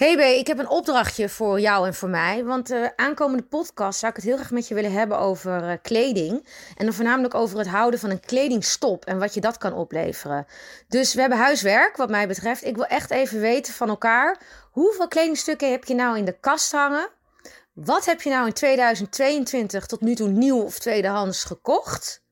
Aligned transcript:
Hey 0.00 0.16
B, 0.16 0.20
ik 0.20 0.46
heb 0.46 0.58
een 0.58 0.68
opdrachtje 0.68 1.28
voor 1.28 1.60
jou 1.60 1.86
en 1.86 1.94
voor 1.94 2.08
mij. 2.08 2.44
Want 2.44 2.66
de 2.66 2.92
aankomende 2.96 3.42
podcast 3.42 3.98
zou 3.98 4.10
ik 4.10 4.16
het 4.16 4.26
heel 4.26 4.36
graag 4.36 4.50
met 4.50 4.68
je 4.68 4.74
willen 4.74 4.92
hebben 4.92 5.18
over 5.18 5.70
uh, 5.70 5.72
kleding. 5.82 6.46
En 6.76 6.84
dan 6.84 6.94
voornamelijk 6.94 7.34
over 7.34 7.58
het 7.58 7.68
houden 7.68 8.00
van 8.00 8.10
een 8.10 8.20
kledingstop 8.20 9.04
en 9.04 9.18
wat 9.18 9.34
je 9.34 9.40
dat 9.40 9.58
kan 9.58 9.72
opleveren. 9.72 10.46
Dus 10.88 11.14
we 11.14 11.20
hebben 11.20 11.38
huiswerk, 11.38 11.96
wat 11.96 12.10
mij 12.10 12.28
betreft. 12.28 12.64
Ik 12.64 12.76
wil 12.76 12.86
echt 12.86 13.10
even 13.10 13.40
weten 13.40 13.72
van 13.72 13.88
elkaar: 13.88 14.40
hoeveel 14.70 15.08
kledingstukken 15.08 15.70
heb 15.70 15.84
je 15.84 15.94
nou 15.94 16.18
in 16.18 16.24
de 16.24 16.36
kast 16.40 16.72
hangen? 16.72 17.08
Wat 17.72 18.04
heb 18.04 18.22
je 18.22 18.30
nou 18.30 18.46
in 18.46 18.52
2022 18.52 19.86
tot 19.86 20.00
nu 20.00 20.14
toe 20.14 20.28
nieuw 20.28 20.62
of 20.62 20.78
tweedehands 20.78 21.44
gekocht? 21.44 22.22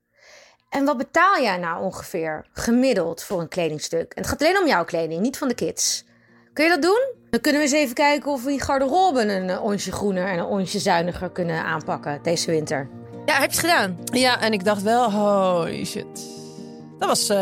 En 0.69 0.85
wat 0.85 0.97
betaal 0.97 1.41
jij 1.41 1.57
nou 1.57 1.83
ongeveer 1.83 2.45
gemiddeld 2.53 3.23
voor 3.23 3.41
een 3.41 3.47
kledingstuk? 3.47 4.13
En 4.13 4.21
het 4.21 4.31
gaat 4.31 4.41
alleen 4.41 4.59
om 4.61 4.67
jouw 4.67 4.85
kleding, 4.85 5.21
niet 5.21 5.37
van 5.37 5.47
de 5.47 5.55
kids. 5.55 6.05
Kun 6.53 6.63
je 6.63 6.69
dat 6.69 6.81
doen? 6.81 7.18
Dan 7.29 7.39
kunnen 7.39 7.61
we 7.61 7.67
eens 7.67 7.75
even 7.77 7.95
kijken 7.95 8.31
of 8.31 8.43
we 8.43 8.49
die 8.49 8.61
garderobe 8.61 9.21
een 9.21 9.49
eh, 9.49 9.63
onsje 9.63 9.91
groener 9.91 10.27
en 10.27 10.39
een 10.39 10.45
onsje 10.45 10.79
zuiniger 10.79 11.29
kunnen 11.29 11.63
aanpakken 11.63 12.19
deze 12.23 12.51
winter. 12.51 12.89
Ja, 13.25 13.33
heb 13.33 13.51
je 13.51 13.57
het 13.57 13.59
gedaan? 13.59 13.97
Ja, 14.03 14.41
en 14.41 14.53
ik 14.53 14.63
dacht 14.63 14.81
wel, 14.81 15.11
holy 15.11 15.85
shit. 15.85 16.37
Dat 16.99 17.07
was 17.07 17.29
uh, 17.29 17.37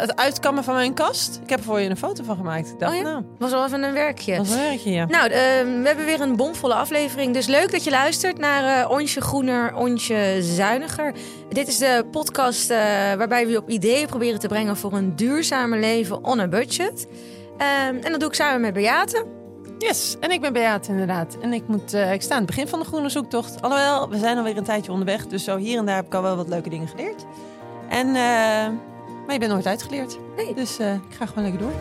het 0.00 0.16
uitkammen 0.16 0.64
van 0.64 0.74
mijn 0.74 0.94
kast. 0.94 1.40
Ik 1.42 1.50
heb 1.50 1.58
er 1.58 1.64
voor 1.64 1.80
je 1.80 1.90
een 1.90 1.96
foto 1.96 2.24
van 2.24 2.36
gemaakt. 2.36 2.68
Ik 2.68 2.78
dacht, 2.78 2.92
oh 2.92 2.98
ja? 2.98 3.04
nou, 3.04 3.24
was 3.38 3.50
wel 3.50 3.64
even 3.64 3.82
een 3.82 3.92
werkje. 3.92 4.36
was 4.36 4.50
een 4.50 4.56
werkje, 4.56 4.90
ja. 4.90 5.06
Nou, 5.06 5.28
uh, 5.28 5.36
we 5.82 5.82
hebben 5.84 6.04
weer 6.04 6.20
een 6.20 6.36
bomvolle 6.36 6.74
aflevering. 6.74 7.34
Dus 7.34 7.46
leuk 7.46 7.70
dat 7.70 7.84
je 7.84 7.90
luistert 7.90 8.38
naar 8.38 8.84
uh, 8.84 8.90
Onsje 8.90 9.20
Groener, 9.20 9.74
Onsje 9.74 10.38
Zuiniger. 10.40 11.14
Dit 11.48 11.68
is 11.68 11.78
de 11.78 12.04
podcast 12.10 12.68
waarbij 12.68 13.46
we 13.46 13.50
je 13.50 13.58
op 13.58 13.68
ideeën 13.68 14.06
proberen 14.06 14.38
te 14.40 14.48
brengen 14.48 14.76
voor 14.76 14.92
een 14.92 15.16
duurzamer 15.16 15.80
leven 15.80 16.24
on 16.24 16.40
a 16.40 16.48
budget. 16.48 17.06
Um, 17.62 17.98
en 17.98 18.10
dat 18.10 18.20
doe 18.20 18.28
ik 18.28 18.34
samen 18.34 18.60
met 18.60 18.74
Beate. 18.74 19.26
Yes, 19.78 20.16
en 20.20 20.30
ik 20.30 20.40
ben 20.40 20.52
Beate 20.52 20.90
inderdaad. 20.90 21.36
En 21.40 21.52
ik, 21.52 21.68
moet, 21.68 21.94
uh, 21.94 22.12
ik 22.12 22.22
sta 22.22 22.32
aan 22.32 22.40
het 22.40 22.46
begin 22.46 22.68
van 22.68 22.78
de 22.78 22.84
groene 22.84 23.08
zoektocht. 23.08 23.62
Alhoewel, 23.62 24.08
we 24.08 24.18
zijn 24.18 24.36
alweer 24.36 24.56
een 24.56 24.64
tijdje 24.64 24.92
onderweg. 24.92 25.26
Dus 25.26 25.44
zo 25.44 25.56
hier 25.56 25.78
en 25.78 25.86
daar 25.86 25.96
heb 25.96 26.06
ik 26.06 26.14
al 26.14 26.22
wel 26.22 26.36
wat 26.36 26.48
leuke 26.48 26.68
dingen 26.68 26.88
geleerd. 26.88 27.24
En, 27.88 28.06
uh, 28.06 28.14
maar 28.14 29.32
je 29.32 29.38
bent 29.38 29.52
nooit 29.52 29.66
uitgeleerd. 29.66 30.18
Nee. 30.36 30.54
Dus 30.54 30.80
uh, 30.80 30.94
ik 30.94 31.14
ga 31.18 31.26
gewoon 31.26 31.44
lekker 31.44 31.60
door. 31.60 31.72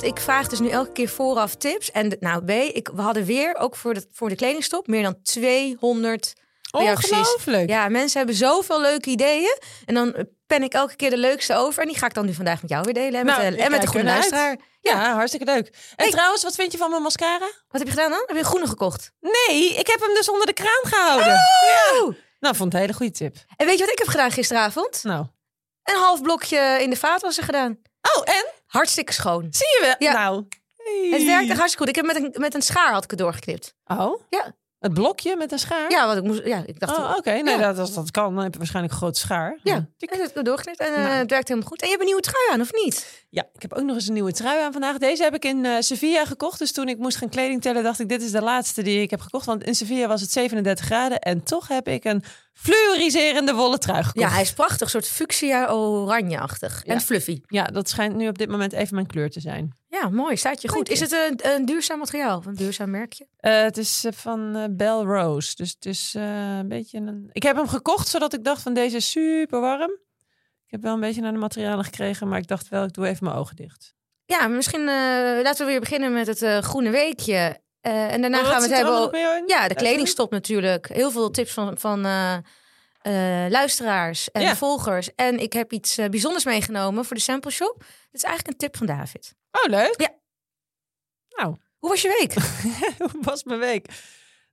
Ik 0.00 0.20
vraag 0.20 0.48
dus 0.48 0.60
nu 0.60 0.68
elke 0.68 0.92
keer 0.92 1.08
vooraf 1.08 1.54
tips. 1.54 1.90
En 1.90 2.16
nou, 2.20 2.44
B, 2.44 2.50
ik, 2.50 2.90
we 2.94 3.00
hadden 3.02 3.24
weer, 3.24 3.56
ook 3.58 3.76
voor 3.76 3.94
de, 3.94 4.06
voor 4.12 4.28
de 4.28 4.34
kledingstop, 4.34 4.86
meer 4.86 5.02
dan 5.02 5.22
200 5.22 6.32
Ongelooflijk. 6.70 7.68
Ja, 7.68 7.88
mensen 7.88 8.18
hebben 8.18 8.36
zoveel 8.36 8.80
leuke 8.80 9.10
ideeën. 9.10 9.58
En 9.84 9.94
dan 9.94 10.26
pen 10.50 10.62
ik 10.62 10.72
elke 10.72 10.96
keer 10.96 11.10
de 11.10 11.16
leukste 11.16 11.54
over. 11.54 11.82
En 11.82 11.88
die 11.88 11.98
ga 11.98 12.06
ik 12.06 12.14
dan 12.14 12.26
nu 12.26 12.34
vandaag 12.34 12.60
met 12.60 12.70
jou 12.70 12.82
weer 12.84 12.94
delen. 12.94 13.20
En 13.20 13.26
met, 13.26 13.36
nou, 13.36 13.50
de, 13.50 13.62
en 13.62 13.70
met 13.70 13.80
de 13.80 13.86
groene 13.86 14.08
luisteraar. 14.08 14.56
Ja. 14.80 14.92
ja, 14.92 15.14
hartstikke 15.14 15.46
leuk. 15.46 15.66
En 15.66 15.74
hey. 15.96 16.10
trouwens, 16.10 16.42
wat 16.42 16.54
vind 16.54 16.72
je 16.72 16.78
van 16.78 16.90
mijn 16.90 17.02
mascara? 17.02 17.50
Wat 17.68 17.80
heb 17.80 17.86
je 17.86 17.90
gedaan 17.90 18.10
dan? 18.10 18.22
Heb 18.26 18.36
je 18.36 18.38
een 18.38 18.44
groene 18.44 18.66
gekocht? 18.66 19.12
Nee, 19.20 19.74
ik 19.74 19.86
heb 19.86 20.00
hem 20.00 20.14
dus 20.14 20.30
onder 20.30 20.46
de 20.46 20.52
kraan 20.52 20.82
gehouden. 20.82 21.32
Oh! 21.32 22.12
Ja. 22.12 22.16
Nou, 22.40 22.56
vond 22.56 22.72
het 22.72 22.74
een 22.74 22.80
hele 22.80 22.92
goede 22.92 23.12
tip. 23.12 23.36
En 23.56 23.66
weet 23.66 23.78
je 23.78 23.84
wat 23.84 23.92
ik 23.92 23.98
heb 23.98 24.08
gedaan 24.08 24.30
gisteravond? 24.30 25.04
Nou. 25.04 25.26
Een 25.84 25.96
half 25.96 26.22
blokje 26.22 26.78
in 26.80 26.90
de 26.90 26.96
vaatwasser 26.96 27.44
gedaan. 27.44 27.78
Oh, 28.16 28.22
en? 28.24 28.44
Hartstikke 28.66 29.12
schoon. 29.12 29.46
Zie 29.50 29.66
je 29.66 29.80
wel? 29.80 29.94
Ja. 29.98 30.12
Nou. 30.12 30.46
Hey. 30.76 31.08
Het 31.10 31.24
werkte 31.24 31.54
hartstikke 31.54 31.78
goed. 31.78 31.88
Ik 31.88 31.96
heb 31.96 32.04
met 32.04 32.16
een, 32.16 32.40
met 32.40 32.54
een 32.54 32.62
schaar 32.62 32.92
had 32.92 33.04
ik 33.04 33.10
het 33.10 33.18
doorgeknipt. 33.18 33.74
Oh? 33.84 34.22
Ja. 34.28 34.54
Het 34.80 34.94
blokje 34.94 35.36
met 35.36 35.52
een 35.52 35.58
schaar? 35.58 35.90
Ja, 35.90 36.06
want 36.06 36.18
ik 36.18 36.24
moest. 36.24 36.44
Ja, 36.44 36.62
ik 36.66 36.80
dacht. 36.80 36.98
Oh, 36.98 37.08
oké. 37.08 37.18
Okay. 37.18 37.40
Nee, 37.40 37.58
ja. 37.58 37.66
dat, 37.66 37.78
als 37.78 37.94
dat 37.94 38.10
kan, 38.10 38.34
dan 38.34 38.42
heb 38.42 38.52
je 38.52 38.58
waarschijnlijk 38.58 38.94
een 38.94 39.00
grote 39.00 39.18
schaar. 39.18 39.58
Ja, 39.62 39.86
ik 39.98 40.10
heb 40.10 40.34
het 40.34 40.44
doorgeknipt 40.44 40.80
en 40.80 40.90
uh, 40.90 40.96
Nou. 40.96 41.08
het 41.08 41.30
werkt 41.30 41.48
helemaal 41.48 41.68
goed. 41.68 41.80
En 41.80 41.86
je 41.86 41.92
hebt 41.92 42.00
een 42.00 42.06
nieuwe 42.06 42.22
trui 42.22 42.44
aan, 42.52 42.60
of 42.60 42.72
niet? 42.84 43.26
Ja, 43.30 43.44
ik 43.54 43.62
heb 43.62 43.72
ook 43.72 43.84
nog 43.84 43.94
eens 43.94 44.06
een 44.06 44.12
nieuwe 44.12 44.32
trui 44.32 44.62
aan 44.62 44.72
vandaag. 44.72 44.98
Deze 44.98 45.22
heb 45.22 45.34
ik 45.34 45.44
in 45.44 45.64
uh, 45.64 45.76
Sevilla 45.78 46.24
gekocht. 46.24 46.58
Dus 46.58 46.72
toen 46.72 46.88
ik 46.88 46.98
moest 46.98 47.16
gaan 47.16 47.28
kleding 47.28 47.62
tellen, 47.62 47.82
dacht 47.82 48.00
ik: 48.00 48.08
dit 48.08 48.22
is 48.22 48.30
de 48.30 48.42
laatste 48.42 48.82
die 48.82 49.02
ik 49.02 49.10
heb 49.10 49.20
gekocht. 49.20 49.46
Want 49.46 49.64
in 49.64 49.74
Sevilla 49.74 50.06
was 50.06 50.20
het 50.20 50.30
37 50.32 50.84
graden. 50.84 51.18
En 51.18 51.42
toch 51.42 51.68
heb 51.68 51.88
ik 51.88 52.04
een 52.04 52.24
fluoriserende 52.52 53.54
wollen 53.54 53.80
trui 53.80 54.02
gekocht. 54.02 54.24
Ja, 54.24 54.32
hij 54.32 54.42
is 54.42 54.52
prachtig. 54.52 54.80
Een 54.80 54.88
soort 54.88 55.08
fuchsia 55.08 55.70
oranje-achtig. 55.70 56.82
Ja. 56.84 56.92
En 56.92 57.00
fluffy. 57.00 57.40
Ja, 57.46 57.64
dat 57.64 57.88
schijnt 57.88 58.16
nu 58.16 58.28
op 58.28 58.38
dit 58.38 58.48
moment 58.48 58.72
even 58.72 58.94
mijn 58.94 59.06
kleur 59.06 59.30
te 59.30 59.40
zijn. 59.40 59.78
Ja, 60.00 60.08
mooi. 60.08 60.36
Staat 60.36 60.62
je 60.62 60.68
goed. 60.68 60.88
Is 60.88 61.00
het 61.00 61.12
een, 61.12 61.52
een 61.54 61.64
duurzaam 61.64 61.98
materiaal? 61.98 62.38
Of 62.38 62.46
een 62.46 62.54
duurzaam 62.54 62.90
merkje? 62.90 63.26
Uh, 63.40 63.62
het 63.62 63.76
is 63.76 64.04
uh, 64.04 64.12
van 64.12 64.56
uh, 64.56 64.64
Bell 64.70 65.00
Rose. 65.02 65.56
Dus 65.56 65.70
het 65.70 65.86
is 65.86 66.14
een 66.16 66.68
beetje 66.68 66.98
een... 66.98 67.28
Ik 67.32 67.42
heb 67.42 67.56
hem 67.56 67.68
gekocht 67.68 68.08
zodat 68.08 68.34
ik 68.34 68.44
dacht 68.44 68.62
van 68.62 68.74
deze 68.74 68.96
is 68.96 69.10
super 69.10 69.60
warm. 69.60 69.90
Ik 70.66 70.70
heb 70.76 70.82
wel 70.82 70.94
een 70.94 71.00
beetje 71.00 71.20
naar 71.20 71.32
de 71.32 71.38
materialen 71.38 71.84
gekregen, 71.84 72.28
maar 72.28 72.38
ik 72.38 72.46
dacht 72.46 72.68
wel, 72.68 72.84
ik 72.84 72.92
doe 72.92 73.06
even 73.06 73.24
mijn 73.24 73.36
ogen 73.36 73.56
dicht. 73.56 73.94
Ja, 74.24 74.48
misschien 74.48 74.84
laten 75.42 75.64
we 75.64 75.70
weer 75.70 75.80
beginnen 75.80 76.12
met 76.12 76.26
het 76.26 76.64
groene 76.64 76.90
weekje. 76.90 77.60
en 77.80 78.20
daarna 78.20 78.40
oh, 78.40 78.46
gaan 78.46 78.60
we 78.60 78.66
het 78.66 78.76
hebben 78.76 78.94
over... 78.94 79.42
Ja, 79.46 79.68
de 79.68 79.74
kledingstop 79.74 80.30
natuurlijk. 80.30 80.88
Heel 80.88 81.10
veel 81.10 81.30
tips 81.30 81.52
van, 81.52 81.78
van 81.78 82.06
uh, 83.02 83.46
luisteraars 83.48 84.30
en 84.30 84.42
ja. 84.42 84.56
volgers. 84.56 85.14
En 85.14 85.38
ik 85.38 85.52
heb 85.52 85.72
iets 85.72 85.98
uh, 85.98 86.08
bijzonders 86.08 86.44
meegenomen 86.44 87.04
voor 87.04 87.16
de 87.16 87.22
sample 87.22 87.50
shop. 87.50 87.74
Dat 87.78 87.88
is 88.12 88.22
eigenlijk 88.22 88.52
een 88.52 88.68
tip 88.68 88.76
van 88.76 88.86
David. 88.86 89.34
Oh, 89.50 89.70
leuk. 89.70 89.94
Ja. 89.96 90.14
Nou. 91.36 91.56
Hoe 91.78 91.90
was 91.90 92.02
je 92.02 92.16
week? 92.18 92.34
Hoe 93.12 93.22
was 93.22 93.44
mijn 93.44 93.58
week? 93.58 93.86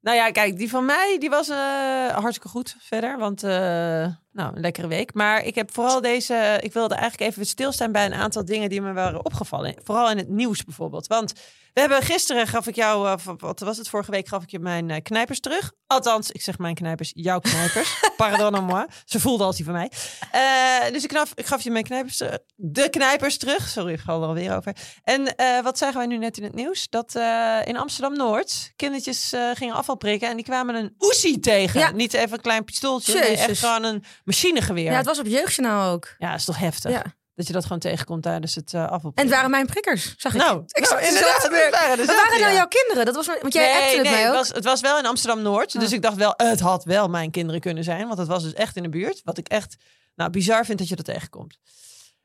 Nou 0.02 0.18
ja, 0.18 0.32
kijk, 0.32 0.58
die 0.58 0.70
van 0.70 0.86
mij 0.86 1.18
die 1.20 1.30
was 1.30 1.50
uh, 1.50 2.10
hartstikke 2.10 2.48
goed 2.48 2.76
verder. 2.80 3.18
Want, 3.18 3.44
uh, 3.44 4.08
nou, 4.38 4.56
een 4.56 4.62
lekkere 4.62 4.88
week. 4.88 5.14
Maar 5.14 5.44
ik 5.44 5.56
heb 5.56 5.74
vooral 5.74 6.02
deze... 6.02 6.60
Ik 6.62 6.74
wilde 6.74 6.96
eigenlijk 6.96 7.32
even 7.32 7.46
stilstaan 7.46 7.92
bij 7.92 8.06
een 8.06 8.14
aantal 8.14 8.46
dingen 8.46 8.70
die 8.70 8.82
me 8.82 8.94
waren 8.94 9.26
opgevallen. 9.26 9.76
Vooral 9.84 10.10
in 10.10 10.18
het 10.18 10.30
nieuws 10.30 10.64
bijvoorbeeld. 10.64 11.08
Want 11.08 11.34
we 11.78 11.84
hebben 11.84 12.02
gisteren, 12.02 12.48
gaf 12.48 12.68
ik 12.68 12.76
jou... 12.76 13.08
Uh, 13.08 13.36
wat 13.38 13.60
was 13.60 13.78
het? 13.78 13.90
Vorige 13.90 14.12
week 14.12 14.28
gaf 14.28 14.44
ik 14.44 14.50
je 14.50 14.60
mijn 14.60 14.90
uh, 14.90 14.98
knijpers 15.04 15.40
terug. 15.40 15.72
Althans, 15.88 16.32
ik 16.32 16.42
zeg 16.42 16.58
mijn 16.58 16.76
knijpers, 16.76 17.12
jouw 17.16 17.40
knijpers. 17.40 18.00
Pardon 18.18 18.56
à 18.56 18.62
moi. 18.62 18.86
Ze 19.06 19.20
voelde 19.20 19.44
als 19.44 19.56
die 19.56 19.66
van 19.66 19.74
mij. 19.74 19.92
Uh, 20.36 20.94
dus 20.94 21.04
ik, 21.04 21.10
knaf, 21.10 21.32
ik 21.36 21.46
gaf 21.46 21.62
je 21.62 21.72
mijn 21.72 21.84
knijpers. 21.84 22.22
De 22.56 22.90
knijpers 22.90 23.38
terug. 23.38 23.68
Sorry, 23.68 23.94
ik 23.94 24.00
ga 24.00 24.14
er 24.14 24.20
alweer 24.20 24.56
over. 24.56 24.76
En 25.04 25.22
uh, 25.22 25.62
wat 25.62 25.78
zagen 25.78 25.98
wij 25.98 26.06
nu 26.06 26.18
net 26.18 26.38
in 26.38 26.44
het 26.44 26.56
nieuws? 26.56 26.90
Dat 26.90 27.16
uh, 27.16 27.60
in 27.66 27.78
Amsterdam-Noord 27.78 28.72
kindertjes 28.76 29.34
uh, 29.34 29.50
gingen 29.54 29.76
afval 29.76 29.98
prikken. 29.98 30.30
En 30.30 30.36
die 30.36 30.46
kwamen 30.46 30.76
een 30.76 30.96
oesie 31.00 31.40
tegen. 31.40 31.80
Ja. 31.80 31.92
Niet 31.92 32.14
even 32.14 32.34
een 32.34 32.42
klein 32.42 32.64
pistooltje. 32.64 33.14
Nee, 33.14 33.38
echt 33.38 33.60
gewoon 33.60 33.84
een 33.84 34.04
machinegeweer. 34.28 34.92
Ja, 34.92 34.98
het 34.98 35.06
was 35.06 35.20
op 35.20 35.26
Jeugdjournaal 35.26 35.92
ook. 35.92 36.16
Ja, 36.18 36.30
dat 36.30 36.40
is 36.40 36.46
toch 36.46 36.58
heftig. 36.58 36.92
Ja. 36.92 37.04
Dat 37.36 37.48
je 37.48 37.54
dat 37.54 37.64
gewoon 37.64 37.80
tegenkomt 37.80 38.24
tijdens 38.24 38.56
het 38.56 38.74
uh, 38.74 38.88
afval. 38.88 39.12
En 39.16 39.24
het 39.24 39.34
waren 39.34 39.50
mijn 39.50 39.66
prikkers, 39.66 40.16
zag 40.18 40.34
ik. 40.34 40.40
Nou, 40.42 40.64
ik 40.68 40.90
nou 40.90 41.02
inderdaad. 41.02 41.44
Het 41.44 41.52
waren, 41.52 42.06
waren 42.06 42.40
nou 42.40 42.54
jouw 42.54 42.68
kinderen? 42.68 43.06
Dat 43.06 43.16
was, 43.16 43.26
want 43.42 43.54
jij 43.54 43.74
nee, 43.74 43.96
het 43.96 44.04
nee, 44.04 44.12
mij 44.12 44.30
ook. 44.30 44.36
Het 44.36 44.36
was, 44.36 44.48
het 44.48 44.64
was 44.64 44.82
wel 44.82 44.98
in 44.98 45.06
Amsterdam-Noord. 45.06 45.76
Oh. 45.76 45.82
Dus 45.82 45.92
ik 45.92 46.02
dacht 46.02 46.16
wel, 46.16 46.34
het 46.36 46.60
had 46.60 46.84
wel 46.84 47.08
mijn 47.08 47.32
kinderen 47.32 47.62
kunnen 47.62 47.84
zijn. 47.84 48.08
Want 48.08 48.20
het 48.20 48.28
was 48.28 48.44
dus 48.44 48.54
echt 48.54 48.76
in 48.76 48.84
de 48.84 48.90
buurt. 48.90 49.22
Wat 49.24 49.38
ik 49.38 49.48
echt 49.48 49.76
nou, 50.16 50.30
bizar 50.30 50.66
vind 50.66 50.80
dat 50.80 50.88
je 50.88 50.96
dat 50.96 51.06
tegenkomt. 51.06 51.58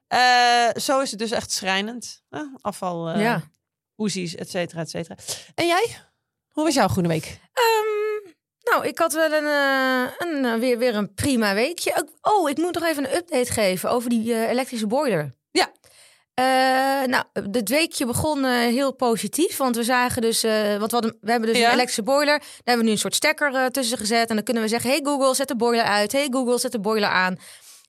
Uh, 0.09 0.19
zo 0.75 1.01
is 1.01 1.11
het 1.11 1.19
dus 1.19 1.31
echt 1.31 1.53
schrijnend. 1.53 2.23
Uh, 2.31 2.41
afval, 2.61 3.15
uh, 3.15 3.23
ja. 3.23 3.43
oezies, 3.97 4.35
et 4.35 4.51
cetera, 4.51 4.81
et 4.81 4.91
cetera. 4.91 5.17
En 5.55 5.67
jij? 5.67 5.99
Hoe 6.49 6.65
was 6.65 6.75
jouw 6.75 6.89
goede 6.89 7.09
week? 7.09 7.41
Um, 7.55 8.12
nou, 8.63 8.87
ik 8.87 8.99
had 8.99 9.13
wel 9.13 9.33
een, 9.33 9.45
uh, 9.45 10.11
een, 10.19 10.45
uh, 10.45 10.55
weer, 10.55 10.79
weer 10.79 10.95
een 10.95 11.15
prima 11.15 11.55
weekje. 11.55 12.09
Oh, 12.21 12.51
ik 12.51 12.59
moet 12.59 12.75
nog 12.75 12.85
even 12.85 13.05
een 13.05 13.17
update 13.17 13.53
geven 13.53 13.91
over 13.91 14.11
die 14.11 14.25
uh, 14.25 14.49
elektrische 14.49 14.87
boiler. 14.87 15.35
Ja. 15.51 15.73
Uh, 16.41 17.07
nou, 17.09 17.25
het 17.53 17.69
weekje 17.69 18.07
begon 18.07 18.45
uh, 18.45 18.51
heel 18.51 18.95
positief. 18.95 19.57
Want 19.57 19.77
we 19.77 19.83
zagen 19.83 20.23
dus, 20.23 20.43
want 20.43 20.91
we, 20.91 20.97
hadden, 20.97 21.17
we 21.21 21.31
hebben 21.31 21.49
dus 21.49 21.59
ja. 21.59 21.67
een 21.67 21.73
elektrische 21.73 22.03
boiler. 22.03 22.39
Daar 22.39 22.51
hebben 22.57 22.77
we 22.77 22.85
nu 22.85 22.91
een 22.91 22.99
soort 22.99 23.15
stekker 23.15 23.71
tussen 23.71 23.99
gezet. 23.99 24.29
En 24.29 24.35
dan 24.35 24.45
kunnen 24.45 24.63
we 24.63 24.69
zeggen: 24.69 24.91
Hey 24.91 25.01
Google, 25.03 25.35
zet 25.35 25.49
de 25.49 25.57
boiler 25.57 25.85
uit. 25.85 26.13
Hey 26.13 26.29
Google, 26.31 26.59
zet 26.59 26.73
de 26.73 26.81
boiler 26.81 27.09
aan. 27.09 27.39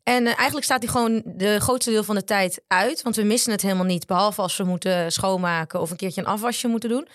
En 0.03 0.25
eigenlijk 0.25 0.65
staat 0.65 0.81
die 0.81 0.89
gewoon 0.89 1.21
de 1.25 1.59
grootste 1.59 1.91
deel 1.91 2.03
van 2.03 2.15
de 2.15 2.23
tijd 2.23 2.61
uit. 2.67 3.01
Want 3.01 3.15
we 3.15 3.23
missen 3.23 3.51
het 3.51 3.61
helemaal 3.61 3.85
niet. 3.85 4.07
Behalve 4.07 4.41
als 4.41 4.57
we 4.57 4.63
moeten 4.63 5.11
schoonmaken 5.11 5.81
of 5.81 5.91
een 5.91 5.97
keertje 5.97 6.21
een 6.21 6.27
afwasje 6.27 6.67
moeten 6.67 6.89
doen. 6.89 7.07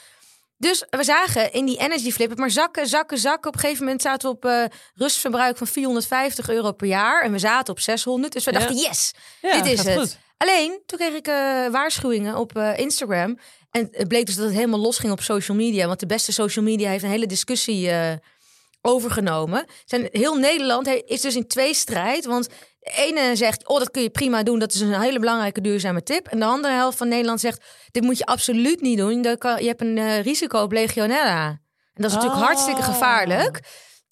Dus 0.58 0.84
we 0.90 1.04
zagen 1.04 1.52
in 1.52 1.66
die 1.66 1.78
energy 1.78 2.10
flip 2.12 2.38
maar 2.38 2.50
zakken, 2.50 2.86
zakken, 2.86 3.18
zakken. 3.18 3.48
Op 3.48 3.54
een 3.54 3.60
gegeven 3.60 3.84
moment 3.84 4.02
zaten 4.02 4.28
we 4.30 4.34
op 4.36 4.44
uh, 4.44 4.64
rustverbruik 4.94 5.56
van 5.56 5.66
450 5.66 6.48
euro 6.50 6.72
per 6.72 6.86
jaar. 6.86 7.22
En 7.22 7.32
we 7.32 7.38
zaten 7.38 7.72
op 7.72 7.80
600. 7.80 8.32
Dus 8.32 8.44
we 8.44 8.52
Ja. 8.52 8.58
dachten, 8.58 8.76
yes, 8.76 9.12
Ja, 9.42 9.60
dit 9.62 9.72
is 9.72 9.84
het. 9.84 9.98
goed. 9.98 10.18
Alleen, 10.36 10.82
toen 10.86 10.98
kreeg 10.98 11.14
ik 11.14 11.26
eh, 11.26 11.34
waarschuwingen 11.70 12.36
op 12.36 12.56
eh, 12.56 12.78
Instagram. 12.78 13.38
En 13.70 13.88
het 13.92 14.08
bleek 14.08 14.26
dus 14.26 14.34
dat 14.34 14.44
het 14.44 14.54
helemaal 14.54 14.78
losging 14.80 15.12
op 15.12 15.20
social 15.22 15.56
media. 15.56 15.86
Want 15.86 16.00
de 16.00 16.06
beste 16.06 16.32
social 16.32 16.64
media 16.64 16.90
heeft 16.90 17.02
een 17.04 17.10
hele 17.10 17.26
discussie 17.26 17.90
eh, 17.90 18.12
overgenomen. 18.82 19.64
Zijn, 19.84 20.08
heel 20.12 20.34
Nederland 20.34 20.86
is 21.06 21.20
dus 21.20 21.34
in 21.36 21.46
twee 21.46 21.74
strijd. 21.74 22.24
Want 22.24 22.48
de 22.88 23.02
ene 23.02 23.36
zegt, 23.36 23.68
oh, 23.68 23.78
dat 23.78 23.90
kun 23.90 24.02
je 24.02 24.10
prima 24.10 24.42
doen. 24.42 24.58
Dat 24.58 24.74
is 24.74 24.80
een 24.80 25.00
hele 25.00 25.18
belangrijke 25.18 25.60
duurzame 25.60 26.02
tip. 26.02 26.26
En 26.26 26.38
de 26.38 26.44
andere 26.44 26.74
helft 26.74 26.98
van 26.98 27.08
Nederland 27.08 27.40
zegt, 27.40 27.64
dit 27.90 28.02
moet 28.02 28.18
je 28.18 28.26
absoluut 28.26 28.80
niet 28.80 28.98
doen. 28.98 29.22
Je 29.22 29.36
hebt 29.66 29.80
een 29.80 29.98
eh, 29.98 30.22
risico 30.22 30.62
op 30.62 30.72
legionella. 30.72 31.46
En 31.48 32.02
dat 32.04 32.10
is 32.10 32.16
natuurlijk 32.16 32.40
Oh. 32.42 32.46
hartstikke 32.46 32.82
gevaarlijk. 32.82 33.60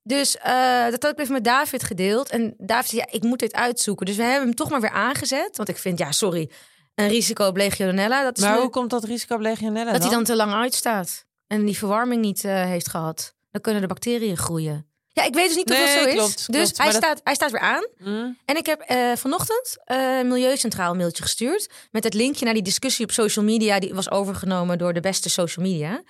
Dus 0.02 0.36
eh, 0.36 0.84
dat 0.90 1.02
had 1.02 1.12
ik 1.12 1.18
even 1.18 1.32
met 1.32 1.44
David 1.44 1.82
gedeeld. 1.82 2.28
En 2.30 2.54
David 2.58 2.90
zei, 2.90 3.00
ja, 3.06 3.12
ik 3.18 3.22
moet 3.22 3.38
dit 3.38 3.52
uitzoeken. 3.54 4.06
Dus 4.06 4.16
we 4.16 4.22
hebben 4.22 4.46
hem 4.46 4.54
toch 4.56 4.70
maar 4.70 4.80
weer 4.80 4.90
aangezet. 4.90 5.56
Want 5.56 5.68
ik 5.68 5.78
vind, 5.78 5.98
ja, 5.98 6.12
sorry. 6.12 6.50
een 6.94 7.08
risico 7.08 7.46
op 7.46 7.56
legionella. 7.56 8.22
Dat 8.22 8.36
is 8.38 8.42
Maar 8.44 8.54
nu- 8.54 8.60
hoe 8.60 8.70
komt 8.70 8.90
dat 8.90 9.04
risico 9.04 9.34
op 9.34 9.40
legionella 9.40 9.92
dat 9.92 10.02
hij 10.02 10.10
dan 10.10 10.24
te 10.24 10.36
lang 10.36 10.52
uitstaat 10.52 11.24
en 11.46 11.64
die 11.64 11.78
verwarming 11.78 12.22
niet 12.22 12.44
eh, 12.44 12.64
heeft 12.64 12.88
gehad. 12.88 13.34
Dan 13.50 13.60
kunnen 13.60 13.80
de 13.80 13.88
bacteriën 13.88 14.36
groeien. 14.36 14.90
Ja, 15.16 15.24
ik 15.24 15.34
weet 15.34 15.46
dus 15.46 15.56
niet 15.56 15.70
of 15.70 15.78
dat 15.78 15.88
zo 15.88 16.04
is. 16.04 16.12
klopt, 16.14 16.52
dus 16.52 16.72
klopt, 16.72 16.76
hij, 16.78 16.86
dat- 16.86 16.96
staat, 16.96 17.20
hij 17.24 17.34
staat 17.34 17.50
weer 17.50 17.60
aan. 17.60 17.86
Mm. 17.98 18.38
En 18.44 18.56
ik 18.56 18.66
heb 18.66 18.80
eh, 18.80 19.12
vanochtend 19.14 19.76
eh 19.84 20.20
Milieucentraal 20.22 20.90
een 20.90 20.96
mailtje 20.96 21.22
gestuurd. 21.22 21.68
Met 21.90 22.04
het 22.04 22.14
linkje 22.14 22.44
naar 22.44 22.54
die 22.54 22.62
discussie 22.62 23.04
op 23.04 23.10
social 23.12 23.44
media. 23.44 23.78
Die 23.78 23.94
was 23.94 24.10
overgenomen 24.10 24.78
door 24.78 24.92
de 24.92 25.00
beste 25.00 25.30
social 25.30 25.64
media. 25.66 26.02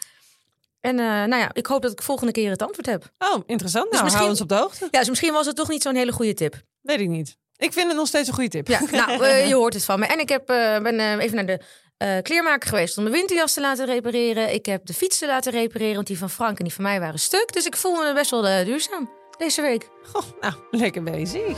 En 0.81 0.99
eh, 0.99 1.05
nou 1.06 1.37
ja, 1.37 1.50
ik 1.53 1.67
hoop 1.67 1.82
dat 1.82 1.93
ik 1.93 2.03
volgende 2.03 2.32
keer 2.32 2.50
het 2.50 2.62
antwoord 2.62 2.87
heb. 2.87 3.11
Oh, 3.19 3.43
interessant. 3.47 3.91
Nou, 3.93 4.05
misschien- 4.05 4.29
ons 4.29 4.41
op 4.41 4.49
de 4.49 4.55
hoogte. 4.55 4.88
Ja, 4.91 4.99
dus 4.99 5.09
misschien 5.09 5.32
was 5.32 5.47
het 5.47 5.56
toch 5.56 5.69
niet 5.69 5.82
zo'n 5.82 5.94
hele 5.94 6.12
goede 6.12 6.35
tip. 6.35 6.62
Weet 6.82 7.00
ik 7.00 7.09
niet. 7.09 7.37
Ik 7.56 7.73
vind 7.73 7.87
het 7.87 7.97
nog 7.97 8.06
steeds 8.06 8.29
een 8.29 8.35
goede 8.35 8.50
tip. 8.50 8.69
Ja, 8.69 8.81
nou, 8.91 9.25
je 9.26 9.55
hoort 9.55 9.75
het 9.75 9.85
van 9.85 9.99
me. 9.99 10.06
En 10.06 10.19
ik 10.19 10.29
heb, 10.29 10.47
ben 10.82 11.19
even 11.20 11.35
naar 11.37 11.47
de 11.47 11.61
eh, 11.96 12.16
kleermaker 12.22 12.69
geweest 12.69 12.98
om 12.98 13.04
de 13.04 13.10
winterjas 13.10 13.52
te 13.52 13.60
laten 13.60 13.87
repareren. 13.87 14.54
Ik 14.54 14.66
heb 14.66 14.87
de 14.87 14.94
fietsen 14.94 15.28
laten 15.28 15.52
repareren, 15.52 15.94
want 15.94 16.06
die 16.06 16.19
van 16.19 16.31
Frank 16.31 16.58
en 16.58 16.64
die 16.64 16.75
van 16.75 16.84
mij 16.84 17.00
waren 17.00 17.19
stuk. 17.19 17.52
Dus 17.52 17.66
ik 17.66 17.76
voel 17.76 17.93
me 17.93 18.12
best 18.14 18.31
wel 18.31 18.46
eh, 18.46 18.64
duurzaam 18.64 19.10
deze 19.38 19.62
week. 19.62 19.88
Goh, 20.12 20.25
nou, 20.40 20.54
lekker 20.70 21.02
bezig. 21.02 21.56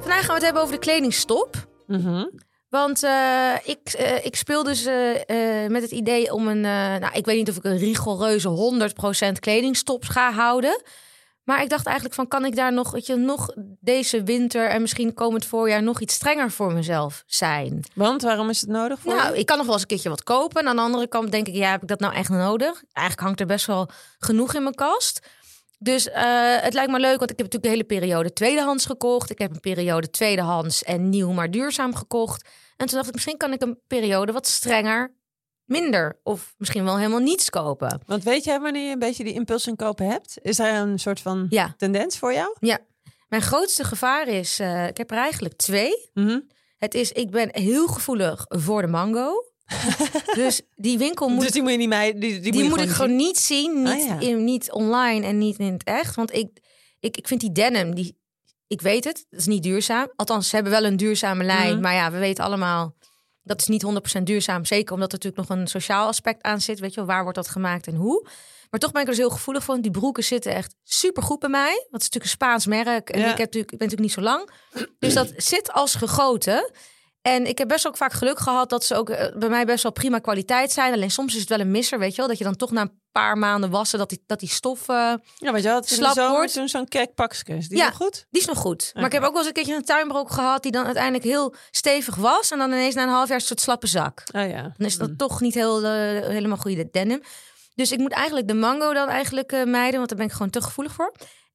Vandaag 0.00 0.24
gaan 0.24 0.26
we 0.26 0.32
het 0.32 0.42
hebben 0.42 0.62
over 0.62 0.74
de 0.74 0.80
kledingstop. 0.80 1.66
Mhm. 1.86 2.24
Want 2.68 3.02
eh, 3.02 3.54
ik, 3.64 3.92
ik 4.22 4.36
speel 4.36 4.62
dus 4.62 4.84
met 5.68 5.82
het 5.82 5.90
idee 5.90 6.32
om 6.32 6.48
een... 6.48 6.60
nou, 6.60 7.12
ik 7.12 7.24
weet 7.24 7.36
niet 7.36 7.50
of 7.50 7.56
ik 7.56 7.64
een 7.64 7.78
rigoureuze 7.78 8.74
100% 9.28 9.38
kledingstop 9.40 10.04
ga 10.04 10.32
houden. 10.32 10.82
Maar 11.44 11.62
ik 11.62 11.68
dacht 11.68 11.86
eigenlijk 11.86 12.14
van, 12.14 12.28
kan 12.28 12.44
ik 12.44 12.56
daar 12.56 12.72
nog, 12.72 12.90
weet 12.90 13.06
je, 13.06 13.14
nog 13.16 13.54
deze 13.80 14.22
winter... 14.22 14.68
en 14.68 14.80
misschien 14.80 15.14
komend 15.14 15.44
voorjaar 15.46 15.82
nog 15.82 16.00
iets 16.00 16.14
strenger 16.14 16.50
voor 16.50 16.72
mezelf 16.72 17.22
zijn? 17.26 17.84
Want 17.94 18.22
waarom 18.22 18.48
is 18.50 18.60
het 18.60 18.70
nodig 18.70 19.00
voor 19.00 19.14
Nou, 19.14 19.32
je? 19.32 19.38
ik 19.38 19.46
kan 19.46 19.56
nog 19.56 19.64
wel 19.66 19.74
eens 19.74 19.82
een 19.82 19.88
keertje 19.88 20.08
wat 20.08 20.22
kopen. 20.22 20.60
En 20.60 20.68
aan 20.68 20.76
de 20.76 20.82
andere 20.82 21.08
kant 21.08 21.30
denk 21.30 21.46
ik, 21.48 21.54
ja, 21.54 21.70
heb 21.70 21.82
ik 21.82 21.88
dat 21.88 22.00
nou 22.00 22.14
echt 22.14 22.28
nodig? 22.28 22.82
Eigenlijk 22.92 23.26
hangt 23.26 23.40
er 23.40 23.46
best 23.46 23.66
wel 23.66 23.88
genoeg 24.18 24.54
in 24.54 24.62
mijn 24.62 24.74
kast. 24.74 25.26
Dus 25.78 26.08
eh, 26.10 26.56
het 26.60 26.74
lijkt 26.74 26.90
me 26.90 26.98
leuk, 27.00 27.18
want 27.18 27.30
ik 27.30 27.38
heb 27.38 27.52
natuurlijk 27.52 27.62
de 27.62 27.68
hele 27.68 27.84
periode 27.84 28.32
tweedehands 28.32 28.86
gekocht. 28.86 29.30
Ik 29.30 29.38
heb 29.38 29.50
een 29.50 29.60
periode 29.60 30.10
tweedehands 30.10 30.82
en 30.82 31.08
nieuw, 31.08 31.30
maar 31.32 31.50
duurzaam 31.50 31.94
gekocht. 31.94 32.48
En 32.76 32.86
toen 32.86 32.96
dacht 32.96 33.08
ik, 33.08 33.14
misschien 33.14 33.36
kan 33.36 33.52
ik 33.52 33.62
een 33.62 33.78
periode 33.86 34.32
wat 34.32 34.46
strenger, 34.46 35.12
minder 35.64 36.20
of 36.22 36.54
misschien 36.58 36.84
wel 36.84 36.96
helemaal 36.96 37.18
niets 37.18 37.50
kopen. 37.50 38.00
Want 38.06 38.22
weet 38.22 38.44
jij 38.44 38.60
wanneer 38.60 38.86
je 38.86 38.92
een 38.92 38.98
beetje 38.98 39.24
die 39.24 39.32
impuls 39.34 39.66
in 39.66 39.76
kopen 39.76 40.06
hebt? 40.06 40.38
Is 40.42 40.56
daar 40.56 40.80
een 40.82 40.98
soort 40.98 41.20
van 41.20 41.46
Ja, 41.50 41.74
tendens 41.76 42.18
voor 42.18 42.32
jou? 42.32 42.56
mijn 43.28 43.42
grootste 43.42 43.84
gevaar 43.84 44.28
is, 44.28 44.58
eh, 44.58 44.86
ik 44.86 44.96
heb 44.96 45.10
er 45.10 45.16
eigenlijk 45.16 45.54
twee. 45.56 46.10
Mhm. 46.14 46.40
Het 46.78 46.94
is, 46.94 47.12
ik 47.12 47.30
ben 47.30 47.48
heel 47.52 47.86
gevoelig 47.86 48.44
voor 48.48 48.82
de 48.82 48.88
mango. 48.88 49.32
dus 50.34 50.60
die 50.74 50.98
winkel 50.98 51.28
moet 51.28 51.40
Dus 51.42 51.50
die 51.50 51.62
moet 51.62 51.70
je 51.70 51.76
niet 51.76 51.88
mij, 51.88 52.12
die, 52.12 52.40
die, 52.40 52.52
Die, 52.52 52.62
je 52.62 52.68
moet 52.68 52.80
ik 52.80 52.88
gewoon 52.90 53.16
niet 53.16 53.38
zien. 53.38 53.82
Niet, 53.82 53.92
Ah, 53.92 54.06
ja. 54.06 54.20
in, 54.20 54.44
niet 54.44 54.72
online 54.72 55.26
en 55.26 55.38
niet 55.38 55.58
in 55.58 55.72
het 55.72 55.84
echt. 55.84 56.14
Want 56.14 56.34
ik, 56.34 56.48
ik, 57.00 57.16
ik 57.16 57.28
vind 57.28 57.40
die 57.40 57.52
denim, 57.52 57.94
die, 57.94 58.18
ik 58.66 58.80
weet 58.80 59.04
het, 59.04 59.26
dat 59.30 59.40
is 59.40 59.46
niet 59.46 59.62
duurzaam. 59.62 60.12
Althans, 60.16 60.48
ze 60.48 60.54
hebben 60.54 60.72
wel 60.72 60.84
een 60.84 60.96
duurzame 60.96 61.44
lijn. 61.44 61.72
Mhm. 61.72 61.80
Maar 61.80 61.94
ja, 61.94 62.10
we 62.10 62.18
weten 62.18 62.44
allemaal, 62.44 62.94
dat 63.44 63.60
is 63.60 63.66
niet 63.66 63.84
100% 64.18 64.22
duurzaam. 64.22 64.64
Zeker 64.64 64.94
omdat 64.94 65.12
er 65.12 65.18
natuurlijk 65.18 65.48
nog 65.48 65.58
een 65.58 65.66
sociaal 65.66 66.06
aspect 66.06 66.42
aan 66.42 66.60
zit. 66.60 66.80
Weet 66.80 66.90
je 66.90 66.96
wel, 66.96 67.06
waar 67.06 67.22
wordt 67.22 67.36
dat 67.36 67.48
gemaakt 67.48 67.86
en 67.86 67.94
hoe? 67.94 68.28
Maar 68.70 68.80
toch 68.80 68.92
ben 68.92 69.00
ik 69.02 69.06
er 69.08 69.14
dus 69.14 69.22
heel 69.24 69.32
gevoelig 69.32 69.64
voor. 69.64 69.80
Die 69.80 69.90
broeken 69.90 70.24
zitten 70.24 70.54
echt 70.54 70.74
super 70.82 71.22
goed 71.22 71.38
bij 71.38 71.48
mij. 71.48 71.72
Want 71.90 72.02
het 72.02 72.02
is 72.02 72.08
natuurlijk 72.10 72.24
een 72.24 72.30
Spaans 72.30 72.66
merk. 72.66 73.10
En 73.10 73.20
Ja. 73.20 73.24
ik, 73.24 73.38
heb 73.38 73.38
natuurlijk, 73.38 73.72
ik 73.72 73.78
ben 73.78 73.88
natuurlijk 73.88 74.00
niet 74.00 74.12
zo 74.12 74.20
lang. 74.20 74.50
Dus 74.98 75.14
dat 75.14 75.32
zit 75.36 75.72
als 75.72 75.94
gegoten. 75.94 76.70
En 77.26 77.46
ik 77.46 77.58
heb 77.58 77.68
best 77.68 77.86
ook 77.86 77.96
vaak 77.96 78.12
geluk 78.12 78.38
gehad 78.38 78.70
dat 78.70 78.84
ze 78.84 78.94
ook 78.94 79.10
eh, 79.10 79.36
bij 79.36 79.48
mij 79.48 79.64
best 79.64 79.82
wel 79.82 79.92
prima 79.92 80.18
kwaliteit 80.18 80.72
zijn. 80.72 80.92
Alleen 80.92 81.10
soms 81.10 81.34
is 81.34 81.40
het 81.40 81.48
wel 81.48 81.60
een 81.60 81.70
misser, 81.70 81.98
weet 81.98 82.10
je 82.10 82.16
wel. 82.16 82.28
Dat 82.28 82.38
je 82.38 82.44
dan 82.44 82.56
toch 82.56 82.70
na 82.70 82.80
een 82.80 83.00
paar 83.12 83.38
maanden 83.38 83.70
wassen, 83.70 83.98
dat 83.98 84.08
die, 84.08 84.22
dat 84.26 84.40
die 84.40 84.48
stof... 84.48 84.88
eh, 84.88 84.94
Ja, 84.94 85.50
want 85.52 85.62
je 85.62 85.68
de 85.80 85.94
Slap 85.94 86.14
wordt. 86.30 86.60
zo'n 86.64 86.88
kerkpakje. 86.88 87.56
Is 87.56 87.68
die 87.68 87.78
Ja. 87.78 87.84
nog 87.86 87.94
goed? 87.96 88.26
die 88.30 88.40
is 88.40 88.46
nog 88.46 88.58
goed. 88.58 88.90
Maar 88.94 89.04
ik 89.04 89.12
heb 89.12 89.22
ook 89.22 89.28
wel 89.28 89.38
eens 89.38 89.46
een 89.46 89.52
keertje 89.52 89.74
een 89.74 89.84
tuinbroek 89.84 90.30
gehad... 90.30 90.62
die 90.62 90.72
dan 90.72 90.84
uiteindelijk 90.84 91.24
heel 91.24 91.54
stevig 91.70 92.14
was. 92.14 92.50
En 92.50 92.58
dan 92.58 92.68
ineens 92.72 92.94
na 92.94 93.02
een 93.02 93.08
half 93.08 93.28
jaar 93.28 93.38
een 93.38 93.44
soort 93.44 93.60
slappe 93.60 93.86
zak. 93.86 94.22
Oh 94.34 94.48
ja. 94.48 94.62
Dan 94.62 94.86
is 94.86 94.96
dat 94.98 95.18
toch 95.18 95.40
niet 95.40 95.54
heel, 95.54 95.82
eh, 95.82 95.90
helemaal 96.28 96.56
goede 96.56 96.88
denim. 96.90 97.22
Dus 97.74 97.92
ik 97.92 97.98
moet 97.98 98.12
eigenlijk 98.12 98.48
de 98.48 98.54
mango 98.54 98.92
dan 98.92 99.08
eigenlijk 99.08 99.52
eh, 99.52 99.64
mijden, 99.64 99.96
want 99.96 100.08
daar 100.08 100.18
ben 100.18 100.26
ik 100.26 100.32
gewoon 100.32 100.50
te 100.50 100.62
gevoelig 100.62 100.92
voor. 100.92 101.12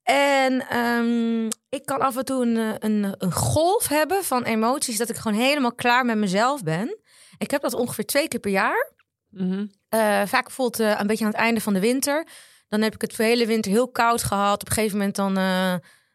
En 0.09 0.67
ehm, 0.69 1.45
ik 1.69 1.85
kan 1.85 1.99
af 1.99 2.17
en 2.17 2.25
toe 2.25 2.45
een, 2.45 2.57
eh, 2.57 2.73
een, 2.79 3.15
een 3.17 3.31
golf 3.31 3.87
hebben 3.87 4.23
van 4.23 4.43
emoties 4.43 4.97
dat 4.97 5.09
ik 5.09 5.15
gewoon 5.15 5.37
helemaal 5.37 5.73
klaar 5.73 6.05
met 6.05 6.17
mezelf 6.17 6.63
ben. 6.63 6.97
Ik 7.37 7.51
heb 7.51 7.61
dat 7.61 7.73
ongeveer 7.73 8.05
twee 8.05 8.27
keer 8.27 8.39
per 8.39 8.51
jaar. 8.51 8.91
Mhm. 9.29 9.65
Eh, 9.89 9.99
vaak 10.25 10.43
bijvoorbeeld 10.43 10.79
eh, 10.79 10.99
een 10.99 11.07
beetje 11.07 11.25
aan 11.25 11.31
het 11.31 11.39
einde 11.39 11.61
van 11.61 11.73
de 11.73 11.79
winter. 11.79 12.27
Dan 12.67 12.81
heb 12.81 12.93
ik 12.93 13.01
het 13.01 13.13
voor 13.15 13.25
de 13.25 13.31
hele 13.31 13.45
winter 13.45 13.71
heel 13.71 13.91
koud 13.91 14.23
gehad. 14.23 14.61
Op 14.61 14.67
een 14.67 14.73
gegeven 14.73 14.97
moment 14.97 15.15
dan, 15.15 15.33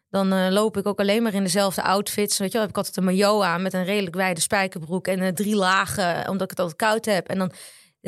dan 0.09 0.53
loop 0.53 0.77
ik 0.77 0.87
ook 0.87 0.99
alleen 0.99 1.23
maar 1.23 1.33
in 1.33 1.43
dezelfde 1.43 1.81
outfits. 1.81 2.37
Weet 2.37 2.47
je 2.47 2.53
wel, 2.53 2.61
heb 2.61 2.69
ik 2.69 2.77
altijd 2.77 2.97
een 2.97 3.03
maillot 3.03 3.43
aan 3.43 3.61
met 3.61 3.73
een 3.73 3.83
redelijk 3.83 4.15
wijde 4.15 4.41
spijkerbroek 4.41 5.07
en 5.07 5.35
drie 5.35 5.55
lagen, 5.55 6.29
omdat 6.29 6.43
ik 6.43 6.49
het 6.49 6.59
altijd 6.59 6.77
koud 6.77 7.05
heb. 7.05 7.27
En 7.27 7.37
dan, 7.37 7.51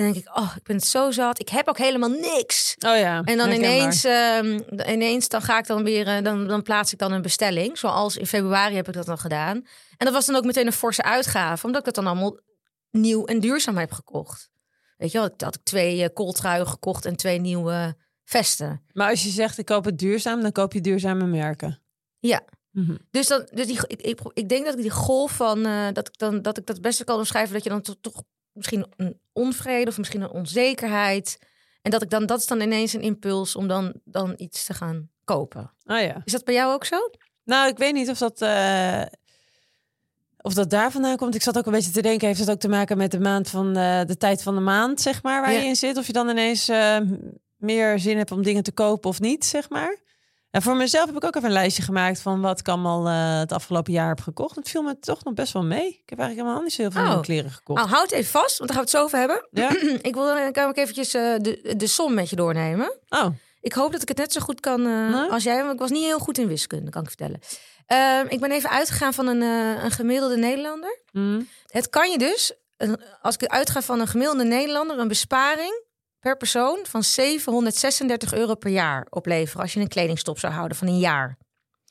dan 0.04 0.14
denk 0.14 0.26
ik, 0.26 0.38
oh, 0.38 0.54
ik 0.56 0.64
ben 0.64 0.80
zo 0.80 1.12
zat. 1.12 1.40
Ik 1.40 1.50
heb 1.50 1.68
ook 1.68 1.78
helemaal 1.78 2.10
niks. 2.10 2.76
Oh 2.80 2.98
ja. 2.98 3.22
En 3.24 3.38
dan 3.38 3.52
ineens, 3.52 4.04
ehm, 4.04 4.60
ineens 4.88 5.30
dan 5.30 5.42
ga 5.42 5.58
ik 5.58 5.68
dan 5.68 5.84
weer, 5.84 6.08
eh, 6.08 6.24
dan, 6.24 6.48
dan 6.48 6.62
plaats 6.62 6.94
ik 6.94 7.00
dan 7.00 7.12
een 7.12 7.22
bestelling. 7.22 7.78
Zoals 7.78 8.18
in 8.18 8.28
februari 8.28 8.76
heb 8.76 8.88
ik 8.88 8.94
dat 8.94 9.06
dan 9.06 9.18
gedaan. 9.18 9.56
En 9.98 10.06
dat 10.06 10.14
was 10.14 10.26
dan 10.26 10.36
ook 10.36 10.46
meteen 10.46 10.66
een 10.66 10.74
forse 10.74 11.04
uitgave, 11.04 11.66
omdat 11.66 11.80
ik 11.80 11.86
dat 11.86 12.04
dan 12.04 12.08
allemaal 12.08 12.40
nieuw 12.92 13.26
en 13.26 13.40
duurzaam 13.40 13.78
heb 13.78 13.92
gekocht. 13.92 14.50
Weet 14.98 15.12
je 15.12 15.18
wel, 15.18 15.28
ik 15.28 15.42
had 15.42 15.56
ik 15.56 15.64
twee 15.64 16.04
eh, 16.04 16.14
kooltruien 16.14 16.68
gekocht 16.68 17.06
en 17.06 17.16
twee 17.16 17.40
nieuwe 17.40 17.96
vesten. 18.24 18.84
Maar 18.94 19.10
als 19.10 19.24
je 19.24 19.30
zegt 19.30 19.58
ik 19.58 19.66
koop 19.66 19.86
het 19.86 20.00
duurzaam, 20.00 20.42
dan 20.42 20.52
koop 20.52 20.74
je 20.74 20.82
duurzame 20.82 21.26
merken. 21.26 21.82
Ja. 22.20 22.42
Mhm. 22.72 22.96
Dus 23.12 23.28
dan, 23.28 23.48
dus 23.54 23.66
die, 23.66 23.80
ik, 23.88 24.02
ik, 24.02 24.20
ik 24.34 24.50
denk 24.50 24.66
dat 24.66 24.74
ik 24.74 24.82
die 24.82 24.92
golf 24.92 25.32
van, 25.32 25.66
eh, 25.66 25.88
dat 25.94 26.08
ik 26.08 26.18
dan 26.18 26.42
dat 26.42 26.58
ik 26.58 26.66
dat 26.66 26.76
het 26.76 26.86
beste 26.86 27.04
kan 27.04 27.18
omschrijven, 27.18 27.54
dat 27.54 27.64
je 27.64 27.70
dan 27.70 27.82
toch, 27.82 27.96
toch 28.02 28.24
misschien 28.58 28.86
een 28.96 29.20
onvrede 29.34 29.90
of 29.90 29.98
misschien 29.98 30.22
een 30.22 30.30
onzekerheid. 30.30 31.40
En 31.82 31.92
dat 31.92 32.02
ik 32.02 32.10
dan, 32.10 32.26
dat 32.26 32.40
is 32.40 32.46
dan 32.46 32.62
ineens 32.62 32.94
een 32.94 33.02
impuls 33.02 33.56
om 33.56 33.68
dan, 33.68 33.94
dan 34.04 34.34
iets 34.38 34.66
te 34.66 34.74
gaan 34.74 35.10
kopen. 35.24 35.74
Oh 35.86 36.00
ja. 36.00 36.22
Is 36.24 36.32
dat 36.32 36.44
bij 36.44 36.54
jou 36.54 36.74
ook 36.74 36.86
zo? 36.86 37.10
Nou, 37.44 37.70
ik 37.70 37.78
weet 37.78 37.94
niet 37.94 38.10
of 38.10 38.18
dat, 38.18 38.42
eh, 38.42 39.02
of 40.42 40.54
dat 40.54 40.70
daar 40.70 40.92
vandaan 40.92 41.18
komt. 41.18 41.36
Ik 41.36 41.42
zat 41.42 41.58
ook 41.58 41.66
een 41.66 41.72
beetje 41.72 41.92
te 41.92 42.02
denken, 42.02 42.28
heeft 42.28 42.40
het 42.40 42.50
ook 42.50 42.60
te 42.60 42.68
maken 42.68 42.98
met 42.98 43.12
de 43.12 43.20
maand 43.20 43.50
van 43.50 43.76
eh, 43.78 44.02
de 44.06 44.18
tijd 44.18 44.44
van 44.44 44.56
de 44.56 44.62
maand, 44.62 45.02
zeg 45.02 45.24
maar, 45.24 45.42
waar 45.42 45.54
Ja. 45.54 45.60
je 45.60 45.66
in 45.66 45.76
zit? 45.76 45.98
Of 45.98 46.08
je 46.08 46.14
dan 46.14 46.30
ineens 46.30 46.68
eh, 46.70 46.98
meer 47.58 48.00
zin 48.00 48.18
hebt 48.18 48.32
om 48.32 48.44
dingen 48.44 48.64
te 48.64 48.72
kopen 48.72 49.10
of 49.10 49.20
niet, 49.20 49.46
zeg 49.46 49.70
maar. 49.70 49.98
En 50.58 50.64
voor 50.64 50.76
mezelf 50.76 51.06
heb 51.06 51.16
ik 51.16 51.24
ook 51.24 51.36
even 51.36 51.48
een 51.48 51.54
lijstje 51.54 51.84
gemaakt 51.84 52.20
van 52.20 52.42
wat 52.42 52.60
ik 52.60 52.68
allemaal 52.68 53.08
eh, 53.08 53.40
het 53.40 53.52
afgelopen 53.52 53.94
jaar 53.94 54.08
heb 54.08 54.20
gekocht. 54.22 54.56
Het 54.56 54.70
viel 54.70 54.82
me 54.82 55.00
toch 55.00 55.24
nog 55.24 55.34
best 55.34 55.54
wel 55.54 55.64
mee. 55.64 55.88
Ik 55.88 56.10
heb 56.10 56.20
eigenlijk 56.20 56.40
helemaal 56.48 56.62
niet 56.64 56.74
zo 56.74 56.82
heel 56.82 56.92
veel 56.92 57.02
Oh. 57.02 57.08
nieuwe 57.08 57.24
kleren 57.24 57.52
gekocht. 57.52 57.80
Nou, 57.80 57.92
houd 57.96 58.12
even 58.12 58.32
vast, 58.32 58.58
want 58.58 58.70
daar 58.70 58.78
gaan 58.80 58.88
we 58.88 58.92
het 58.92 59.00
zo 59.00 59.04
over 59.04 59.20
hebben. 59.20 59.48
Ja? 59.52 59.70
ik 60.10 60.14
wil 60.14 60.26
dan 60.26 60.52
kan 60.52 60.70
ik 60.70 60.78
eventjes 60.78 61.14
eh, 61.14 61.36
de, 61.42 61.74
de 61.78 61.88
som 61.88 62.14
met 62.14 62.30
je 62.30 62.36
doornemen. 62.36 62.98
Oh, 63.10 63.26
Ik 63.62 63.74
hoop 63.74 63.92
dat 63.92 64.02
ik 64.02 64.08
het 64.08 64.18
net 64.18 64.34
zo 64.34 64.42
goed 64.42 64.60
kan 64.60 64.86
eh, 64.86 65.10
Nee? 65.10 65.30
als 65.32 65.44
jij. 65.44 65.60
Want 65.62 65.74
ik 65.74 65.80
was 65.80 65.90
niet 65.90 66.04
heel 66.04 66.20
goed 66.20 66.38
in 66.38 66.48
wiskunde, 66.48 66.92
kan 66.92 67.02
ik 67.02 67.08
vertellen. 67.08 67.40
Ehm, 67.86 68.26
ik 68.30 68.40
ben 68.40 68.52
even 68.52 68.70
uitgegaan 68.70 69.14
van 69.14 69.28
een, 69.28 69.42
eh, 69.42 69.84
een 69.84 69.92
gemiddelde 69.92 70.38
Nederlander. 70.38 71.00
hm. 71.12 71.42
Het 71.68 71.90
kan 71.90 72.12
je 72.12 72.18
dus, 72.18 72.54
als 73.22 73.36
ik 73.38 73.46
uitga 73.46 73.82
van 73.82 74.00
een 74.00 74.08
gemiddelde 74.08 74.44
Nederlander, 74.44 75.00
een 75.00 75.08
besparing 75.08 75.86
per 76.28 76.38
persoon 76.38 76.80
van 76.84 77.04
736 77.04 78.34
euro 78.34 78.56
per 78.56 78.72
jaar 78.72 79.08
opleveren. 79.10 79.62
Als 79.62 79.74
je 79.74 79.80
een 79.80 79.88
kledingstop 79.88 80.40
zou 80.40 80.54
houden 80.54 80.78
van 80.78 80.88
een 80.88 81.00
jaar. 81.00 81.38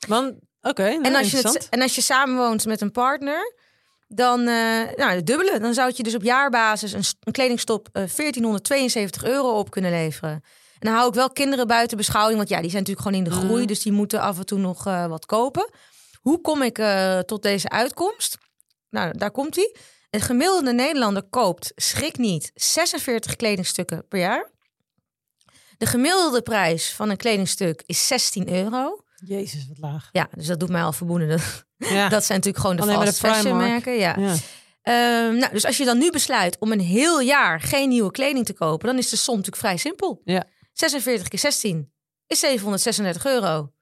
Want, 0.09 0.35
oké, 0.61 0.89
nou, 0.89 1.05
en, 1.05 1.15
als 1.15 1.31
je 1.31 1.37
het, 1.37 1.69
en 1.71 1.83
als 1.83 1.95
je 1.95 2.01
samenwoont 2.01 2.67
met 2.67 2.81
een 2.81 2.91
partner, 2.93 3.55
dan 4.09 4.41
eh, 4.41 4.47
nou, 4.97 5.11
het 5.11 5.27
dubbele. 5.27 5.61
Dan 5.61 5.75
zou 5.75 5.89
het 5.89 5.97
je 5.97 6.03
dus 6.03 6.15
op 6.15 6.23
jaarbasis 6.23 6.93
een, 6.93 7.05
een 7.21 7.33
kledingstop 7.33 7.89
eh 7.93 7.93
1472 7.93 9.25
euro 9.25 9.59
op 9.59 9.71
kunnen 9.71 9.91
leveren. 9.91 10.31
En 10.79 10.87
dan 10.87 10.95
hou 10.95 11.09
ik 11.09 11.15
wel 11.15 11.31
kinderen 11.31 11.67
buiten 11.67 11.97
beschouwing, 11.97 12.37
want 12.37 12.49
ja, 12.49 12.61
die 12.61 12.71
zijn 12.71 12.83
natuurlijk 12.83 13.09
gewoon 13.09 13.27
in 13.27 13.31
de 13.31 13.47
groei, 13.47 13.61
Mm. 13.61 13.67
dus 13.67 13.83
die 13.83 13.93
moeten 13.93 14.21
af 14.21 14.39
en 14.39 14.47
toe 14.47 14.59
nog 14.59 14.87
eh, 14.87 15.07
wat 15.07 15.27
kopen. 15.27 15.71
Hoe 16.21 16.41
kom 16.41 16.63
ik 16.63 16.79
eh, 16.79 17.19
tot 17.19 17.43
deze 17.43 17.69
uitkomst? 17.69 18.39
Nou, 18.91 19.19
daar 19.19 19.31
komt 19.31 19.57
hij. 19.57 19.77
Een 20.11 20.21
gemiddelde 20.21 20.73
Nederlander 20.73 21.23
koopt, 21.23 21.73
schrik 21.75 22.19
niet, 22.19 22.51
46 22.55 23.37
kledingstukken 23.37 24.09
per 24.09 24.19
jaar. 24.19 24.51
De 25.79 25.87
gemiddelde 25.87 26.43
prijs 26.43 26.93
van 26.93 27.11
een 27.11 27.17
kledingstuk 27.17 27.83
is 27.87 28.07
16 28.07 28.53
euro. 28.53 29.05
Jezus, 29.25 29.69
wat 29.69 29.79
laag. 29.79 30.09
Ja, 30.13 30.29
dus 30.35 30.47
dat 30.47 30.61
doet 30.61 30.69
mij 30.69 30.83
al 30.83 30.93
verboenen. 30.93 31.29
Dat, 31.29 31.65
Ja. 31.77 32.09
dat 32.17 32.25
zijn 32.25 32.39
natuurlijk 32.39 32.59
gewoon 32.59 32.77
de 32.77 32.83
Alleen 32.83 33.07
fast 33.07 33.21
de 33.21 33.27
fashion 33.27 33.57
merken. 33.57 33.93
Ja. 33.93 34.17
ja. 34.19 34.35
Ehm, 34.83 35.37
nou, 35.37 35.53
dus 35.53 35.65
als 35.65 35.77
je 35.77 35.85
dan 35.85 35.99
nu 35.99 36.11
besluit 36.11 36.59
om 36.59 36.73
een 36.73 36.81
heel 36.81 37.21
jaar 37.21 37.61
geen 37.61 37.89
nieuwe 37.89 38.11
kleding 38.11 38.47
te 38.47 38.53
kopen, 38.53 38.87
dan 38.87 38.99
is 38.99 39.09
de 39.09 39.17
som 39.17 39.35
natuurlijk 39.35 39.63
vrij 39.63 39.77
simpel. 39.77 40.21
Ja. 40.25 40.45
46 40.73 41.29
keer 41.29 41.39
16 41.39 41.93
is 42.27 42.39
736 42.39 43.27
euro. 43.27 43.73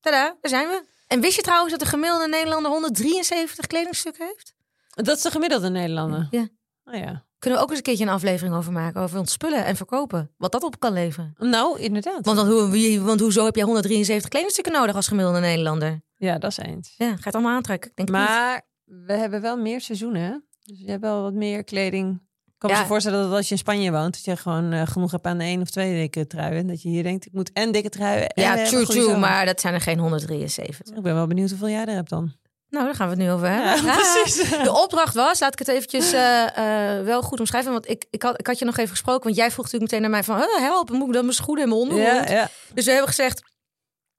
Tada, 0.00 0.36
daar 0.40 0.50
zijn 0.50 0.68
we. 0.68 0.84
En 1.06 1.20
wist 1.20 1.36
je 1.36 1.42
trouwens 1.42 1.70
dat 1.70 1.80
de 1.80 1.86
gemiddelde 1.86 2.28
Nederlander 2.28 2.70
173 2.70 3.66
kledingstukken 3.66 4.26
heeft? 4.26 4.54
Dat 4.94 5.16
is 5.16 5.22
de 5.22 5.30
gemiddelde 5.30 5.68
Nederlander. 5.70 6.28
Ja. 6.30 6.48
Oh 6.84 6.94
ja. 6.94 7.24
Kunnen 7.38 7.58
we 7.58 7.64
ook 7.64 7.70
eens 7.70 7.78
een 7.78 7.84
keertje 7.84 8.04
een 8.04 8.10
aflevering 8.10 8.54
over 8.56 8.72
maken. 8.72 9.00
Over 9.00 9.18
ons 9.18 9.32
spullen 9.32 9.64
en 9.64 9.76
verkopen. 9.76 10.30
Wat 10.36 10.52
dat 10.52 10.62
op 10.62 10.78
kan 10.80 10.92
leveren. 10.92 11.34
Nou, 11.38 11.80
inderdaad. 11.80 12.24
Want, 12.26 12.38
hoe, 12.40 13.00
want 13.00 13.20
hoezo 13.20 13.44
heb 13.44 13.54
jij 13.54 13.64
173 13.64 14.30
kledingstukken 14.30 14.72
nodig 14.72 14.94
als 14.96 15.08
gemiddelde 15.08 15.40
Nederlander? 15.40 16.00
Ja, 16.16 16.38
dat 16.38 16.50
is 16.50 16.56
eens. 16.56 16.94
Ja, 16.96 17.08
ga 17.16 17.22
het 17.24 17.34
allemaal 17.34 17.54
aantrekken. 17.56 17.90
Ik 17.90 17.96
Denk 17.96 18.08
het 18.08 18.18
niet. 18.18 18.28
Maar 18.28 18.62
we 18.84 19.12
hebben 19.12 19.40
wel 19.40 19.56
meer 19.56 19.80
seizoenen, 19.80 20.22
hè? 20.22 20.30
Dus 20.62 20.78
je 20.78 20.90
hebt 20.90 21.00
wel 21.02 21.22
wat 21.22 21.32
meer 21.32 21.64
kleding. 21.64 22.22
Ik 22.46 22.52
kan 22.58 22.70
me 22.70 22.76
Ja. 22.76 22.86
voorstellen 22.86 23.22
dat 23.22 23.32
als 23.32 23.46
je 23.46 23.52
in 23.52 23.58
Spanje 23.58 23.90
woont, 23.90 24.12
dat 24.14 24.24
je 24.24 24.36
gewoon 24.36 24.72
eh, 24.72 24.86
genoeg 24.86 25.10
hebt 25.10 25.26
aan 25.26 25.40
één 25.40 25.60
of 25.60 25.70
twee 25.70 25.94
dikke 26.00 26.26
truien. 26.26 26.58
En 26.58 26.66
dat 26.66 26.82
je 26.82 26.88
hier 26.88 27.02
denkt, 27.02 27.26
ik 27.26 27.32
moet 27.32 27.52
en 27.52 27.72
dikke 27.72 27.88
truien 27.88 28.28
en 28.28 28.42
Ja, 28.42 28.56
hebben 28.56 28.84
true. 28.86 29.16
Maar 29.16 29.46
dat 29.46 29.60
zijn 29.60 29.74
er 29.74 29.80
geen 29.80 29.98
173. 29.98 30.96
Ik 30.96 31.02
ben 31.02 31.14
wel 31.14 31.26
benieuwd 31.26 31.50
hoeveel 31.50 31.68
jij 31.68 31.84
er 31.84 31.94
hebt 31.94 32.08
dan. 32.10 32.32
Nou, 32.74 32.86
daar 32.86 32.94
gaan 32.94 33.08
we 33.08 33.14
het 33.14 33.22
nu 33.22 33.30
over 33.30 33.48
hebben. 33.48 33.84
Ja, 33.84 33.92
Ah. 33.98 34.22
precies. 34.22 34.48
De 34.62 34.72
opdracht 34.72 35.14
was, 35.14 35.40
laat 35.40 35.52
ik 35.52 35.58
het 35.58 35.68
eventjes 35.68 36.12
eh, 36.12 36.96
eh, 36.98 37.04
wel 37.04 37.22
goed 37.22 37.40
omschrijven. 37.40 37.72
Want 37.72 37.88
ik, 37.88 38.04
ik, 38.10 38.22
had, 38.22 38.38
ik 38.38 38.46
had 38.46 38.58
je 38.58 38.64
nog 38.64 38.76
even 38.76 38.90
gesproken. 38.90 39.22
Want 39.22 39.36
jij 39.36 39.50
vroeg 39.50 39.64
natuurlijk 39.64 39.92
meteen 39.92 40.10
naar 40.10 40.20
mij 40.20 40.24
van... 40.24 40.36
"Huh, 40.36 40.68
help, 40.68 40.90
moet 40.90 41.06
ik 41.08 41.12
dan 41.12 41.22
mijn 41.22 41.34
schoenen 41.36 41.62
en 41.62 41.68
mijn 41.68 41.80
ondergoed? 41.80 42.28
Ja, 42.28 42.34
ja. 42.34 42.48
Dus 42.74 42.84
we 42.84 42.90
hebben 42.90 43.08
gezegd, 43.08 43.42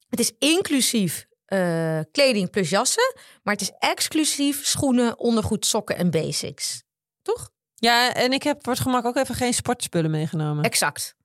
het 0.10 0.20
is 0.20 0.32
inclusief 0.40 1.26
eh, 1.46 2.00
kleding 2.12 2.50
plus 2.50 2.70
jassen. 2.70 3.16
Maar 3.44 3.54
het 3.54 3.62
is 3.62 3.72
exclusief 3.80 4.66
schoenen, 4.66 5.20
ondergoed, 5.20 5.66
sokken 5.66 5.98
en 5.98 6.10
basics. 6.12 6.84
Toch? 7.22 7.50
ja, 7.76 8.14
en 8.14 8.32
ik 8.34 8.44
heb 8.44 8.58
voor 8.64 8.74
het 8.74 8.82
gemak 8.82 9.06
ook 9.06 9.16
even 9.16 9.36
geen 9.36 9.54
sportspullen 9.54 10.12
meegenomen. 10.12 10.64
Exact. 10.64 11.16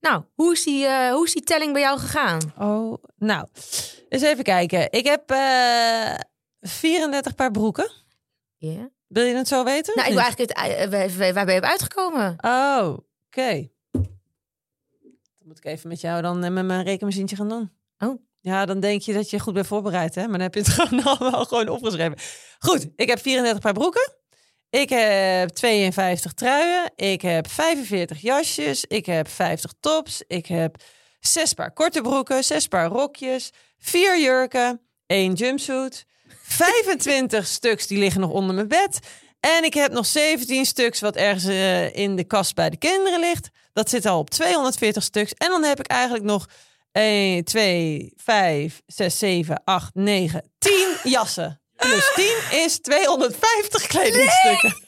Nou, 0.00 0.22
hoe 0.34 0.52
is 0.52 0.64
die, 0.64 0.86
hoe 1.10 1.24
is 1.26 1.32
die 1.32 1.42
telling 1.42 1.72
bij 1.72 1.82
jou 1.82 1.98
gegaan? 1.98 2.52
Oh, 2.58 3.02
nou, 3.16 3.46
eens 4.08 4.22
even 4.22 4.44
kijken. 4.44 4.92
Ik 4.92 5.04
heb 5.06 5.30
34 6.68 7.34
paar 7.34 7.50
broeken. 7.50 7.90
Ja. 8.56 8.90
Wil 9.06 9.24
je 9.24 9.34
het 9.34 9.48
zo 9.48 9.64
weten? 9.64 9.94
Nou, 9.96 10.08
ik 10.08 10.14
wil 10.14 10.22
eigenlijk 10.22 10.58
het, 10.58 11.34
waar, 11.34 11.44
ben 11.44 11.54
je 11.54 11.60
op 11.60 11.66
uitgekomen? 11.66 12.36
Oh, 12.40 12.96
oké. 13.26 13.68
Dan 13.90 15.46
moet 15.46 15.58
ik 15.58 15.64
even 15.64 15.88
met 15.88 16.00
jou 16.00 16.22
dan 16.22 16.44
eh, 16.44 16.50
met 16.50 16.64
mijn 16.64 16.84
rekenmachientje 16.84 17.36
gaan 17.36 17.48
doen. 17.48 17.72
Oh. 17.98 18.22
Ja, 18.40 18.66
dan 18.66 18.80
denk 18.80 19.02
je 19.02 19.12
dat 19.12 19.30
je 19.30 19.40
goed 19.40 19.54
bent 19.54 19.66
voorbereid, 19.66 20.14
hè? 20.14 20.22
Maar 20.22 20.38
dan 20.38 20.40
heb 20.40 20.54
je 20.54 20.60
het 20.60 20.68
gewoon 20.78 21.04
allemaal 21.04 21.44
gewoon 21.44 21.68
opgeschreven. 21.68 22.18
Goed, 22.58 22.88
ik 22.96 23.08
heb 23.08 23.18
34 23.18 23.62
paar 23.62 23.72
broeken. 23.72 24.16
Ik 24.70 24.88
heb 24.88 25.48
52 25.48 26.32
truien. 26.32 26.92
Ik 26.96 27.22
heb 27.22 27.48
45 27.48 28.20
jasjes. 28.20 28.84
Ik 28.84 29.06
heb 29.06 29.28
50 29.28 29.72
tops. 29.80 30.22
Ik 30.26 30.46
heb 30.46 30.82
6 31.20 31.52
paar 31.52 31.72
korte 31.72 32.00
broeken. 32.00 32.44
6 32.44 32.66
paar 32.66 32.88
rokjes. 32.88 33.50
4 33.78 34.20
jurken. 34.20 34.80
1 35.06 35.32
jumpsuit. 35.32 36.06
25 36.48 37.46
stuks 37.46 37.86
die 37.86 37.98
liggen 37.98 38.20
nog 38.20 38.30
onder 38.30 38.54
mijn 38.54 38.68
bed. 38.68 38.98
En 39.40 39.64
ik 39.64 39.74
heb 39.74 39.92
nog 39.92 40.06
17 40.06 40.64
stuks 40.64 41.00
wat 41.00 41.16
ergens 41.16 41.44
eh, 41.44 41.96
in 41.96 42.16
de 42.16 42.24
kast 42.24 42.54
bij 42.54 42.70
de 42.70 42.76
kinderen 42.76 43.20
ligt. 43.20 43.48
Dat 43.72 43.90
zit 43.90 44.06
al 44.06 44.18
op 44.18 44.30
240 44.30 45.02
stuks. 45.02 45.32
En 45.32 45.48
dan 45.48 45.64
heb 45.64 45.80
ik 45.80 45.86
eigenlijk 45.86 46.24
nog 46.24 46.46
1, 46.92 47.44
2, 47.44 48.12
5, 48.16 48.80
6, 48.86 49.18
7, 49.18 49.62
8, 49.64 49.90
9, 49.94 50.50
10 50.58 50.96
jassen. 51.02 51.60
Plus 51.76 52.12
10 52.14 52.36
is 52.50 52.78
250 52.80 53.86
kledingstukken. 53.86 54.86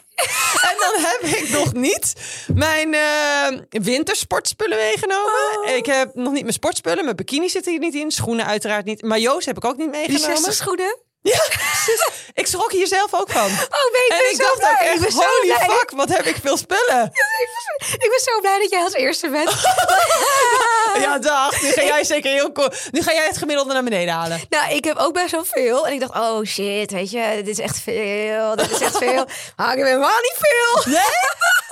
En 0.70 0.76
dan 0.78 1.04
heb 1.04 1.20
ik 1.38 1.50
nog 1.50 1.72
niet 1.72 2.14
mijn 2.54 2.94
eh, 2.94 3.82
wintersportspullen 3.82 4.76
meegenomen. 4.76 5.76
Ik 5.76 5.86
heb 5.86 6.14
nog 6.14 6.32
niet 6.32 6.42
mijn 6.42 6.54
sportspullen. 6.54 7.04
Mijn 7.04 7.16
bikini 7.16 7.48
zit 7.48 7.66
hier 7.66 7.78
niet 7.78 7.94
in. 7.94 8.10
Schoenen 8.10 8.46
uiteraard 8.46 8.84
niet. 8.84 9.02
Majo's 9.02 9.44
heb 9.44 9.56
ik 9.56 9.64
ook 9.64 9.76
niet 9.76 9.92
Die 9.92 10.00
meegenomen. 10.00 10.36
60 10.36 10.54
schoenen? 10.54 10.98
Ik 12.34 12.46
schrok 12.46 12.72
hier 12.72 12.86
zelf 12.86 13.14
ook 13.14 13.30
van. 13.30 13.44
Oh, 13.44 13.50
nee, 13.92 14.06
ik 14.06 14.12
En 14.12 14.30
ik 14.30 14.36
zo 14.36 14.42
dacht 14.42 14.56
blij. 14.56 14.70
ook 14.72 14.80
ik 14.80 15.04
echt, 15.06 15.12
holy 15.14 15.46
blij. 15.54 15.68
fuck, 15.76 15.90
wat 15.90 16.08
heb 16.08 16.24
ik 16.24 16.36
veel 16.42 16.56
spullen. 16.56 17.10
Ik 17.92 18.08
ben 18.10 18.20
zo 18.24 18.40
blij 18.40 18.58
dat 18.58 18.70
jij 18.70 18.82
als 18.82 18.92
eerste 18.92 19.28
bent. 19.28 19.50
Ja, 21.00 21.18
dag. 21.18 21.62
Nu 21.62 21.70
ga 21.72 21.82
jij 21.82 22.04
zeker 22.04 22.30
heel 22.32 22.52
cool. 22.52 22.68
Nu 22.90 23.02
ga 23.02 23.12
jij 23.12 23.26
het 23.26 23.36
gemiddelde 23.38 23.72
naar 23.72 23.82
beneden 23.82 24.14
halen. 24.14 24.40
Nou, 24.48 24.72
ik 24.74 24.84
heb 24.84 24.96
ook 24.96 25.12
best 25.12 25.30
wel 25.30 25.44
veel. 25.44 25.86
En 25.86 25.92
ik 25.92 26.00
dacht, 26.00 26.14
oh 26.14 26.44
shit, 26.44 26.90
weet 26.90 27.10
je, 27.10 27.32
dit 27.34 27.48
is 27.48 27.58
echt 27.58 27.80
veel. 27.80 28.56
Dit 28.56 28.70
is 28.70 28.80
echt 28.80 28.96
veel. 29.04 29.26
Maar 29.56 29.72
ik 29.72 29.78
heb 29.78 29.86
helemaal 29.86 30.20
niet 30.20 30.36
veel. 30.38 30.92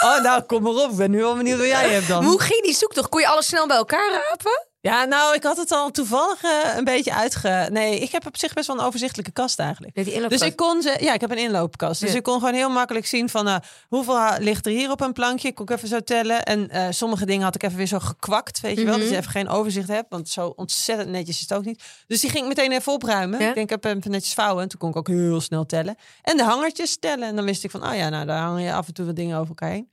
Oh, 0.08 0.22
nou, 0.22 0.42
kom 0.42 0.62
maar 0.62 0.72
op. 0.72 0.90
Ik 0.90 0.96
ben 0.96 1.10
nu 1.10 1.20
wel 1.20 1.36
benieuwd 1.36 1.58
wat 1.58 1.66
jij 1.66 1.88
hebt 1.88 2.08
dan. 2.08 2.24
Hoe 2.24 2.40
ging 2.40 2.62
die 2.62 2.74
zoektocht? 2.74 3.08
Kon 3.08 3.20
je 3.20 3.26
alles 3.28 3.46
snel 3.46 3.66
bij 3.66 3.76
elkaar 3.76 4.10
rapen? 4.10 4.67
Ja, 4.80 5.04
nou, 5.04 5.34
ik 5.34 5.42
had 5.42 5.56
het 5.56 5.70
al 5.72 5.90
toevallig 5.90 6.42
eh, 6.42 6.76
een 6.76 6.84
beetje 6.84 7.14
uitge... 7.14 7.68
Nee, 7.72 7.98
ik 8.00 8.12
heb 8.12 8.26
op 8.26 8.36
zich 8.36 8.52
best 8.52 8.66
wel 8.66 8.78
een 8.78 8.84
overzichtelijke 8.84 9.32
kast 9.32 9.58
eigenlijk. 9.58 9.94
Dus 10.28 10.40
ik 10.40 10.56
kon 10.56 10.82
ze, 10.82 10.96
ja, 11.00 11.14
ik 11.14 11.20
heb 11.20 11.30
een 11.30 11.38
inloopkast. 11.38 12.00
Dus 12.00 12.10
Ja. 12.10 12.16
ik 12.16 12.22
kon 12.22 12.38
gewoon 12.38 12.54
heel 12.54 12.70
makkelijk 12.70 13.06
zien 13.06 13.28
van 13.28 13.48
uh, 13.48 13.56
hoeveel 13.88 14.20
ligt 14.38 14.66
er 14.66 14.72
hier 14.72 14.90
op 14.90 15.00
een 15.00 15.12
plankje. 15.12 15.52
Kon 15.52 15.66
ik 15.68 15.76
even 15.76 15.88
zo 15.88 16.00
tellen. 16.00 16.42
En 16.42 16.70
eh, 16.70 16.86
sommige 16.90 17.26
dingen 17.26 17.42
had 17.42 17.54
ik 17.54 17.62
even 17.62 17.76
weer 17.76 17.86
zo 17.86 17.98
gekwakt, 17.98 18.60
weet 18.60 18.78
je 18.78 18.84
wel. 18.84 18.92
Mhm. 18.92 19.00
Dat 19.02 19.10
je 19.10 19.16
even 19.16 19.30
geen 19.30 19.48
overzicht 19.48 19.88
hebt, 19.88 20.06
want 20.08 20.28
zo 20.28 20.52
ontzettend 20.56 21.08
netjes 21.10 21.34
is 21.34 21.40
het 21.40 21.54
ook 21.54 21.64
niet. 21.64 21.82
Dus 22.06 22.20
die 22.20 22.30
ging 22.30 22.42
ik 22.42 22.48
meteen 22.48 22.72
even 22.72 22.92
opruimen. 22.92 23.40
Ja. 23.40 23.48
Ik 23.48 23.54
denk, 23.54 23.70
ik 23.70 23.82
heb 23.82 23.82
hem 23.82 24.12
netjes 24.12 24.34
vouwen. 24.34 24.62
En 24.62 24.68
toen 24.68 24.78
kon 24.80 24.90
ik 24.90 24.96
ook 24.96 25.08
heel 25.08 25.40
snel 25.40 25.66
tellen. 25.66 25.96
En 26.22 26.36
de 26.36 26.42
hangertjes 26.42 26.98
tellen. 26.98 27.28
En 27.28 27.36
dan 27.36 27.44
wist 27.44 27.64
ik 27.64 27.70
van, 27.70 27.86
oh 27.88 27.94
ja, 27.94 28.08
nou, 28.08 28.26
daar 28.26 28.40
hangen 28.40 28.62
je 28.62 28.72
af 28.72 28.86
en 28.86 28.94
toe 28.94 29.06
wat 29.06 29.16
dingen 29.16 29.36
over 29.36 29.48
elkaar 29.48 29.70
heen. 29.70 29.90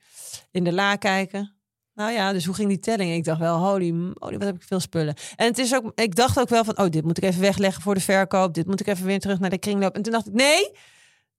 In 0.50 0.64
de 0.64 0.72
la 0.72 0.96
kijken. 0.96 1.55
Nou 1.96 2.12
ja, 2.12 2.32
dus 2.32 2.44
hoe 2.44 2.54
ging 2.54 2.68
die 2.68 2.78
telling? 2.78 3.12
Ik 3.14 3.24
dacht 3.24 3.40
wel, 3.40 3.56
holy, 3.58 3.90
holy, 4.18 4.32
wat 4.38 4.42
heb 4.42 4.54
ik 4.56 4.62
veel 4.62 4.80
spullen. 4.80 5.14
En 5.36 5.46
het 5.46 5.58
is 5.58 5.74
ook, 5.74 5.92
ik 5.94 6.14
dacht 6.14 6.38
ook 6.38 6.48
wel 6.48 6.64
van, 6.64 6.78
oh, 6.78 6.90
dit 6.90 7.04
moet 7.04 7.16
ik 7.18 7.24
even 7.24 7.40
wegleggen 7.40 7.82
voor 7.82 7.94
de 7.94 8.00
verkoop. 8.00 8.54
Dit 8.54 8.66
moet 8.66 8.80
ik 8.80 8.86
even 8.86 9.06
weer 9.06 9.20
terug 9.20 9.38
naar 9.38 9.50
de 9.50 9.58
kringloop. 9.58 9.94
En 9.94 10.02
toen 10.02 10.12
dacht 10.12 10.26
ik, 10.26 10.32
nee, 10.32 10.70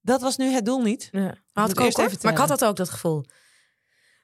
dat 0.02 0.22
was 0.22 0.38
nu 0.38 0.46
het 0.52 0.66
doel 0.66 0.82
niet. 0.82 1.10
Ja. 1.12 1.34
Had 1.54 1.70
ik 1.70 1.80
ook, 1.80 1.98
Maar 2.24 2.32
ik 2.32 2.38
had 2.38 2.48
dat 2.48 2.66
ook, 2.66 2.76
dat 2.76 2.90
gevoel. 2.90 3.26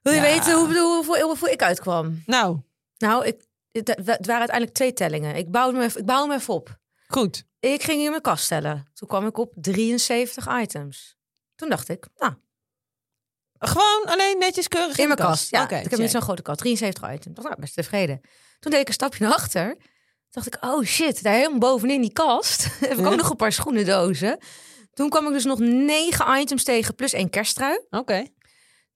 Wil 0.02 0.14
je 0.14 0.20
Ja. 0.20 0.26
weten 0.26 0.54
hoe, 0.56 0.68
hoe, 0.68 0.96
hoeveel, 0.96 1.28
hoeveel 1.28 1.48
ik 1.48 1.62
uitkwam? 1.64 2.24
Nou, 2.26 2.58
Nou, 2.98 3.26
ik, 3.26 3.44
het, 3.72 3.88
het 3.88 4.06
waren 4.06 4.38
uiteindelijk 4.38 4.74
twee 4.74 4.94
tellingen. 4.94 5.36
Ik 5.36 5.52
bouwde 5.52 5.78
me, 5.78 5.84
even- 5.84 6.00
ik 6.00 6.06
bouwde 6.06 6.28
me 6.34 6.40
even 6.40 6.54
op. 6.54 6.78
goed. 7.08 7.44
Ik 7.60 7.84
ging 7.84 8.02
in 8.02 8.10
mijn 8.10 8.22
kast 8.22 8.48
tellen. 8.48 8.86
Toen 8.94 9.08
kwam 9.08 9.28
ik 9.28 9.38
op 9.38 9.52
73 9.56 10.62
items. 10.62 11.18
Toen 11.56 11.70
dacht 11.70 11.90
ik, 11.90 12.08
nou, 12.18 12.34
Gewoon 13.68 14.04
alleen 14.06 14.38
netjes 14.38 14.68
keurig 14.68 14.98
in 14.98 15.08
mijn 15.08 15.20
kast. 15.20 15.50
Ja, 15.50 15.70
ik 15.70 15.90
heb 15.90 16.00
niet 16.00 16.12
zo'n 16.12 16.22
grote 16.22 16.42
kast. 16.42 16.60
73 16.60 17.04
items. 17.04 17.26
Ik 17.26 17.36
dacht, 17.36 17.48
nou, 17.48 17.60
best 17.60 17.74
tevreden. 17.74 18.22
Toen 18.60 18.72
deed 18.72 18.82
ik 18.82 18.88
een 18.88 18.94
stapje 18.94 19.24
naar 19.24 19.34
achter. 19.34 19.76
Toen 19.76 20.44
dacht 20.44 20.48
ik, 20.48 20.58
oh 20.62 20.84
shit, 20.84 21.24
daar 21.24 21.34
helemaal 21.34 21.60
bovenin 21.60 22.02
die 22.02 22.14
kast 22.14 22.68
heb 22.90 22.98
ik 22.98 23.06
ook 23.06 23.16
nog 23.16 23.30
een 23.30 23.36
paar 23.36 23.52
schoenendozen. 23.52 24.38
Toen 24.94 25.10
kwam 25.10 25.28
ik 25.28 25.34
dus 25.34 25.44
nog 25.44 25.60
negen 25.60 26.40
items 26.40 26.64
tegen, 26.64 26.96
plus 26.96 27.14
één 27.14 27.30
kersttrui. 27.30 27.80
Oké. 27.90 28.26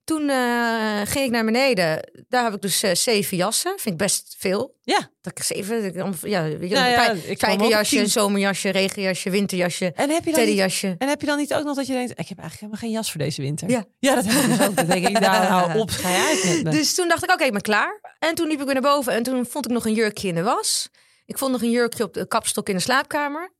Toen 0.08 0.28
eh, 0.28 1.00
ging 1.04 1.24
ik 1.24 1.30
naar 1.30 1.44
beneden. 1.44 2.10
Daar 2.28 2.44
heb 2.44 2.54
ik 2.54 2.60
dus 2.60 2.82
eh, 2.82 2.94
zeven 2.94 3.36
jassen. 3.36 3.70
Vind 3.76 3.94
ik 3.94 3.96
best 3.96 4.34
veel. 4.38 4.74
Ja. 4.82 5.10
Dat 5.20 5.38
ik 5.38 5.44
zeven, 5.44 5.94
dat 5.94 6.14
ik 6.14 6.28
ja, 6.28 6.42
weet 6.42 6.70
je, 6.70 7.56
Nou 7.56 7.68
ja, 7.68 8.06
zomerjasje, 8.06 8.68
regenjasje, 8.68 9.30
winterjasje, 9.30 9.92
En 9.94 9.94
heb 9.94 10.08
je 10.08 10.08
dan 10.08 10.24
niet, 10.24 10.34
teddyjasje. 10.34 10.94
en 10.98 11.08
heb 11.08 11.20
je 11.20 11.26
dan 11.26 11.36
niet 11.36 11.54
ook 11.54 11.64
nog 11.64 11.76
dat 11.76 11.86
je 11.86 11.92
denkt, 11.92 12.10
ik 12.10 12.28
heb 12.28 12.38
eigenlijk 12.38 12.60
helemaal 12.60 12.80
geen 12.80 12.90
jas 12.90 13.10
voor 13.10 13.20
deze 13.20 13.42
winter? 13.42 13.70
Ja. 13.70 13.84
Ja, 13.98 14.14
dat 14.14 14.24
heb 14.24 14.42
ik 14.42 14.48
dus 14.48 14.66
ook. 14.66 14.76
Dan 14.76 14.86
denk 14.86 15.08
ik, 15.08 15.18
nou, 15.18 15.44
hou 15.54 15.78
op, 15.78 15.90
ga 15.90 16.08
je 16.08 16.26
uit 16.28 16.54
met 16.54 16.64
me. 16.64 16.70
Dus 16.70 16.94
toen 16.94 17.08
dacht 17.08 17.24
ik, 17.24 17.32
oké, 17.32 17.44
ik 17.44 17.52
ben 17.52 17.60
klaar. 17.60 18.00
En 18.18 18.34
toen 18.34 18.48
liep 18.48 18.58
ik 18.58 18.64
weer 18.64 18.74
naar 18.74 18.92
boven 18.92 19.12
en 19.12 19.22
toen 19.22 19.46
vond 19.46 19.66
ik 19.66 19.72
nog 19.72 19.86
een 19.86 19.94
jurkje 19.94 20.28
in 20.28 20.34
de 20.34 20.42
was. 20.42 20.88
Ik 21.26 21.38
vond 21.38 21.52
nog 21.52 21.62
een 21.62 21.70
jurkje 21.70 22.04
op 22.04 22.14
de 22.14 22.28
kapstok 22.28 22.68
in 22.68 22.74
de 22.74 22.82
slaapkamer. 22.82 23.52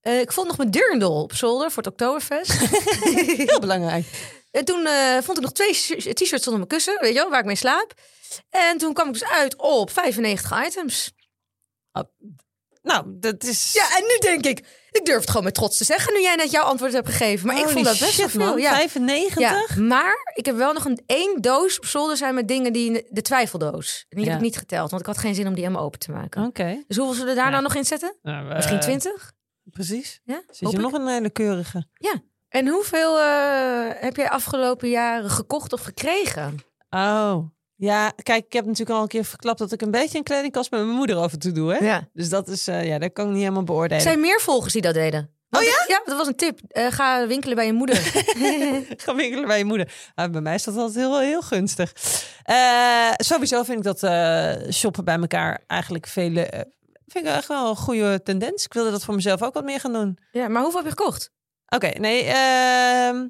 Eh, 0.00 0.20
ik 0.20 0.32
vond 0.32 0.46
nog 0.46 0.56
mijn 0.56 0.70
dirndl 0.70 1.22
op 1.22 1.34
zolder 1.34 1.70
voor 1.70 1.82
het 1.82 1.92
Oktoberfest. 1.92 2.52
Heel 3.46 3.60
belangrijk. 3.60 4.06
En 4.56 4.64
toen 4.64 4.86
eh, 4.86 5.18
vond 5.22 5.36
ik 5.36 5.42
nog 5.42 5.52
twee 5.52 5.74
sh- 5.74 5.90
t-shirts 6.12 6.46
onder 6.46 6.54
mijn 6.56 6.66
kussen, 6.66 6.98
weet 7.00 7.12
je 7.12 7.18
wel, 7.18 7.30
waar 7.30 7.40
ik 7.40 7.46
mee 7.46 7.56
slaap. 7.56 7.94
En 8.50 8.78
toen 8.78 8.92
kwam 8.94 9.06
ik 9.06 9.12
dus 9.12 9.24
uit 9.24 9.56
op 9.56 9.90
95 9.90 10.66
items. 10.66 11.12
Nou, 12.82 13.04
dat 13.08 13.42
is... 13.44 13.72
Ja, 13.72 13.96
en 13.96 14.02
nu 14.02 14.18
denk 14.20 14.46
ik, 14.46 14.58
ik 14.90 15.04
durf 15.04 15.20
het 15.20 15.28
gewoon 15.28 15.44
met 15.44 15.54
trots 15.54 15.76
te 15.78 15.84
zeggen, 15.84 16.12
nu 16.14 16.20
jij 16.20 16.34
net 16.34 16.50
jouw 16.50 16.62
antwoord 16.62 16.92
hebt 16.92 17.08
gegeven. 17.08 17.46
Maar 17.46 17.58
ik 17.58 17.68
vond 17.68 17.84
dat 17.84 17.98
best 17.98 18.16
wel 18.16 18.28
veel. 18.28 18.46
man. 18.46 18.58
Ja. 18.60 18.74
95? 18.74 19.38
Ja, 19.38 19.66
maar 19.82 20.32
ik 20.34 20.46
heb 20.46 20.56
wel 20.56 20.72
nog 20.72 20.84
een 20.84 21.02
één 21.06 21.40
doos 21.40 21.78
op 21.78 21.86
zolder 21.86 22.16
zijn 22.16 22.34
met 22.34 22.48
dingen 22.48 22.72
die 22.72 23.06
de, 23.10 23.22
twijfeldoos. 23.22 24.04
En 24.08 24.16
die 24.16 24.24
Ja. 24.24 24.30
heb 24.30 24.40
ik 24.40 24.46
niet 24.46 24.56
geteld, 24.56 24.90
want 24.90 25.02
ik 25.02 25.08
had 25.08 25.18
geen 25.18 25.34
zin 25.34 25.46
om 25.46 25.54
die 25.54 25.62
helemaal 25.62 25.84
open 25.84 25.98
te 25.98 26.10
maken. 26.10 26.44
Oké. 26.44 26.84
Dus 26.86 26.96
hoeveel 26.96 27.14
zullen 27.14 27.28
we 27.28 27.34
daar 27.34 27.44
Ja. 27.44 27.50
nou 27.50 27.62
nog 27.62 27.74
in 27.74 27.84
zetten? 27.84 28.16
Nou, 28.22 28.54
Misschien 28.54 28.76
eh, 28.76 28.82
20? 28.82 29.32
Precies. 29.70 30.20
Ja, 30.24 30.42
Zit 30.50 30.70
je 30.70 30.78
nog 30.78 30.92
een 30.92 31.06
hele 31.08 31.30
keurige? 31.30 31.88
En 32.56 32.68
hoeveel 32.68 33.18
eh, 33.20 33.88
heb 34.00 34.16
jij 34.16 34.28
afgelopen 34.30 34.88
jaren 34.88 35.30
gekocht 35.30 35.72
of 35.72 35.80
gekregen? 35.80 36.54
Oh. 36.90 37.36
Ja, 37.76 38.12
kijk, 38.22 38.44
ik 38.46 38.52
heb 38.52 38.64
natuurlijk 38.64 38.96
al 38.96 39.02
een 39.02 39.08
keer 39.08 39.24
verklapt 39.24 39.58
dat 39.58 39.72
ik 39.72 39.82
een 39.82 39.90
beetje 39.90 40.18
een 40.18 40.24
kledingkast 40.24 40.70
met 40.70 40.80
mijn 40.80 40.92
moeder 40.96 41.16
af 41.16 41.32
en 41.32 41.38
toe 41.38 41.52
doe, 41.52 41.72
hè? 41.74 41.84
Ja. 41.84 42.08
Dus 42.12 42.28
dat 42.28 42.48
is, 42.48 42.68
eh, 42.68 42.86
ja, 42.86 42.98
dat 42.98 43.12
kan 43.12 43.24
ik 43.26 43.30
niet 43.32 43.40
helemaal 43.40 43.62
beoordelen. 43.62 43.96
Er 43.96 44.02
zijn 44.10 44.20
meer 44.20 44.40
volgers 44.40 44.72
die 44.72 44.82
dat 44.82 44.94
deden. 44.94 45.30
Want 45.48 45.64
Oh 45.64 45.70
ik- 45.70 45.84
ja, 45.88 46.02
dat 46.04 46.16
was 46.16 46.26
een 46.26 46.36
tip. 46.36 46.60
Eh, 46.68 46.86
ga 46.92 47.26
winkelen 47.26 47.56
bij 47.56 47.66
je 47.66 47.72
moeder. 47.72 47.96
Ga 49.04 49.14
winkelen 49.14 49.46
bij 49.46 49.58
je 49.58 49.64
moeder. 49.64 49.92
Ah, 50.14 50.30
bij 50.30 50.40
mij 50.40 50.54
is 50.54 50.64
dat 50.64 50.76
altijd 50.76 50.96
heel, 50.96 51.20
heel 51.20 51.42
gunstig. 51.42 51.92
Sowieso 53.16 53.62
vind 53.62 53.86
ik 53.86 53.98
dat 53.98 53.98
shoppen 54.74 55.04
bij 55.04 55.16
elkaar 55.18 55.62
eigenlijk 55.66 56.06
veel, 56.06 56.36
eh, 56.36 56.60
vind 57.06 57.26
ik 57.26 57.32
echt 57.32 57.48
wel 57.48 57.68
een 57.68 57.76
goede 57.76 58.22
tendens. 58.22 58.64
Ik 58.64 58.72
wilde 58.72 58.90
dat 58.90 59.04
voor 59.04 59.14
mezelf 59.14 59.42
ook 59.42 59.54
wat 59.54 59.64
meer 59.64 59.80
gaan 59.80 59.92
doen. 59.92 60.18
Ja, 60.32 60.48
maar 60.48 60.62
hoeveel 60.62 60.80
heb 60.82 60.90
je 60.90 60.96
gekocht? 60.96 61.30
Oké, 61.68 61.88
nee. 61.98 62.22
ehm, 62.22 63.26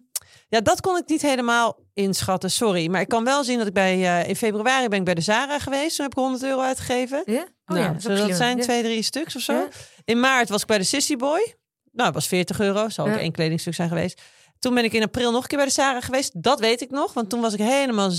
ja, 0.49 0.61
dat 0.61 0.81
kon 0.81 0.97
ik 0.97 1.09
niet 1.09 1.23
helemaal 1.23 1.79
inschatten. 1.95 2.51
Sorry. 2.51 2.91
Maar 2.91 3.01
ik 3.01 3.09
kan 3.09 3.25
wel 3.25 3.45
zien 3.45 3.59
dat 3.59 3.67
ik 3.67 3.73
bij... 3.73 3.93
eh, 4.21 4.29
in 4.29 4.37
februari 4.37 4.89
ben 4.89 4.99
ik 4.99 5.05
bij 5.05 5.15
de 5.15 5.21
Zara 5.21 5.59
geweest. 5.59 5.97
Toen 5.97 6.05
heb 6.05 6.15
ik 6.15 6.23
100 6.23 6.43
euro 6.45 6.61
uitgegeven. 6.61 7.23
Ja? 7.27 7.41
Oh 7.41 7.77
nou, 7.77 7.81
ja, 7.81 7.93
dat 8.27 8.37
zijn 8.37 8.57
Ja. 8.57 8.63
twee, 8.63 8.83
drie 8.83 9.03
stuks 9.03 9.37
of 9.37 9.43
zo. 9.43 9.53
Ja. 9.53 9.69
In 10.05 10.21
maart 10.21 10.49
was 10.49 10.61
ik 10.61 10.67
bij 10.67 10.79
de 10.79 10.85
Sissy 10.85 11.17
Boy. 11.17 11.55
Nou, 11.93 12.05
dat 12.05 12.15
was 12.15 12.27
40 12.27 12.61
euro. 12.61 12.89
Zal 12.89 13.07
ook 13.09 13.17
één 13.17 13.33
kledingstuk 13.33 13.75
zijn 13.75 13.89
geweest. 13.89 14.21
Toen 14.59 14.75
ben 14.75 14.85
ik 14.85 14.93
in 14.93 15.03
april 15.03 15.31
nog 15.33 15.43
een 15.43 15.49
keer 15.49 15.59
bij 15.59 15.67
de 15.67 15.73
Zara 15.73 16.01
geweest. 16.01 16.43
Dat 16.43 16.61
weet 16.61 16.81
ik 16.81 16.91
nog. 16.91 17.13
Want 17.13 17.31
toen 17.31 17.41
was 17.41 17.53
ik 17.53 17.59
helemaal... 17.61 18.11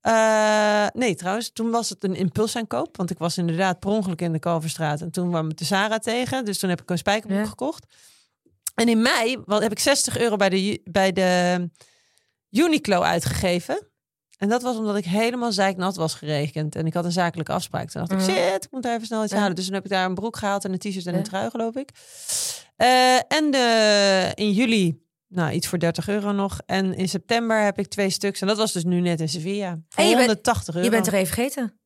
eh, 0.00 0.86
nee, 0.92 1.14
trouwens. 1.14 1.50
Toen 1.52 1.70
was 1.70 1.88
het 1.88 2.04
een 2.04 2.14
impulsaankoop. 2.14 2.96
Want 2.96 3.10
ik 3.10 3.18
was 3.18 3.38
inderdaad 3.38 3.78
per 3.80 3.90
ongeluk 3.90 4.20
in 4.20 4.32
de 4.32 4.38
Kalverstraat. 4.38 5.00
En 5.00 5.10
toen 5.10 5.28
kwam 5.30 5.50
ik 5.50 5.56
de 5.56 5.64
Zara 5.64 5.98
tegen. 5.98 6.44
Dus 6.44 6.58
toen 6.58 6.70
heb 6.70 6.80
ik 6.82 6.90
een 6.90 6.98
spijkerbroek 6.98 7.46
gekocht. 7.48 7.86
En 8.76 8.88
in 8.88 9.02
mei 9.02 9.36
wat, 9.44 9.62
heb 9.62 9.70
ik 9.72 9.78
60 9.78 10.18
euro 10.18 10.36
bij 10.36 10.48
de, 10.48 10.80
bij 10.84 11.12
de 11.12 11.70
Uniqlo 12.50 13.00
uitgegeven. 13.00 13.88
En 14.38 14.48
dat 14.48 14.62
was 14.62 14.76
omdat 14.76 14.96
ik 14.96 15.04
helemaal 15.04 15.52
zeiknat 15.52 15.96
was 15.96 16.14
gerekend. 16.14 16.74
En 16.76 16.86
ik 16.86 16.94
had 16.94 17.04
een 17.04 17.12
zakelijke 17.12 17.52
afspraak. 17.52 17.90
Toen 17.90 18.00
dacht 18.06 18.12
ik, 18.22 18.28
Mhm. 18.28 18.38
shit, 18.46 18.64
ik 18.64 18.70
moet 18.70 18.82
daar 18.82 18.94
even 18.94 19.06
snel 19.06 19.24
iets 19.24 19.32
halen. 19.32 19.54
Dus 19.56 19.64
toen 19.64 19.74
heb 19.74 19.84
ik 19.84 19.90
daar 19.90 20.04
een 20.04 20.14
broek 20.14 20.36
gehaald 20.36 20.64
en 20.64 20.72
een 20.72 20.78
t-shirt 20.78 21.06
en 21.06 21.14
een 21.14 21.22
trui, 21.22 21.50
geloof 21.50 21.74
ik. 21.74 21.90
Eh, 22.76 23.14
en 23.16 23.50
de, 23.50 24.32
in 24.34 24.52
juli, 24.52 25.02
nou, 25.28 25.52
iets 25.52 25.66
voor 25.66 25.78
30 25.78 26.08
euro 26.08 26.32
nog. 26.32 26.60
En 26.66 26.94
in 26.94 27.08
september 27.08 27.62
heb 27.64 27.78
ik 27.78 27.86
twee 27.88 28.10
stuks. 28.10 28.40
En 28.40 28.46
dat 28.46 28.56
was 28.56 28.72
dus 28.72 28.84
nu 28.84 29.00
net 29.00 29.20
in 29.20 29.28
Sevilla. 29.28 29.70
Voor 29.88 30.02
En 30.02 30.08
je 30.08 30.14
bent- 30.16 30.26
180 30.26 30.74
euro. 30.74 30.86
Je 30.86 30.92
bent 30.94 31.06
er 31.06 31.14
even 31.14 31.26
vergeten. 31.34 31.80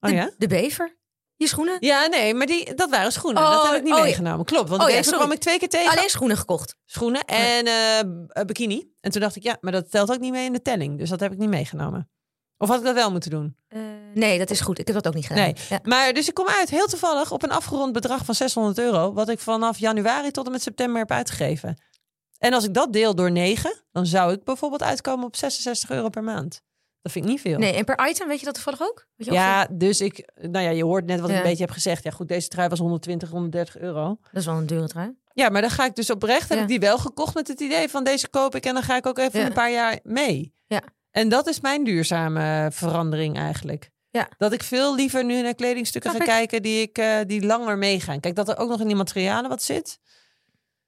Oh 0.00 0.10
De, 0.10 0.16
ja? 0.16 0.30
de 0.38 0.46
bever. 0.46 0.96
Je 1.42 1.48
schoenen. 1.48 1.76
Ja, 1.80 2.06
nee, 2.06 2.34
maar 2.34 2.46
die, 2.46 2.74
dat 2.74 2.90
waren 2.90 3.12
schoenen. 3.12 3.42
Oh, 3.42 3.50
dat 3.50 3.66
heb 3.66 3.74
ik 3.74 3.82
niet 3.82 3.94
oh 3.94 4.02
meegenomen. 4.02 4.44
Klopt, 4.44 4.68
want 4.68 4.82
Oh 4.82 4.90
ja, 4.90 5.00
kwam 5.00 5.32
ik 5.32 5.38
twee 5.38 5.58
keer 5.58 5.68
tegen. 5.68 5.90
Alleen 5.90 6.08
schoenen 6.08 6.36
gekocht. 6.36 6.76
schoenen 6.84 7.24
en 7.24 7.66
eh, 7.66 8.44
bikini. 8.44 8.92
En 9.00 9.10
toen 9.10 9.20
dacht 9.20 9.36
ik, 9.36 9.42
ja, 9.42 9.56
maar 9.60 9.72
dat 9.72 9.90
telt 9.90 10.12
ook 10.12 10.20
niet 10.20 10.32
mee 10.32 10.44
in 10.44 10.52
de 10.52 10.62
telling. 10.62 10.98
Dus 10.98 11.08
dat 11.08 11.20
heb 11.20 11.32
ik 11.32 11.38
niet 11.38 11.48
meegenomen. 11.48 12.10
Of 12.58 12.68
had 12.68 12.78
ik 12.78 12.84
dat 12.84 12.94
wel 12.94 13.10
moeten 13.10 13.30
doen? 13.30 13.56
Eh, 13.68 13.80
nee, 14.14 14.38
dat 14.38 14.50
is 14.50 14.60
goed. 14.60 14.78
Ik 14.78 14.86
heb 14.86 14.96
dat 14.96 15.06
ook 15.06 15.14
niet 15.14 15.26
gedaan. 15.26 15.44
Nee. 15.44 15.54
Ja. 15.68 15.80
Maar 15.82 16.12
dus 16.12 16.28
ik 16.28 16.34
kom 16.34 16.48
uit 16.48 16.70
heel 16.70 16.86
toevallig 16.86 17.32
op 17.32 17.42
een 17.42 17.50
afgerond 17.50 17.92
bedrag 17.92 18.24
van 18.24 18.34
600 18.34 18.78
euro. 18.78 19.12
Wat 19.12 19.28
ik 19.28 19.38
vanaf 19.38 19.78
januari 19.78 20.30
tot 20.30 20.46
en 20.46 20.52
met 20.52 20.62
september 20.62 21.00
heb 21.00 21.10
uitgegeven. 21.10 21.82
En 22.38 22.52
als 22.52 22.64
ik 22.64 22.74
dat 22.74 22.92
deel 22.92 23.14
door 23.14 23.30
9, 23.30 23.82
dan 23.92 24.06
zou 24.06 24.32
ik 24.32 24.44
bijvoorbeeld 24.44 24.82
uitkomen 24.82 25.26
op 25.26 25.36
66 25.36 25.90
euro 25.90 26.08
per 26.08 26.24
maand. 26.24 26.62
Dat 27.02 27.12
vind 27.12 27.24
ik 27.24 27.30
niet 27.30 27.40
veel. 27.40 27.58
Nee, 27.58 27.72
en 27.72 27.84
per 27.84 28.08
item 28.08 28.28
weet 28.28 28.38
je 28.38 28.44
dat 28.44 28.54
toevallig 28.54 28.82
ook? 28.82 29.06
Weet 29.16 29.26
je 29.26 29.32
Ja, 29.32 29.66
dus 29.70 30.00
ik, 30.00 30.30
nou 30.34 30.64
ja, 30.64 30.70
je 30.70 30.84
hoort 30.84 31.06
net 31.06 31.20
wat 31.20 31.30
ik 31.30 31.36
een 31.36 31.42
beetje 31.42 31.64
heb 31.64 31.70
gezegd. 31.72 32.02
Ja, 32.04 32.10
goed, 32.10 32.28
deze 32.28 32.48
trui 32.48 32.68
was 32.68 32.78
120, 32.78 33.28
130 33.30 33.78
euro. 33.78 34.18
Dat 34.22 34.40
is 34.40 34.46
wel 34.46 34.56
een 34.56 34.66
dure 34.66 34.88
trui. 34.88 35.14
Ja, 35.32 35.48
maar 35.48 35.60
dan 35.60 35.70
ga 35.70 35.84
ik 35.84 35.94
dus 35.94 36.10
oprecht, 36.10 36.48
heb 36.48 36.56
Ja. 36.58 36.62
ik 36.62 36.68
die 36.68 36.80
wel 36.80 36.98
gekocht 36.98 37.34
met 37.34 37.48
het 37.48 37.60
idee 37.60 37.88
van 37.88 38.04
deze 38.04 38.28
koop 38.28 38.54
ik 38.54 38.64
en 38.66 38.74
dan 38.74 38.82
ga 38.82 38.96
ik 38.96 39.06
ook 39.06 39.18
even 39.18 39.40
Ja. 39.40 39.46
een 39.46 39.52
paar 39.52 39.70
jaar 39.72 39.98
mee. 40.02 40.54
Ja. 40.66 40.82
En 41.10 41.28
dat 41.28 41.46
is 41.46 41.60
mijn 41.60 41.84
duurzame 41.84 42.68
verandering 42.72 43.36
eigenlijk. 43.38 43.90
Ja. 44.10 44.28
Dat 44.38 44.52
ik 44.52 44.62
veel 44.62 44.94
liever 44.94 45.24
nu 45.24 45.42
naar 45.42 45.54
kledingstukken 45.54 46.10
ga 46.10 46.16
ik. 46.18 46.24
kijken 46.24 46.62
die, 46.62 46.80
ik, 46.82 46.98
eh, 46.98 47.16
die 47.26 47.46
langer 47.46 47.78
meegaan. 47.78 48.20
Kijk, 48.20 48.34
dat 48.34 48.48
er 48.48 48.56
ook 48.58 48.68
nog 48.68 48.80
in 48.80 48.86
die 48.86 48.96
materialen 48.96 49.48
wat 49.50 49.62
zit, 49.62 49.98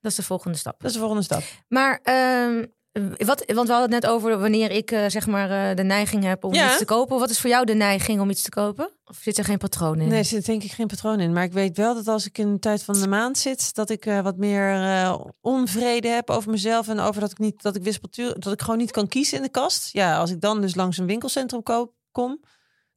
Dat 0.00 0.11
is 0.11 0.16
de 0.16 0.23
volgende 0.23 0.59
stap. 0.59 0.76
dat 0.78 0.87
is 0.87 0.92
de 0.92 0.99
volgende 0.99 1.23
stap. 1.25 1.42
Maar, 1.68 2.00
ehm, 2.02 2.64
wat, 3.02 3.44
want 3.46 3.66
we 3.68 3.72
hadden 3.74 3.92
het 3.92 4.02
net 4.02 4.06
over 4.06 4.38
wanneer 4.38 4.70
ik 4.70 4.90
eh, 4.90 5.04
zeg 5.08 5.26
maar 5.26 5.70
eh, 5.70 5.76
de 5.76 5.82
neiging 5.82 6.24
heb 6.24 6.44
om 6.44 6.54
Ja. 6.54 6.68
iets 6.68 6.78
te 6.78 6.84
kopen. 6.84 7.18
Wat 7.18 7.30
is 7.30 7.40
voor 7.40 7.50
jou 7.50 7.64
de 7.64 7.74
neiging 7.74 8.20
om 8.20 8.30
iets 8.30 8.42
te 8.42 8.50
kopen? 8.50 8.90
Of 9.04 9.18
zit 9.20 9.38
er 9.38 9.44
geen 9.44 9.58
patroon 9.58 10.00
in? 10.00 10.08
Nee, 10.08 10.18
er 10.18 10.24
zit 10.24 10.46
denk 10.46 10.62
ik 10.62 10.72
geen 10.72 10.86
patroon 10.86 11.20
in. 11.20 11.32
Maar 11.32 11.44
ik 11.44 11.52
weet 11.52 11.76
wel 11.76 11.94
dat 11.94 12.08
als 12.08 12.26
ik 12.26 12.38
in 12.38 12.52
de 12.52 12.58
tijd 12.58 12.82
van 12.82 13.00
de 13.00 13.08
maand 13.08 13.38
zit, 13.38 13.74
dat 13.74 13.90
ik 13.90 14.06
eh, 14.06 14.20
wat 14.20 14.36
meer 14.36 14.72
eh, 14.74 15.14
onvrede 15.40 16.08
heb 16.08 16.30
over 16.30 16.50
mezelf 16.50 16.88
en 16.88 17.00
over 17.00 17.20
dat 17.20 17.30
ik 17.30 17.38
niet 17.38 17.62
dat 17.62 17.76
ik 17.76 17.82
wispeltuur, 17.82 18.34
dat 18.38 18.52
ik 18.52 18.60
gewoon 18.62 18.78
niet 18.78 18.90
kan 18.90 19.08
kiezen 19.08 19.36
in 19.36 19.42
de 19.42 19.48
kast. 19.50 19.88
Ja, 19.92 20.19
als 20.19 20.30
ik 20.30 20.40
dan 20.40 20.60
dus 20.60 20.75
langs 20.75 20.99
een 20.99 21.06
winkelcentrum 21.06 21.62
koop, 21.62 21.92
kom, 22.12 22.40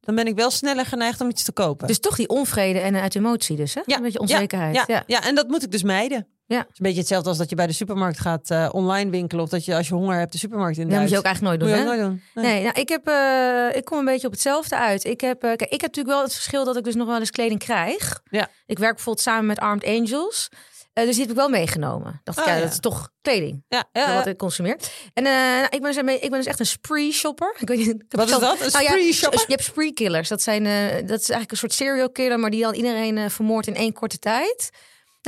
dan 0.00 0.14
ben 0.14 0.26
ik 0.26 0.34
wel 0.36 0.50
sneller 0.50 0.86
geneigd 0.86 1.20
om 1.20 1.28
iets 1.28 1.42
te 1.42 1.52
kopen. 1.52 1.86
Dus 1.86 1.98
toch 2.00 2.16
die 2.16 2.28
onvrede 2.28 2.78
en 2.78 2.96
uit 2.96 3.14
emotie 3.14 3.56
dus, 3.56 3.74
hè? 3.74 3.80
Ja, 3.86 3.96
Een 3.96 4.02
beetje 4.02 4.18
onzekerheid. 4.20 4.74
Ja, 4.74 4.84
Ja. 4.86 5.02
ja. 5.06 5.24
en 5.24 5.34
dat 5.34 5.48
moet 5.48 5.62
ik 5.62 5.70
dus 5.70 5.82
mijden. 5.82 6.26
Ja. 6.48 6.58
Het 6.58 6.66
is 6.72 6.78
een 6.78 6.84
beetje 6.84 6.98
hetzelfde 6.98 7.28
als 7.28 7.38
dat 7.38 7.50
je 7.50 7.56
bij 7.56 7.66
de 7.66 7.72
supermarkt 7.72 8.20
gaat 8.20 8.50
eh, 8.50 8.68
online 8.72 9.10
winkelen. 9.10 9.44
Of 9.44 9.50
dat 9.50 9.64
je 9.64 9.76
als 9.76 9.88
je 9.88 9.94
honger 9.94 10.18
hebt 10.18 10.32
de 10.32 10.38
supermarkt 10.38 10.78
in 10.78 10.88
Dat 10.88 11.00
moet 11.00 11.10
je 11.10 11.18
ook 11.18 11.24
eigenlijk 11.24 11.58
nooit 11.58 11.70
Moet 11.72 11.78
doen, 11.84 11.88
je 11.88 11.98
hè? 11.98 12.04
ook 12.04 12.10
nooit 12.10 12.22
doen. 12.34 12.42
Nee. 12.42 12.52
Nee, 12.52 12.62
nou, 12.62 12.80
ik, 12.80 12.88
heb, 12.88 13.06
eh, 13.08 13.76
ik 13.76 13.84
kom 13.84 13.98
een 13.98 14.04
beetje 14.04 14.26
op 14.26 14.32
hetzelfde 14.32 14.76
uit. 14.76 15.04
Ik 15.04 15.20
heb, 15.20 15.42
eh, 15.42 15.48
kijk, 15.48 15.60
ik 15.70 15.80
heb 15.80 15.80
natuurlijk 15.80 16.14
wel 16.14 16.22
het 16.24 16.34
verschil 16.34 16.64
dat 16.64 16.76
ik 16.76 16.84
dus 16.84 16.94
nog 16.94 17.06
wel 17.06 17.18
eens 17.18 17.30
kleding 17.30 17.60
krijg. 17.60 18.20
Ja. 18.30 18.48
Ik 18.66 18.78
werk 18.78 18.94
bijvoorbeeld 18.94 19.24
samen 19.24 19.46
met 19.46 19.58
Armed 19.58 19.84
Angels. 19.84 20.48
Dus 20.92 21.10
die 21.10 21.20
heb 21.20 21.30
ik 21.30 21.36
wel 21.36 21.48
meegenomen. 21.48 22.20
Dacht 22.24 22.38
ik, 22.38 22.44
Oh, 22.44 22.50
ja, 22.50 22.56
ja. 22.56 22.62
dat 22.64 22.72
is 22.72 22.80
toch 22.80 23.10
kleding. 23.22 23.64
Ja, 23.68 23.84
ja, 23.92 24.14
wat 24.14 24.26
ik 24.26 24.36
consumeer. 24.38 24.76
En 25.14 25.22
nou, 25.22 25.64
ik, 25.70 25.82
ben 25.82 25.92
dus 26.04 26.14
ik 26.14 26.30
ben 26.30 26.38
dus 26.38 26.46
echt 26.46 26.60
een 26.60 26.66
spree 26.66 27.12
shopper. 27.12 27.54
Ik 27.58 27.68
weet 27.68 27.78
niet, 27.78 27.88
ik 27.88 28.04
Wat 28.08 28.24
is 28.24 28.30
zelf- 28.30 28.42
dat? 28.42 28.60
Een 28.66 28.72
Nou 28.72 28.84
ja, 28.84 28.90
spree 28.90 29.12
shopper? 29.12 29.40
Je 29.40 29.46
hebt 29.52 29.62
spree 29.64 29.92
killers. 29.92 30.28
Dat, 30.28 30.42
zijn, 30.42 30.62
dat 31.06 31.20
is 31.20 31.28
eigenlijk 31.28 31.50
een 31.50 31.56
soort 31.56 31.72
serial 31.72 32.10
killer, 32.10 32.38
maar 32.38 32.50
die 32.50 32.62
dan 32.62 32.74
iedereen 32.74 33.30
vermoordt 33.30 33.66
in 33.66 33.74
één 33.74 33.92
korte 33.92 34.18
tijd. 34.18 34.70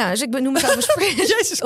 Nou, 0.00 0.12
dus 0.12 0.22
ik 0.22 0.40
noem 0.40 0.52
mezelf 0.52 0.96
een 0.96 1.14
Jezus 1.26 1.60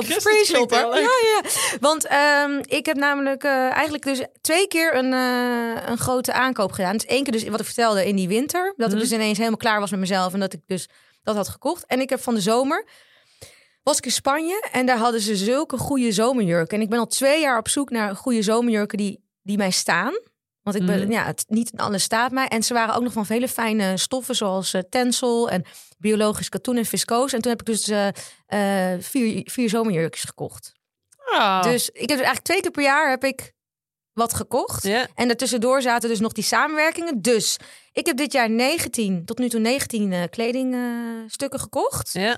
heel 0.47 0.67
Ja, 1.01 1.09
ja. 1.33 1.41
Want 1.79 2.05
ehm, 2.07 2.61
ik 2.65 2.85
heb 2.85 2.95
namelijk 2.97 3.43
eh, 3.43 3.51
eigenlijk 3.71 4.03
dus 4.03 4.21
twee 4.41 4.67
keer 4.67 4.95
een, 4.95 5.13
eh, 5.13 5.89
een 5.89 5.97
grote 5.97 6.33
aankoop 6.33 6.71
gedaan. 6.71 6.93
Dus 6.93 7.05
één 7.05 7.23
keer 7.23 7.31
dus 7.31 7.43
wat 7.47 7.59
ik 7.59 7.65
vertelde 7.65 8.07
in 8.07 8.15
die 8.15 8.27
winter. 8.27 8.73
Dat 8.77 8.87
Mhm. 8.87 8.97
ik 8.97 9.03
dus 9.03 9.11
ineens 9.11 9.37
helemaal 9.37 9.57
klaar 9.57 9.79
was 9.79 9.91
met 9.91 9.99
mezelf 9.99 10.33
en 10.33 10.39
dat 10.39 10.53
ik 10.53 10.59
dus 10.65 10.87
dat 11.23 11.35
had 11.35 11.47
gekocht. 11.47 11.85
En 11.85 11.99
ik 11.99 12.09
heb 12.09 12.21
van 12.21 12.33
de 12.35 12.41
zomer 12.41 12.85
was 13.83 13.97
ik 13.97 14.05
in 14.05 14.11
Spanje 14.11 14.67
en 14.71 14.85
daar 14.85 14.97
hadden 14.97 15.21
ze 15.21 15.35
zulke 15.35 15.77
goede 15.77 16.11
zomerjurken. 16.11 16.77
En 16.77 16.83
ik 16.83 16.89
ben 16.89 16.99
al 16.99 17.07
twee 17.07 17.41
jaar 17.41 17.57
op 17.57 17.69
zoek 17.69 17.89
naar 17.89 18.15
goede 18.15 18.41
zomerjurken 18.41 18.97
die, 18.97 19.23
die 19.43 19.57
mij 19.57 19.71
staan. 19.71 20.13
Want 20.65 20.77
ik 20.77 20.85
ben, 20.85 20.99
Mhm. 20.99 21.11
ja, 21.11 21.25
het, 21.25 21.45
niet 21.47 21.71
alles 21.75 22.03
staat 22.03 22.31
mij. 22.31 22.47
En 22.47 22.63
ze 22.63 22.73
waren 22.73 22.95
ook 22.95 23.01
nog 23.03 23.13
van 23.13 23.25
vele 23.25 23.47
fijne 23.47 23.97
stoffen, 23.97 24.35
zoals 24.35 24.73
eh 24.73 24.81
tencel 24.89 25.49
en 25.49 25.65
biologisch 25.97 26.49
katoen 26.49 26.77
en 26.77 26.85
viscoos. 26.85 27.33
En 27.33 27.41
toen 27.41 27.51
heb 27.51 27.59
ik 27.59 27.65
dus 27.65 27.87
eh, 27.87 28.07
eh, 28.93 29.01
vier, 29.01 29.41
vier 29.51 29.69
zomerjurkjes 29.69 30.23
gekocht. 30.23 30.73
Oh. 31.31 31.61
Dus 31.63 31.89
ik 31.89 31.99
heb 31.99 32.07
dus 32.07 32.17
eigenlijk 32.17 32.45
twee 32.45 32.61
keer 32.61 32.71
per 32.71 32.83
jaar 32.83 33.09
heb 33.09 33.23
ik 33.23 33.53
wat 34.13 34.33
gekocht. 34.33 34.83
ja. 34.83 35.07
En 35.15 35.27
daartussendoor 35.27 35.81
zaten 35.81 36.09
dus 36.09 36.19
nog 36.19 36.31
die 36.31 36.43
samenwerkingen. 36.43 37.21
Dus 37.21 37.57
ik 37.91 38.05
heb 38.05 38.17
dit 38.17 38.31
jaar 38.31 38.49
19, 38.49 39.25
tot 39.25 39.37
nu 39.37 39.49
toe 39.49 39.59
19 39.59 40.13
eh, 40.13 40.23
kledingstukken 40.29 41.59
gekocht. 41.59 42.11
Ja. 42.13 42.37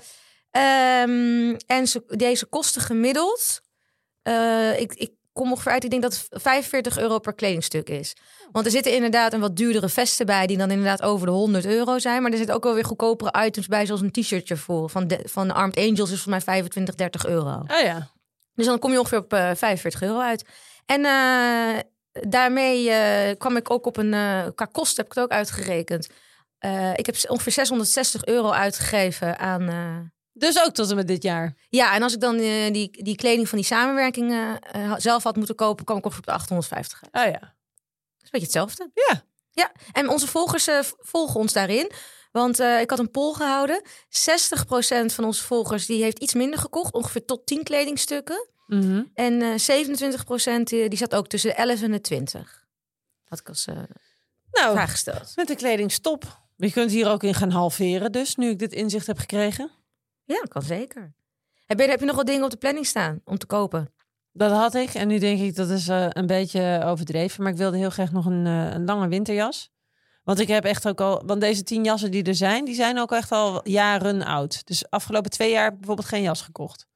Ehm, 0.50 1.54
en 1.66 1.86
ze, 1.88 2.02
deze 2.06 2.46
kosten 2.46 2.82
gemiddeld. 2.82 3.60
ik, 4.76 4.94
ik 4.94 5.10
kom 5.38 5.50
ongeveer 5.50 5.72
uit, 5.72 5.84
ik 5.84 5.90
denk 5.90 6.02
dat 6.02 6.26
het 6.30 6.42
45 6.42 6.98
euro 6.98 7.18
per 7.18 7.34
kledingstuk 7.34 7.88
is. 7.88 8.16
Want 8.52 8.66
er 8.66 8.72
zitten 8.72 8.94
inderdaad 8.94 9.32
een 9.32 9.40
wat 9.40 9.56
duurdere 9.56 9.88
vesten 9.88 10.26
bij, 10.26 10.46
die 10.46 10.56
dan 10.56 10.70
inderdaad 10.70 11.02
over 11.02 11.26
de 11.26 11.32
100 11.32 11.66
euro 11.66 11.98
zijn. 11.98 12.22
Maar 12.22 12.30
er 12.30 12.36
zitten 12.36 12.54
ook 12.56 12.64
wel 12.64 12.74
weer 12.74 12.84
goedkopere 12.84 13.44
items 13.46 13.66
bij, 13.66 13.86
zoals 13.86 14.00
een 14.00 14.10
t-shirtje 14.10 14.56
voor. 14.56 14.90
Van, 14.90 15.06
de, 15.06 15.20
van 15.24 15.50
Armed 15.50 15.76
Angels 15.76 16.10
is 16.10 16.22
volgens 16.22 16.26
mij 16.26 16.40
25, 16.40 16.94
30 16.94 17.26
euro. 17.26 17.62
Oh 17.66 17.80
ja. 17.82 18.10
Dus 18.54 18.66
dan 18.66 18.78
kom 18.78 18.92
je 18.92 18.98
ongeveer 18.98 19.18
op 19.18 19.32
eh 19.32 19.50
45 19.54 20.02
euro 20.02 20.20
uit. 20.20 20.44
En 20.86 21.04
eh, 21.04 21.78
daarmee 22.28 22.90
eh, 22.90 23.36
kwam 23.38 23.56
ik 23.56 23.70
ook 23.70 23.86
op 23.86 23.96
een. 23.96 24.14
eh 24.14 24.46
qua 24.54 24.64
kost 24.64 24.96
heb 24.96 25.06
ik 25.06 25.12
het 25.14 25.24
ook 25.24 25.30
uitgerekend. 25.30 26.08
Eh, 26.58 26.92
ik 26.96 27.06
heb 27.06 27.16
ongeveer 27.28 27.52
660 27.52 28.24
euro 28.24 28.50
uitgegeven 28.50 29.38
aan. 29.38 29.62
Dus 30.38 30.64
ook 30.64 30.74
tot 30.74 30.90
en 30.90 30.96
met 30.96 31.08
dit 31.08 31.22
jaar. 31.22 31.54
ja, 31.68 31.94
en 31.94 32.02
als 32.02 32.14
ik 32.14 32.20
dan 32.20 32.36
eh, 32.36 32.72
die, 32.72 33.02
die 33.02 33.16
kleding 33.16 33.48
van 33.48 33.58
die 33.58 33.66
samenwerking 33.66 34.30
eh, 34.30 34.54
eh, 34.60 34.94
zelf 34.98 35.22
had 35.22 35.36
moeten 35.36 35.54
kopen, 35.54 35.84
kwam 35.84 35.98
ik 35.98 36.04
op 36.04 36.26
de 36.26 36.32
850 36.32 37.02
uit. 37.10 37.26
Oh 37.26 37.32
ja. 37.32 37.38
Dat 37.40 37.50
is 38.18 38.22
een 38.22 38.40
beetje 38.40 38.46
hetzelfde. 38.46 38.90
Ja. 38.94 39.22
Ja, 39.50 39.72
en 39.92 40.08
onze 40.08 40.26
volgers 40.26 40.68
volgen 40.98 41.40
ons 41.40 41.52
daarin. 41.52 41.90
Want 42.32 42.58
ik 42.60 42.90
had 42.90 42.98
een 42.98 43.10
poll 43.10 43.32
gehouden. 43.34 43.82
60% 43.84 43.88
van 45.06 45.24
onze 45.24 45.44
volgers 45.44 45.86
die 45.86 46.02
heeft 46.02 46.18
iets 46.18 46.34
minder 46.34 46.58
gekocht. 46.58 46.92
Ongeveer 46.92 47.24
tot 47.24 47.46
10 47.46 47.62
kledingstukken. 47.62 48.48
Mhm. 48.66 49.02
En 49.14 49.42
eh 49.42 49.58
27% 50.60 50.62
die, 50.62 50.88
die 50.88 50.98
zat 50.98 51.14
ook 51.14 51.28
tussen 51.28 51.50
de 51.50 51.56
11 51.56 51.82
en 51.82 51.90
de 51.90 52.00
20. 52.00 52.64
Had 53.24 53.38
ik 53.38 53.48
als 53.48 53.64
Nou, 54.50 54.72
vraag 54.72 54.90
gesteld. 54.90 55.32
met 55.36 55.46
de 55.46 55.56
kleding 55.56 55.92
stop. 55.92 56.40
Je 56.56 56.72
kunt 56.72 56.90
hier 56.90 57.08
ook 57.10 57.22
in 57.22 57.34
gaan 57.34 57.50
halveren 57.50 58.12
dus, 58.12 58.36
nu 58.36 58.48
ik 58.50 58.58
dit 58.58 58.72
inzicht 58.72 59.06
heb 59.06 59.18
gekregen. 59.18 59.70
Ja, 60.28 60.40
kan 60.48 60.62
zeker. 60.62 61.14
Heb 61.66 61.80
je, 61.80 61.86
heb 61.86 62.00
je 62.00 62.06
nog 62.06 62.16
wat 62.16 62.26
dingen 62.26 62.44
op 62.44 62.50
de 62.50 62.56
planning 62.56 62.86
staan 62.86 63.20
om 63.24 63.38
te 63.38 63.46
kopen? 63.46 63.92
Dat 64.32 64.50
had 64.50 64.74
ik. 64.74 64.94
En 64.94 65.08
nu 65.08 65.18
denk 65.18 65.40
ik 65.40 65.54
dat 65.54 65.70
is 65.70 65.88
eh, 65.88 66.06
een 66.08 66.26
beetje 66.26 66.82
overdreven. 66.84 67.42
Maar 67.42 67.52
ik 67.52 67.58
wilde 67.58 67.76
heel 67.76 67.90
graag 67.90 68.12
nog 68.12 68.26
een, 68.26 68.46
eh, 68.46 68.72
een 68.72 68.84
lange 68.84 69.08
winterjas. 69.08 69.70
Want 70.24 70.38
ik 70.38 70.48
heb 70.48 70.64
echt 70.64 70.88
ook 70.88 71.00
al... 71.00 71.22
Want 71.26 71.40
deze 71.40 71.62
tien 71.62 71.84
jassen 71.84 72.10
die 72.10 72.22
er 72.22 72.34
zijn, 72.34 72.64
die 72.64 72.74
zijn 72.74 72.98
ook 72.98 73.12
echt 73.12 73.32
al 73.32 73.68
jaren 73.68 74.22
oud. 74.22 74.66
Dus 74.66 74.90
afgelopen 74.90 75.30
twee 75.30 75.50
jaar 75.50 75.64
heb 75.64 75.72
ik 75.72 75.78
bijvoorbeeld 75.78 76.08
geen 76.08 76.22
jas 76.22 76.42
gekocht. 76.42 76.86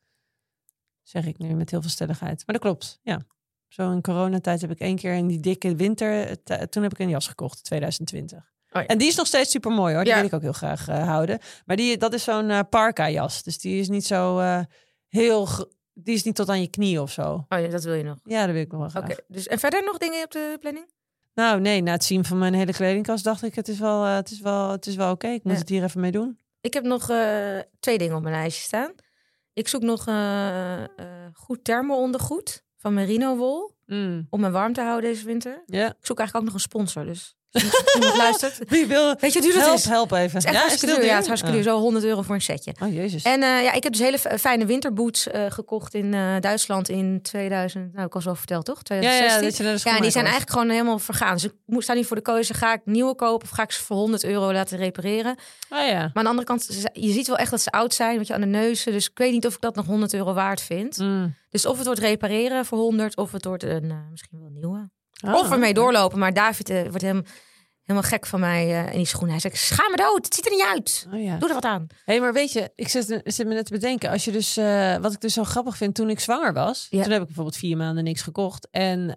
Zeg 1.03 1.27
ik 1.27 1.38
nu 1.38 1.55
met 1.55 1.71
heel 1.71 1.81
veel 1.81 1.90
stelligheid. 1.90 2.42
Maar 2.47 2.55
dat 2.55 2.64
klopt, 2.64 2.99
ja. 3.03 3.21
Zo 3.68 3.92
in 3.92 4.03
coronatijd 4.03 4.61
heb 4.61 4.71
ik 4.71 4.81
één 4.81 4.97
keer 4.97 5.14
in 5.14 5.27
die 5.27 5.40
dikke 5.40 5.75
winter... 5.77 6.38
eh, 6.45 6.62
toen 6.62 6.83
heb 6.83 6.92
ik 6.92 6.99
een 6.99 7.09
jas 7.09 7.29
gekocht, 7.29 7.64
2020. 7.64 8.53
Ja. 8.73 8.87
En 8.87 8.99
die 8.99 9.09
is 9.09 9.15
nog 9.17 9.27
steeds 9.27 9.51
super 9.51 9.71
mooi 9.71 9.95
hoor. 9.95 10.03
Die 10.05 10.13
Ja. 10.13 10.19
wil 10.19 10.27
ik 10.29 10.35
ook 10.35 10.41
heel 10.43 10.53
graag 10.53 10.89
eh, 10.89 11.07
houden. 11.07 11.39
Maar 11.67 11.77
die, 11.77 11.97
dat 11.97 12.13
is 12.15 12.25
zo'n 12.25 12.51
eh, 12.51 12.61
parka 12.71 13.11
jas. 13.11 13.43
Dus 13.43 13.59
die 13.59 13.81
is 13.81 13.89
niet 13.89 14.07
zo 14.07 14.39
eh, 14.39 14.61
heel... 15.09 15.49
Die 15.95 16.15
is 16.15 16.23
niet 16.23 16.35
tot 16.35 16.49
aan 16.49 16.61
je 16.61 16.69
knieën 16.71 17.01
of 17.01 17.11
zo. 17.11 17.47
Oh 17.49 17.59
ja, 17.61 17.67
dat 17.69 17.85
wil 17.85 17.95
je 17.95 18.03
nog. 18.03 18.17
Ja, 18.25 18.45
dat 18.45 18.55
wil 18.55 18.63
ik 18.63 18.71
nog 18.73 18.81
wel 18.81 18.89
graag. 18.89 19.03
Oké, 19.03 19.15
dus 19.29 19.47
en 19.47 19.59
verder 19.59 19.85
nog 19.85 19.99
dingen 19.99 20.25
op 20.25 20.31
de 20.31 20.57
planning? 20.61 20.91
Nou 21.35 21.61
nee, 21.61 21.83
na 21.83 21.93
het 21.93 22.05
zien 22.05 22.25
van 22.25 22.39
mijn 22.39 22.55
hele 22.55 22.73
kledingkast 22.73 23.25
dacht 23.25 23.43
ik... 23.43 23.55
het 23.55 23.69
is 23.69 23.79
wel, 23.79 24.03
het 24.05 24.31
is 24.31 24.41
wel, 24.41 24.71
het 24.71 24.87
is 24.87 24.95
wel 24.97 25.11
oké. 25.13 25.27
Ik 25.29 25.45
moet 25.45 25.53
Ja. 25.53 25.59
het 25.59 25.69
hier 25.69 25.83
even 25.83 26.01
mee 26.01 26.11
doen. 26.11 26.39
Ik 26.61 26.75
heb 26.75 26.85
nog 26.85 27.11
twee 27.81 27.99
dingen 27.99 28.17
op 28.17 28.23
mijn 28.23 28.35
lijstje 28.35 28.63
staan. 28.65 28.93
Ik 29.53 29.69
zoek 29.69 29.83
nog 29.83 30.05
goed 31.33 31.65
thermo-ondergoed 31.65 32.65
van 32.77 32.95
merino 32.95 33.37
wol. 33.37 33.75
Mm. 33.87 34.27
Om 34.31 34.41
me 34.41 34.51
warm 34.51 34.73
te 34.73 34.81
houden 34.81 35.11
deze 35.11 35.25
winter. 35.25 35.63
Ja. 35.67 35.87
Ik 35.89 36.07
zoek 36.07 36.19
eigenlijk 36.19 36.37
ook 36.37 36.45
nog 36.53 36.55
een 36.55 36.69
sponsor. 36.71 37.05
Dus 37.05 37.37
iemand 37.95 38.17
luistert. 38.25 38.59
Wie 38.69 38.87
wil... 38.87 39.15
Weet 39.19 39.33
je 39.33 39.38
hoe 39.38 39.49
duur 39.49 39.59
dat 39.59 39.65
Help, 39.65 39.79
is? 39.79 39.85
help 39.85 40.12
even. 40.12 40.23
Het 40.23 40.35
is 40.35 40.45
echt 40.45 40.55
ja, 40.55 40.61
hartstikke 40.61 40.95
het 40.95 40.95
duur. 40.95 41.05
Ja, 41.05 41.11
duur? 41.11 41.12
het 41.12 41.21
is 41.23 41.27
hartstikke 41.27 41.57
duur. 41.57 41.65
Zo 41.65 41.79
100 41.79 42.05
euro 42.05 42.23
voor 42.23 42.35
een 42.35 42.41
setje. 42.41 42.75
Oh, 42.83 42.95
jezus. 42.95 43.23
En 43.23 43.43
eh, 43.43 43.62
ja, 43.62 43.73
ik 43.73 43.83
heb 43.83 43.93
dus 43.93 44.01
hele 44.01 44.19
fijne 44.19 44.67
winterboots 44.67 45.29
eh, 45.29 45.45
gekocht 45.49 45.95
in 45.95 46.15
eh, 46.15 46.35
Duitsland 46.41 46.88
in 46.88 47.23
2000. 47.23 47.93
Nou, 47.95 48.07
ik 48.07 48.12
was 48.12 48.27
al 48.27 48.35
verteld, 48.35 48.65
toch? 48.65 48.81
ja, 48.83 48.95
ja, 48.95 49.01
2016. 49.01 49.43
dat 49.43 49.57
je 49.57 49.62
naar 49.62 49.75
de 49.75 49.88
Ja, 49.88 49.97
en 49.97 50.03
die 50.03 50.11
zijn 50.11 50.25
eigenlijk 50.25 50.53
gewoon 50.53 50.71
helemaal 50.71 50.99
vergaan. 50.99 51.35
Dus 51.35 51.45
ik 51.45 51.53
moet 51.67 51.83
staan 51.83 51.97
nu 51.97 52.05
voor 52.05 52.17
de 52.17 52.23
keuze: 52.23 52.55
ga 52.55 52.73
ik 52.73 52.81
nieuwe 52.85 53.15
kopen 53.15 53.49
of 53.49 53.55
ga 53.55 53.62
ik 53.62 53.73
ze 53.73 53.83
voor 53.83 53.97
100 53.97 54.25
euro 54.25 54.53
laten 54.53 54.79
repareren? 54.79 55.37
Oh 55.71 55.87
ja. 55.87 55.99
Maar 55.99 56.11
aan 56.12 56.23
de 56.23 56.29
andere 56.29 56.47
kant, 56.47 56.88
je 56.93 57.12
ziet 57.12 57.27
wel 57.27 57.37
echt 57.37 57.51
dat 57.51 57.61
ze 57.61 57.71
oud 57.71 57.95
zijn, 57.95 58.17
weet 58.17 58.27
je, 58.27 58.35
aan 58.35 58.41
de 58.41 58.47
neuzen. 58.47 58.93
Dus 58.93 59.09
ik 59.09 59.19
weet 59.19 59.33
niet 59.33 59.47
of 59.47 59.55
ik 59.55 59.61
dat 59.61 59.75
nog 59.75 59.87
100 59.87 60.15
euro 60.15 60.33
waard 60.33 60.61
vind. 60.61 60.99
Mm. 60.99 61.35
Dus 61.51 61.67
of 61.67 61.77
het 61.77 61.87
wordt 61.87 62.01
repareren 62.01 62.65
voor 62.65 62.79
100, 62.79 63.17
of 63.17 63.33
het 63.33 63.45
wordt 63.45 63.62
een, 63.62 63.93
misschien 64.11 64.38
wel 64.38 64.47
een 64.47 64.55
nieuwe. 64.55 64.91
Oh, 65.23 65.35
of 65.35 65.51
ermee 65.51 65.75
doorlopen. 65.75 66.19
Maar 66.19 66.33
David 66.35 66.71
eh, 66.71 66.81
wordt 66.83 67.01
helemaal, 67.03 67.23
helemaal 67.83 68.09
gek 68.09 68.27
van 68.27 68.41
mij 68.41 68.85
eh, 68.85 68.91
in 68.93 68.97
die 68.97 69.07
schoenen. 69.07 69.31
Hij 69.31 69.41
zegt, 69.41 69.57
schaam 69.57 69.91
me 69.91 69.97
dood, 69.97 70.25
het 70.25 70.35
ziet 70.35 70.45
er 70.45 70.51
niet 70.53 70.65
uit. 70.65 71.07
Oh 71.15 71.23
ja. 71.23 71.37
Doe 71.39 71.49
er 71.49 71.55
wat 71.55 71.65
aan. 71.65 71.87
Hé, 72.05 72.19
maar 72.21 72.33
weet 72.33 72.53
je, 72.53 72.73
ik 72.75 72.89
zit, 72.89 73.21
zit 73.25 73.47
me 73.47 73.55
net 73.55 73.67
te 73.67 73.73
bedenken. 73.73 74.11
Als 74.11 74.25
je 74.25 74.31
dus, 74.33 74.57
eh, 74.57 74.97
wat 74.97 75.13
ik 75.13 75.21
dus 75.21 75.33
zo 75.35 75.45
grappig 75.45 75.77
vind, 75.77 75.95
toen 75.95 76.11
ik 76.11 76.21
zwanger 76.21 76.53
was, 76.53 76.87
Ja. 76.91 77.03
toen 77.03 77.13
heb 77.13 77.21
ik 77.21 77.27
bijvoorbeeld 77.27 77.57
vier 77.57 77.77
maanden 77.77 78.05
niks 78.05 78.23
gekocht. 78.23 78.69
En, 78.71 79.15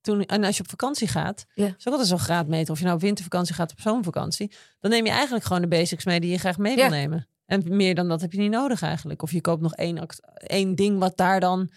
toen, 0.00 0.22
en 0.24 0.44
als 0.44 0.56
je 0.56 0.62
op 0.62 0.68
vakantie 0.70 1.08
gaat, 1.08 1.44
Ja. 1.54 1.66
is 1.66 1.72
ook 1.86 1.86
altijd 1.92 2.08
zo'n 2.08 2.18
graadmeter. 2.18 2.72
Of 2.72 2.78
je 2.78 2.84
nou 2.84 2.96
op 2.96 3.02
wintervakantie 3.02 3.54
gaat 3.54 3.72
of 3.76 3.80
zomervakantie, 3.82 4.52
dan 4.80 4.90
neem 4.90 5.04
je 5.04 5.10
eigenlijk 5.10 5.44
gewoon 5.44 5.62
de 5.62 5.68
basics 5.68 6.04
mee 6.04 6.20
die 6.20 6.30
je 6.30 6.38
graag 6.38 6.58
mee 6.58 6.76
wil 6.76 6.88
nemen. 6.88 7.28
En 7.46 7.62
meer 7.76 7.94
dan 7.94 8.08
dat 8.08 8.20
heb 8.20 8.32
je 8.32 8.38
niet 8.38 8.50
nodig 8.50 8.82
eigenlijk. 8.82 9.22
Of 9.22 9.32
je 9.32 9.40
koopt 9.40 9.62
nog 9.62 9.74
één, 9.74 10.06
één 10.36 10.74
ding 10.74 10.98
wat 10.98 11.16
daar 11.16 11.40
dan, 11.40 11.70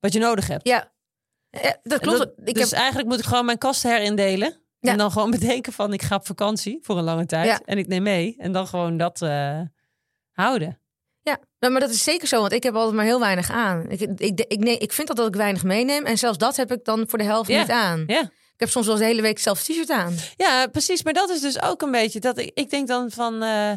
wat 0.00 0.12
je 0.12 0.18
nodig 0.18 0.46
hebt. 0.46 0.66
Ja, 0.68 0.92
Eh, 1.62 1.70
dat 1.82 2.00
klopt. 2.00 2.18
dat- 2.18 2.32
ik 2.44 2.54
dus 2.54 2.70
heb, 2.70 2.78
eigenlijk 2.78 3.08
moet 3.08 3.18
ik 3.18 3.24
gewoon 3.24 3.44
mijn 3.44 3.58
kast 3.58 3.82
herindelen. 3.82 4.60
Ja. 4.80 4.90
En 4.90 4.98
dan 4.98 5.10
gewoon 5.10 5.30
bedenken 5.38 5.72
van 5.72 5.92
ik 5.92 6.02
ga 6.02 6.16
op 6.16 6.26
vakantie 6.26 6.78
voor 6.82 6.98
een 6.98 7.04
lange 7.04 7.26
tijd. 7.26 7.46
Ja. 7.46 7.60
En 7.64 7.78
ik 7.78 7.86
neem 7.86 8.02
mee. 8.02 8.34
En 8.38 8.52
dan 8.52 8.66
gewoon 8.66 8.96
dat 8.96 9.22
eh, 9.22 9.60
houden. 10.32 10.78
ja, 11.22 11.38
nou, 11.58 11.72
maar 11.72 11.80
dat 11.82 11.90
is 11.90 12.02
zeker 12.04 12.28
zo, 12.28 12.40
want 12.40 12.52
ik 12.52 12.62
heb 12.62 12.74
altijd 12.74 12.94
maar 12.94 13.04
heel 13.04 13.20
weinig 13.20 13.50
aan. 13.50 13.90
Ik, 13.90 14.00
ik, 14.00 14.40
ik, 14.48 14.58
nee, 14.58 14.78
ik 14.78 14.92
vind 14.92 15.08
dat, 15.08 15.16
dat 15.16 15.26
ik 15.28 15.34
weinig 15.34 15.62
meeneem. 15.64 16.04
En 16.04 16.18
zelfs 16.18 16.38
dat 16.38 16.56
heb 16.56 16.72
ik 16.72 16.84
dan 16.84 17.04
voor 17.08 17.18
de 17.18 17.24
helft 17.24 17.48
niet 17.48 17.70
aan. 17.70 18.04
Ja. 18.06 18.20
Ik 18.54 18.60
heb 18.60 18.68
soms 18.68 18.86
wel 18.86 18.96
de 18.96 19.04
hele 19.04 19.22
week 19.22 19.38
zelf 19.38 19.62
t-shirt 19.62 19.90
aan. 19.90 20.14
ja, 20.36 20.66
precies. 20.66 21.02
Maar 21.02 21.12
dat 21.12 21.30
is 21.30 21.40
dus 21.40 21.62
ook 21.62 21.82
een 21.82 21.90
beetje 21.90 22.20
dat 22.20 22.38
ik, 22.38 22.50
ik 22.54 22.70
denk 22.70 22.88
dan 22.88 23.10
van. 23.10 23.42
eh, 23.42 23.72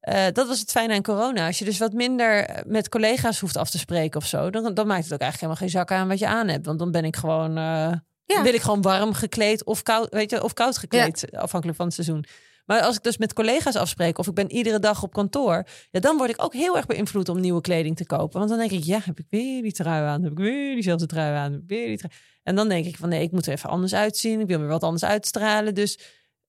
eh, 0.00 0.24
dat 0.32 0.46
was 0.48 0.60
het 0.60 0.70
fijne 0.70 0.94
aan 0.94 1.02
corona. 1.02 1.46
Als 1.46 1.58
je 1.58 1.64
dus 1.64 1.78
wat 1.78 1.92
minder 1.92 2.62
met 2.66 2.88
collega's 2.88 3.40
hoeft 3.40 3.56
af 3.56 3.70
te 3.70 3.78
spreken 3.78 4.20
of 4.20 4.26
zo, 4.26 4.50
dan, 4.50 4.74
dan 4.74 4.86
maakt 4.86 5.04
het 5.04 5.12
ook 5.12 5.20
eigenlijk 5.20 5.40
helemaal 5.40 5.56
geen 5.56 5.68
zak 5.70 5.90
aan 5.90 6.08
wat 6.08 6.18
je 6.18 6.26
aan 6.26 6.48
hebt. 6.48 6.66
Want 6.66 6.78
dan 6.78 6.90
ben 6.90 7.04
ik 7.04 7.16
gewoon. 7.16 7.56
eh, 7.56 7.92
Ja. 8.24 8.42
Wil 8.42 8.54
ik 8.54 8.60
gewoon 8.60 8.82
warm 8.82 9.12
gekleed 9.12 9.64
of 9.64 9.82
koud, 9.82 10.08
weet 10.10 10.30
je, 10.30 10.42
of 10.42 10.52
koud 10.52 10.78
gekleed, 10.78 11.26
afhankelijk 11.32 11.76
van 11.78 11.86
het 11.86 11.94
seizoen. 11.94 12.24
Maar 12.66 12.80
als 12.80 12.96
ik 12.96 13.02
dus 13.02 13.16
met 13.18 13.32
collega's 13.32 13.76
afspreek 13.76 14.18
of 14.18 14.26
ik 14.26 14.34
ben 14.34 14.50
iedere 14.52 14.78
dag 14.78 15.02
op 15.02 15.12
kantoor, 15.12 15.64
ja, 15.90 16.00
dan 16.00 16.16
word 16.16 16.30
ik 16.30 16.42
ook 16.42 16.52
heel 16.52 16.76
erg 16.76 16.86
beïnvloed 16.86 17.28
om 17.28 17.40
nieuwe 17.40 17.60
kleding 17.60 17.96
te 17.96 18.06
kopen. 18.06 18.38
Want 18.38 18.50
dan 18.50 18.58
denk 18.58 18.70
ik, 18.70 18.82
ja, 18.84 18.98
heb 19.04 19.18
ik 19.18 19.26
weer 19.30 19.62
die 19.62 19.72
trui 19.72 20.04
aan? 20.06 20.22
Heb 20.22 20.32
ik 20.32 20.38
weer 20.38 20.74
diezelfde 20.74 21.06
trui 21.06 21.34
aan? 21.36 21.52
Heb 21.52 21.60
ik 21.62 21.68
weer 21.68 21.86
die 21.86 21.96
trui? 21.98 22.12
En 22.42 22.54
dan 22.54 22.68
denk 22.68 22.86
ik 22.86 22.96
van 22.96 23.08
nee, 23.08 23.22
ik 23.22 23.32
moet 23.32 23.46
er 23.46 23.52
even 23.52 23.70
anders 23.70 23.94
uitzien. 23.94 24.40
Ik 24.40 24.46
wil 24.46 24.58
weer 24.58 24.68
wat 24.68 24.82
anders 24.82 25.04
uitstralen. 25.04 25.74
Dus 25.74 25.98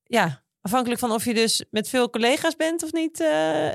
ja, 0.03 0.43
afhankelijk 0.61 0.99
van 0.99 1.11
of 1.11 1.25
je 1.25 1.33
dus 1.33 1.63
met 1.69 1.89
veel 1.89 2.09
collega's 2.09 2.55
bent 2.55 2.83
of 2.83 2.91
niet, 2.91 3.19
eh, 3.19 3.69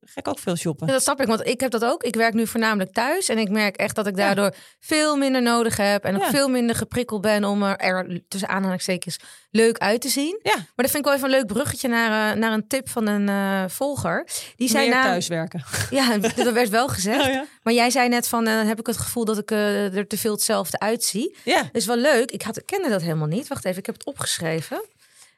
ga 0.00 0.20
ik 0.20 0.28
ook 0.28 0.38
veel 0.38 0.56
shoppen. 0.56 0.86
Ja, 0.86 0.92
dat 0.92 1.02
snap 1.02 1.20
ik, 1.20 1.26
want 1.26 1.46
ik 1.46 1.60
heb 1.60 1.70
dat 1.70 1.84
ook. 1.84 2.02
Ik 2.02 2.14
werk 2.14 2.34
nu 2.34 2.46
voornamelijk 2.46 2.92
thuis 2.92 3.28
en 3.28 3.38
ik 3.38 3.48
merk 3.50 3.76
echt 3.76 3.94
dat 3.94 4.06
ik 4.06 4.16
daardoor 4.16 4.54
veel 4.80 5.16
minder 5.16 5.42
nodig 5.42 5.76
heb 5.76 6.04
en 6.04 6.14
ook 6.16 6.22
Ja. 6.22 6.30
veel 6.30 6.48
minder 6.48 6.76
geprikkeld 6.76 7.20
ben 7.20 7.44
om 7.44 7.62
er, 7.62 7.76
er 7.76 8.22
tussen 8.28 8.48
aanhalingstekens 8.48 9.16
leuk 9.50 9.78
uit 9.78 10.00
te 10.00 10.08
zien. 10.08 10.38
Ja. 10.42 10.54
Maar 10.54 10.64
dat 10.76 10.90
vind 10.90 10.96
ik 10.98 11.04
wel 11.04 11.14
even 11.14 11.24
een 11.24 11.34
leuk 11.34 11.46
bruggetje 11.46 11.88
naar, 11.88 12.32
eh, 12.32 12.38
naar 12.40 12.52
een 12.52 12.66
tip 12.68 12.88
van 12.88 13.06
een 13.06 13.28
eh, 13.28 13.64
volger. 13.68 14.28
Die 14.56 14.68
zei 14.68 14.88
Meer 14.88 15.02
thuiswerken. 15.02 15.64
Ja, 15.90 16.18
dat 16.18 16.52
werd 16.52 16.68
wel 16.68 16.88
gezegd. 16.88 17.28
Oh. 17.28 17.40
Maar 17.62 17.72
jij 17.74 17.90
zei 17.90 18.08
net 18.08 18.28
van, 18.28 18.46
eh, 18.46 18.66
heb 18.66 18.78
ik 18.78 18.86
het 18.86 18.96
gevoel 18.96 19.24
dat 19.24 19.38
ik 19.38 19.50
er 19.50 20.06
te 20.06 20.18
veel 20.18 20.32
hetzelfde 20.32 20.78
uitzie. 20.78 21.36
ja. 21.44 21.62
Dat 21.62 21.68
is 21.72 21.86
wel 21.86 21.96
leuk. 21.96 22.30
Ik 22.30 22.42
had, 22.42 22.64
kende 22.64 22.88
dat 22.88 23.02
helemaal 23.02 23.26
niet. 23.26 23.48
Wacht 23.48 23.64
even, 23.64 23.78
ik 23.78 23.86
heb 23.86 23.94
het 23.94 24.06
opgeschreven. 24.06 24.84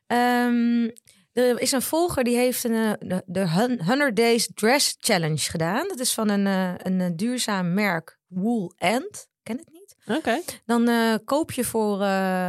Ehm, 0.09 0.89
er 1.33 1.61
is 1.61 1.73
een 1.73 1.83
volger 1.83 2.25
die 2.25 2.37
heeft 2.37 2.65
een, 2.65 2.75
eh, 2.75 2.93
de, 2.99 3.23
de 3.27 3.49
hun- 3.49 3.85
100 3.85 4.17
Days 4.17 4.49
Dress 4.55 4.97
Challenge 5.01 5.39
gedaan. 5.39 5.89
Dat 5.89 5.99
is 5.99 6.15
van 6.15 6.29
een, 6.29 6.47
eh, 6.47 6.73
een, 6.77 7.01
eh, 7.01 7.11
duurzaam 7.15 7.75
merk 7.75 8.19
Wool 8.27 8.73
End. 8.77 9.27
Ken 9.43 9.57
het 9.57 9.73
niet? 9.73 9.97
Oké. 10.17 10.41
Dan 10.67 10.91
koop 11.25 11.53
je 11.53 11.65
voor 11.65 11.99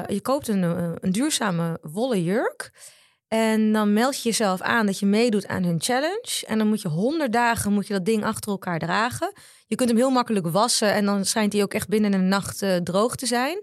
je 0.08 0.20
koopt 0.22 0.48
een, 0.48 0.62
een 1.00 1.12
duurzame 1.12 1.78
wollen 1.82 2.24
jurk. 2.24 2.72
En 3.28 3.74
dan 3.74 3.94
meld 3.94 4.16
je 4.16 4.30
jezelf 4.30 4.62
aan 4.62 4.86
dat 4.86 5.00
je 5.00 5.06
meedoet 5.06 5.48
aan 5.48 5.64
hun 5.64 5.82
challenge. 5.82 6.44
En 6.48 6.58
dan 6.58 6.68
moet 6.68 6.82
je 6.82 6.88
100 6.88 7.34
dagen 7.34 7.74
moet 7.74 7.88
je 7.88 7.94
dat 7.94 8.06
ding 8.06 8.24
achter 8.24 8.52
elkaar 8.52 8.80
dragen. 8.80 9.34
Je 9.68 9.76
kunt 9.76 9.90
hem 9.90 9.98
heel 9.98 10.10
makkelijk 10.10 10.48
wassen. 10.48 10.94
En 10.94 11.06
dan 11.06 11.26
schijnt 11.26 11.54
hij 11.54 11.62
ook 11.62 11.74
echt 11.74 11.88
binnen 11.88 12.14
een 12.14 12.28
nacht 12.28 12.64
droog 12.84 13.16
te 13.16 13.26
zijn. 13.26 13.56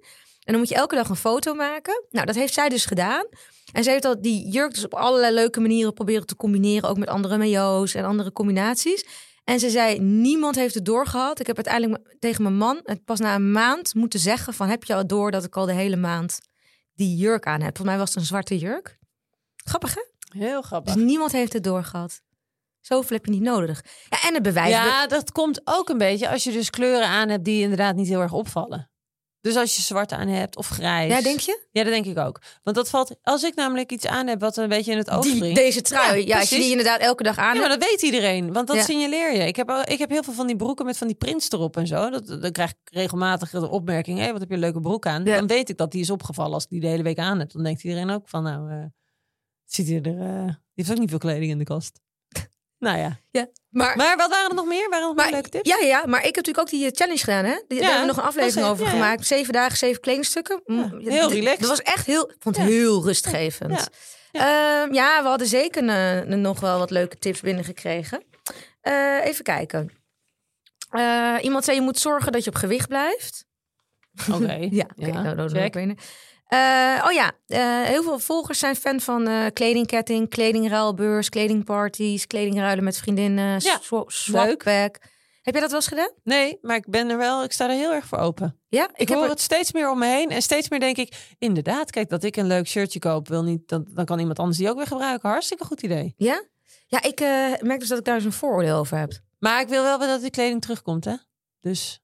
En 0.45 0.53
dan 0.53 0.57
moet 0.59 0.69
je 0.69 0.75
elke 0.75 0.95
dag 0.95 1.09
een 1.09 1.17
foto 1.17 1.55
maken. 1.55 2.05
Nou, 2.11 2.27
dat 2.27 2.35
heeft 2.35 2.55
zij 2.55 2.69
dus 2.69 2.85
gedaan. 2.87 3.27
En 3.73 3.85
ze 3.85 3.91
heeft 3.91 4.03
dat, 4.03 4.23
die 4.23 4.49
jurk 4.49 4.75
dus 4.75 4.85
op 4.85 4.95
allerlei 4.95 5.35
leuke 5.35 5.61
manieren 5.61 5.93
proberen 5.93 6.27
te 6.27 6.37
combineren. 6.37 6.89
Ook 6.89 6.99
met 6.99 7.09
andere 7.09 7.39
mayo's 7.39 7.95
en 7.95 8.05
andere 8.05 8.33
combinaties. 8.33 9.07
En 9.45 9.61
ze 9.61 9.71
zei, 9.71 9.99
niemand 9.99 10.55
heeft 10.55 10.75
het 10.75 10.85
doorgehad. 10.85 11.41
Ik 11.41 11.47
heb 11.47 11.57
uiteindelijk 11.57 12.17
tegen 12.19 12.43
mijn 12.43 12.57
man 12.57 12.81
het 12.83 13.05
pas 13.05 13.19
na 13.19 13.35
een 13.35 13.53
maand 13.53 13.95
moeten 13.95 14.21
zeggen 14.21 14.55
van... 14.55 14.69
heb 14.69 14.85
je 14.85 14.95
al 14.95 15.07
door 15.07 15.31
dat 15.31 15.45
ik 15.45 15.57
al 15.57 15.67
de 15.67 15.73
hele 15.73 15.97
maand 15.97 16.39
die 16.95 17.17
jurk 17.17 17.47
aan 17.47 17.61
heb? 17.61 17.77
Volgens 17.77 17.89
mij 17.89 17.99
was 17.99 18.09
het 18.09 18.19
een 18.19 18.25
zwarte 18.25 18.59
jurk. 18.59 18.99
Grappig, 19.57 19.95
hè? 19.95 20.03
Heel 20.39 20.63
grappig. 20.63 20.95
Dus 20.95 21.03
niemand 21.03 21.33
heeft 21.33 21.53
het 21.53 21.65
doorgehad. 21.65 22.21
Zoveel 22.81 23.17
heb 23.17 23.25
je 23.25 23.31
niet 23.31 23.43
nodig. 23.43 23.85
Ja, 24.09 24.23
en 24.29 24.35
het 24.35 24.43
bewijs... 24.43 24.71
Ja, 24.71 25.07
dat 25.07 25.33
komt 25.33 25.61
ook 25.65 25.89
een 25.89 25.99
beetje 25.99 26.29
als 26.29 26.45
je 26.45 26.53
dus 26.53 26.71
kleuren 26.71 27.09
aan 27.09 27.29
hebt 27.29 27.45
die 27.45 27.63
inderdaad 27.63 27.97
niet 27.97 28.09
heel 28.09 28.21
erg 28.21 28.33
opvallen. 28.33 28.91
Dus 29.47 29.57
als 29.57 29.77
je 29.77 29.83
zwart 29.83 30.13
aan 30.13 30.29
hebt 30.29 30.57
of 30.57 30.69
grijs. 30.69 31.13
Ja, 31.13 31.21
denk 31.23 31.41
je? 31.41 31.67
Ja, 31.71 31.83
dat 31.83 31.93
denk 31.93 32.07
ik 32.07 32.19
ook. 32.19 32.41
Want 32.63 32.77
dat 32.77 32.89
valt. 32.91 33.17
Als 33.23 33.43
ik 33.43 33.55
namelijk 33.55 33.93
iets 33.93 34.07
aan 34.07 34.27
heb 34.27 34.41
wat 34.41 34.57
een 34.57 34.69
beetje 34.69 34.93
in 34.93 34.99
het 34.99 35.11
oog 35.11 35.23
Die, 35.23 35.55
deze 35.55 35.83
trui. 35.83 36.19
Ja, 36.21 36.27
Ja, 36.27 36.39
als 36.41 36.49
je 36.49 36.57
die 36.57 36.71
inderdaad 36.71 37.01
elke 37.01 37.23
dag 37.23 37.39
aan 37.39 37.55
Ja, 37.55 37.61
maar 37.61 37.69
dat 37.69 37.85
weet 37.89 38.03
iedereen, 38.03 38.53
want 38.53 38.67
dat 38.67 38.77
Ja. 38.77 38.83
signaleer 38.83 39.33
je. 39.35 39.39
Ik 39.47 39.57
heb, 39.57 39.71
ik 39.71 39.99
heb 39.99 40.11
heel 40.11 40.23
veel 40.23 40.33
van 40.33 40.47
die 40.47 40.57
broeken 40.57 40.85
met 40.87 40.97
van 40.99 41.07
die 41.07 41.17
prints 41.17 41.51
erop 41.51 41.77
en 41.77 41.87
zo. 41.87 42.11
Dat, 42.11 42.27
dan 42.27 42.53
krijg 42.53 42.71
ik 42.71 42.77
regelmatig 42.85 43.51
de 43.51 43.69
opmerking: 43.71 44.19
hé, 44.19 44.31
wat 44.33 44.41
heb 44.41 44.49
je 44.49 44.55
een 44.55 44.61
leuke 44.61 44.81
broek 44.81 45.07
aan? 45.07 45.25
Dan 45.25 45.47
weet 45.47 45.69
ik 45.69 45.77
dat 45.77 45.93
die 45.93 46.01
is 46.01 46.11
opgevallen 46.11 46.53
als 46.55 46.63
ik 46.65 46.71
die 46.71 46.81
de 46.81 46.87
hele 46.87 47.03
week 47.03 47.19
aan 47.19 47.39
heb. 47.39 47.53
Dan 47.53 47.63
denkt 47.63 47.85
iedereen 47.85 48.11
ook 48.11 48.29
van, 48.29 48.43
nou, 48.43 48.71
eh, 48.71 48.85
ziet 49.65 49.87
hij 49.89 50.01
er. 50.03 50.21
eh, 50.21 50.45
die 50.47 50.55
heeft 50.75 50.91
ook 50.91 50.99
niet 50.99 51.11
veel 51.11 51.19
kleding 51.19 51.51
in 51.51 51.59
de 51.59 51.65
kast. 51.65 52.01
Nou 52.87 52.99
ja. 52.99 53.47
Maar, 53.71 53.97
Maar 53.97 54.17
wat 54.17 54.31
waren 54.31 54.49
er 54.49 54.55
nog 54.55 54.67
meer? 54.67 54.89
Waren 54.89 55.01
er 55.01 55.07
nog 55.15 55.17
maar, 55.17 55.31
leuke 55.31 55.49
tips? 55.49 55.69
ja, 55.69 55.77
ja, 55.87 56.07
maar 56.07 56.19
ik 56.19 56.25
heb 56.35 56.37
natuurlijk 56.37 56.59
ook 56.59 56.71
die 56.71 56.87
eh, 56.87 56.91
challenge 56.95 57.19
gedaan. 57.19 57.45
Hè? 57.45 57.61
Die, 57.69 57.79
daar 57.81 57.89
hebben 57.91 58.07
we 58.09 58.13
nog 58.15 58.17
een 58.17 58.29
aflevering 58.29 58.61
was- 58.67 58.71
over 58.71 58.85
ja, 58.85 58.91
ja. 58.91 58.97
gemaakt. 58.97 59.27
Zeven 59.27 59.53
dagen, 59.53 59.77
zeven 59.77 60.01
kledingstukken. 60.01 60.61
Mm, 60.65 61.01
Ja, 61.01 61.11
heel 61.11 61.31
relaxed. 61.31 61.61
Dat 61.61 61.69
was 61.69 61.83
echt 61.83 62.07
heel, 62.07 62.29
ik 62.31 62.37
vond 62.39 62.57
het 62.57 62.67
Ja. 62.67 62.73
heel 62.73 63.03
rustgevend. 63.05 63.91
Ja. 64.33 64.89
ja, 64.93 65.23
we 65.23 65.29
hadden 65.29 65.47
zeker 65.47 65.89
eh, 65.89 66.23
nog 66.37 66.61
wel 66.61 66.79
wat 66.79 66.91
leuke 66.91 67.19
tips 67.19 67.41
binnengekregen. 67.41 68.25
Eh 68.81 69.25
even 69.25 69.45
kijken. 69.45 69.91
Iemand 71.41 71.65
zei 71.65 71.77
je 71.77 71.83
moet 71.83 71.99
zorgen 71.99 72.33
dat 72.33 72.45
je 72.45 72.51
op 72.51 72.57
gewicht 72.57 72.89
blijft. 72.89 73.45
Oké. 74.33 74.53
Ja, 74.71 74.87
oké, 74.97 75.11
nou, 75.13 75.35
nou, 75.35 75.95
Eh, 76.47 77.05
oh 77.07 77.13
ja, 77.13 77.33
eh, 77.47 77.83
heel 77.83 78.03
veel 78.03 78.19
volgers 78.19 78.59
zijn 78.59 78.77
fan 78.77 79.01
van 79.01 79.27
eh, 79.27 79.47
kledingketting, 79.53 80.29
kledingruilbeurs, 80.29 81.29
kledingparties, 81.29 82.27
kledingruilen 82.27 82.85
met 82.85 82.99
vriendinnen, 82.99 83.61
Ja, 83.63 83.79
swapback. 84.07 84.99
Heb 85.43 85.55
jij 85.55 85.61
dat 85.63 85.71
wel 85.71 85.81
eens 85.81 85.89
gedaan? 85.89 86.11
Nee, 86.23 86.59
maar 86.63 86.77
ik 86.77 86.91
ben 86.91 87.09
er 87.11 87.17
wel, 87.17 87.43
ik 87.45 87.53
sta 87.53 87.65
er 87.69 87.75
heel 87.77 87.93
erg 87.93 88.07
voor 88.07 88.19
open. 88.19 88.59
Ja, 88.69 88.89
Ik, 88.95 89.09
heb 89.09 89.17
hoor 89.17 89.25
er- 89.27 89.31
het 89.33 89.41
steeds 89.41 89.73
meer 89.73 89.91
om 89.91 89.99
me 89.99 90.07
heen. 90.07 90.31
En 90.31 90.43
steeds 90.43 90.69
meer 90.69 90.81
denk 90.81 90.97
ik, 90.97 91.35
inderdaad, 91.39 91.91
kijk, 91.91 92.09
dat 92.09 92.23
ik 92.25 92.37
een 92.37 92.47
leuk 92.47 92.67
shirtje 92.69 92.99
koop, 92.99 93.29
wil 93.29 93.43
niet, 93.43 93.69
dan, 93.69 93.87
dan 93.91 94.05
kan 94.05 94.19
iemand 94.19 94.39
anders 94.39 94.59
die 94.59 94.69
ook 94.71 94.77
weer 94.77 94.87
gebruiken. 94.87 95.29
Hartstikke 95.29 95.65
goed 95.65 95.83
idee. 95.83 96.15
Ja? 96.17 96.43
Ja, 96.87 97.03
ik 97.03 97.21
merk 97.63 97.79
dus 97.81 97.89
dat 97.89 97.99
ik 97.99 98.05
daar 98.05 98.15
eens 98.15 98.25
een 98.25 98.33
vooroordeel 98.33 98.77
over 98.79 98.99
heb. 98.99 99.13
Maar 99.39 99.61
ik 99.61 99.69
wil 99.69 99.83
wel 99.83 99.99
dat 99.99 100.21
die 100.21 100.31
kleding 100.31 100.61
terugkomt, 100.63 101.05
hè? 101.05 101.15
Dus 101.61 102.03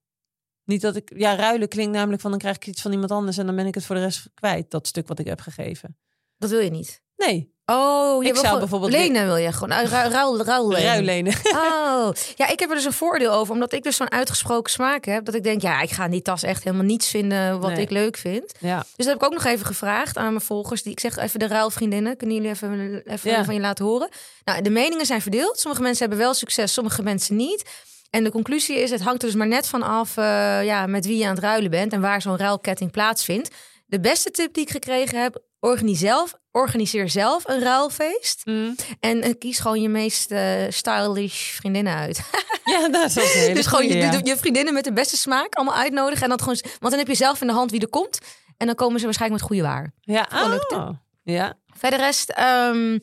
niet 0.65 0.81
dat 0.81 0.97
ik, 0.97 1.13
ja, 1.17 1.35
ruilen 1.37 1.69
klinkt 1.69 1.93
namelijk 1.93 2.21
van 2.23 2.31
dan 2.31 2.41
krijg 2.41 2.57
ik 2.57 2.67
iets 2.67 2.83
van 2.83 2.93
iemand 2.93 3.11
anders 3.11 3.39
en 3.39 3.47
dan 3.47 3.57
ben 3.57 3.67
ik 3.67 3.75
het 3.75 3.85
voor 3.85 3.95
de 3.97 4.03
rest 4.03 4.29
kwijt, 4.35 4.71
dat 4.71 4.87
stuk 4.87 5.09
wat 5.09 5.19
ik 5.19 5.27
heb 5.27 5.41
gegeven. 5.41 5.97
Dat 6.39 6.51
wil 6.51 6.61
je 6.61 6.71
niet. 6.71 7.03
Nee, 7.17 7.51
Oh, 7.67 8.23
je 8.23 8.29
Ik 8.29 8.35
wil 8.35 8.43
zou 8.43 8.59
bijvoorbeeld- 8.59 8.93
lenen 8.93 9.25
wil 9.27 9.37
je 9.37 9.53
gewoon. 9.53 9.71
Uh, 9.79 9.85
ruil, 9.91 10.43
ruil, 10.43 10.75
ruil 10.77 11.01
lenen. 11.03 11.33
Oh, 11.55 12.11
ja, 12.37 12.49
ik 12.49 12.59
heb 12.61 12.69
er 12.69 12.75
dus 12.75 12.85
een 12.85 12.93
voordeel 12.93 13.33
over. 13.33 13.53
Omdat 13.55 13.73
ik 13.73 13.83
dus 13.83 13.97
zo'n 13.97 14.11
uitgesproken 14.11 14.73
smaak 14.73 15.05
heb. 15.05 15.25
Dat 15.25 15.35
ik 15.35 15.43
denk, 15.43 15.63
ja, 15.63 15.81
ik 15.81 15.91
ga 15.91 16.05
in 16.05 16.11
die 16.11 16.23
tas 16.23 16.43
echt 16.43 16.65
helemaal 16.65 16.85
niets 16.87 17.09
vinden 17.09 17.61
wat 17.61 17.71
Nee. 17.71 17.81
ik 17.81 17.91
leuk 17.91 18.17
vind. 18.17 18.53
Ja. 18.59 18.79
Dus 18.79 18.87
dat 18.97 19.07
heb 19.07 19.17
ik 19.17 19.23
ook 19.25 19.33
nog 19.33 19.45
even 19.45 19.67
gevraagd 19.67 20.17
aan 20.17 20.29
mijn 20.33 20.41
volgers. 20.45 20.83
Die, 20.83 20.93
ik 20.93 21.01
zeg 21.01 21.17
even 21.17 21.39
de 21.39 21.47
ruilvriendinnen. 21.47 22.17
Kunnen 22.17 22.37
jullie 22.37 22.51
even, 22.51 23.03
even 23.05 23.31
Ja. 23.31 23.45
van 23.45 23.55
je 23.55 23.61
laten 23.61 23.85
horen? 23.85 24.09
Nou, 24.45 24.63
de 24.63 24.71
meningen 24.71 25.07
zijn 25.07 25.23
verdeeld. 25.23 25.59
Sommige 25.59 25.83
mensen 25.83 26.01
hebben 26.07 26.25
wel 26.25 26.35
succes, 26.35 26.73
sommige 26.73 27.03
mensen 27.03 27.37
niet. 27.37 27.71
En 28.13 28.25
de 28.25 28.31
conclusie 28.31 28.81
is, 28.81 28.91
het 28.91 29.03
hangt 29.03 29.23
er 29.23 29.29
dus 29.29 29.37
maar 29.37 29.47
net 29.47 29.69
van 29.69 29.83
af 29.83 30.17
eh, 30.17 30.25
ja, 30.65 30.87
met 30.87 31.07
wie 31.07 31.19
je 31.19 31.25
aan 31.27 31.35
het 31.35 31.43
ruilen 31.43 31.71
bent 31.71 31.93
en 31.93 32.01
waar 32.01 32.23
zo'n 32.23 32.37
ruilketting 32.37 32.91
plaatsvindt. 32.91 33.55
De 33.87 34.01
beste 34.01 34.31
tip 34.31 34.55
die 34.55 34.63
ik 34.63 34.71
gekregen 34.71 35.23
heb, 35.23 35.43
organiseer 35.61 36.09
zelf, 36.09 36.35
organiseer 36.51 37.09
zelf 37.09 37.49
een 37.49 37.61
ruilfeest. 37.61 38.41
Mm. 38.45 38.77
En 39.01 39.23
eh, 39.23 39.35
kies 39.39 39.59
gewoon 39.59 39.81
je 39.81 39.89
meest 39.89 40.31
eh, 40.31 40.43
stylish 40.69 41.51
vriendinnen 41.51 41.95
uit. 41.95 42.21
Ja, 42.65 42.89
dat 42.89 43.05
is 43.05 43.15
hele 43.35 43.55
dus 43.55 43.67
gewoon 43.67 43.87
je, 43.87 43.97
ja. 43.97 44.21
je, 44.23 44.37
vriendinnen 44.37 44.75
met 44.75 44.85
de 44.85 44.93
beste 44.93 45.17
smaak 45.17 45.55
allemaal 45.55 45.77
uitnodigen. 45.77 46.23
En 46.23 46.29
dat 46.29 46.43
gewoon, 46.43 46.59
want 46.63 46.91
dan 46.91 46.99
heb 46.99 47.07
je 47.09 47.15
zelf 47.15 47.41
in 47.41 47.47
de 47.47 47.53
hand 47.53 47.71
wie 47.71 47.81
er 47.81 47.89
komt. 47.89 48.19
En 48.57 48.67
dan 48.67 48.75
komen 48.75 48.99
ze 48.99 49.05
waarschijnlijk 49.05 49.41
met 49.41 49.51
goede 49.51 49.69
waar. 49.69 49.93
Ja, 50.01 50.29
oh. 50.69 50.89
Ja. 51.23 51.55
Verder 51.77 51.99
rest, 51.99 52.31
ehm, 52.31 52.99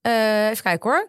eh, 0.00 0.48
even 0.48 0.62
kijken 0.62 0.90
hoor. 0.90 1.08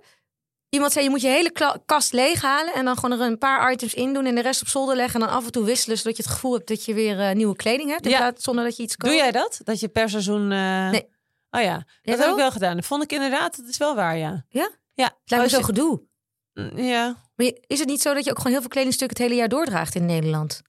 Iemand 0.69 0.91
zei, 0.91 1.03
je 1.03 1.09
moet 1.09 1.21
je 1.21 1.27
hele 1.27 1.79
kast 1.85 2.13
leeghalen 2.13 2.73
en 2.73 2.85
dan 2.85 2.95
gewoon 2.97 3.19
er 3.19 3.25
een 3.27 3.37
paar 3.37 3.71
items 3.71 3.93
in 3.93 4.13
doen 4.13 4.25
en 4.25 4.35
de 4.35 4.41
rest 4.41 4.61
op 4.61 4.67
zolder 4.67 4.95
leggen 4.95 5.21
en 5.21 5.27
dan 5.27 5.35
af 5.35 5.45
en 5.45 5.51
toe 5.51 5.63
wisselen, 5.65 5.97
zodat 5.97 6.17
je 6.17 6.23
het 6.23 6.31
gevoel 6.31 6.53
hebt 6.53 6.67
dat 6.67 6.85
je 6.85 6.93
weer 6.93 7.19
eh, 7.19 7.35
nieuwe 7.35 7.55
kleding 7.55 7.89
hebt, 7.89 8.05
Ja. 8.05 8.31
zonder 8.37 8.63
dat 8.63 8.77
je 8.77 8.83
iets 8.83 8.95
koopt. 8.95 9.13
Doe 9.13 9.21
jij 9.21 9.31
dat? 9.31 9.59
Dat 9.63 9.79
je 9.79 9.87
per 9.87 10.09
seizoen... 10.09 10.51
eh, 10.51 10.89
Nee. 10.89 11.07
Oh 11.51 11.61
ja, 11.61 11.73
dat 11.73 11.85
Jij 12.01 12.15
heb 12.17 12.29
ik 12.29 12.35
wel? 12.35 12.51
gedaan. 12.51 12.75
Dat 12.75 12.85
vond 12.85 13.03
ik 13.03 13.11
inderdaad, 13.11 13.57
dat 13.57 13.67
is 13.67 13.77
wel 13.77 13.95
waar, 13.95 14.17
ja. 14.17 14.45
Ja? 14.49 14.69
Ja. 14.93 15.03
Het 15.05 15.13
lijkt 15.25 15.45
me 15.45 15.51
zo 15.51 15.61
gedoe. 15.61 16.01
Ja. 16.75 17.15
Maar 17.35 17.51
is 17.67 17.79
het 17.79 17.87
niet 17.87 18.01
zo 18.01 18.13
dat 18.13 18.23
je 18.23 18.29
ook 18.29 18.37
gewoon 18.37 18.51
heel 18.51 18.61
veel 18.61 18.69
kledingstukken 18.69 19.17
het 19.17 19.25
hele 19.27 19.39
jaar 19.39 19.49
doordraagt 19.49 19.95
in 19.95 20.05
Nederland? 20.05 20.61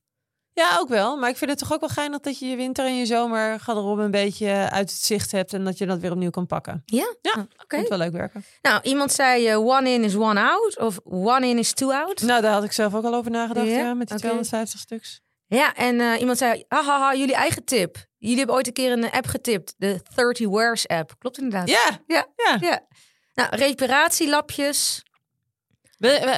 Ja, 0.52 0.76
ook 0.78 0.88
wel. 0.88 1.16
Maar 1.16 1.28
ik 1.30 1.36
vind 1.36 1.50
het 1.50 1.58
toch 1.58 1.72
ook 1.72 1.80
wel 1.80 1.88
geinig 1.88 2.20
dat 2.20 2.38
je 2.38 2.46
je 2.46 2.56
winter 2.56 2.86
en 2.86 2.96
je 2.96 3.06
zomer 3.06 3.60
garderobe 3.60 4.02
een 4.02 4.10
beetje 4.10 4.48
uit 4.70 4.90
het 4.90 5.00
zicht 5.00 5.32
hebt 5.32 5.52
en 5.52 5.64
dat 5.64 5.78
je 5.78 5.86
dat 5.86 5.98
weer 5.98 6.10
opnieuw 6.10 6.30
kan 6.30 6.46
pakken. 6.46 6.82
Ja? 6.84 7.14
Ja, 7.22 7.30
Ah, 7.32 7.38
Oké. 7.62 7.76
Komt 7.76 7.88
wel 7.88 7.98
leuk 7.98 8.12
werken. 8.12 8.44
Nou, 8.62 8.80
iemand 8.82 9.12
zei 9.12 9.48
eh, 9.48 9.58
one 9.66 9.90
in 9.90 10.04
is 10.04 10.14
one 10.16 10.40
out 10.40 10.78
of 10.78 10.98
one 11.04 11.46
in 11.48 11.58
is 11.58 11.72
two 11.72 11.92
out. 11.92 12.20
Nou, 12.22 12.42
daar 12.42 12.52
had 12.52 12.64
ik 12.64 12.72
zelf 12.72 12.94
ook 12.94 13.04
al 13.04 13.14
over 13.14 13.30
nagedacht, 13.30 13.66
Ja? 13.66 13.72
ja, 13.78 13.94
met 13.94 14.08
die 14.08 14.16
Oké. 14.16 14.26
250 14.26 14.80
stuks. 14.80 15.20
Ja, 15.46 15.74
en 15.74 16.00
eh, 16.00 16.20
iemand 16.20 16.38
zei, 16.38 16.64
haha, 16.68 17.14
jullie 17.14 17.34
eigen 17.34 17.64
tip. 17.64 17.96
Jullie 18.18 18.36
hebben 18.36 18.54
ooit 18.54 18.66
een 18.66 18.72
keer 18.72 18.92
een 18.92 19.10
app 19.10 19.26
getipt, 19.26 19.74
de 19.78 20.00
30 20.14 20.48
Wears 20.48 20.88
app. 20.88 21.14
Klopt 21.18 21.38
inderdaad. 21.38 21.68
Ja, 21.68 21.98
Ja. 22.06 22.26
ja. 22.36 22.56
Ja. 22.60 22.80
Nou, 23.34 23.56
reparatielapjes. 23.56 25.02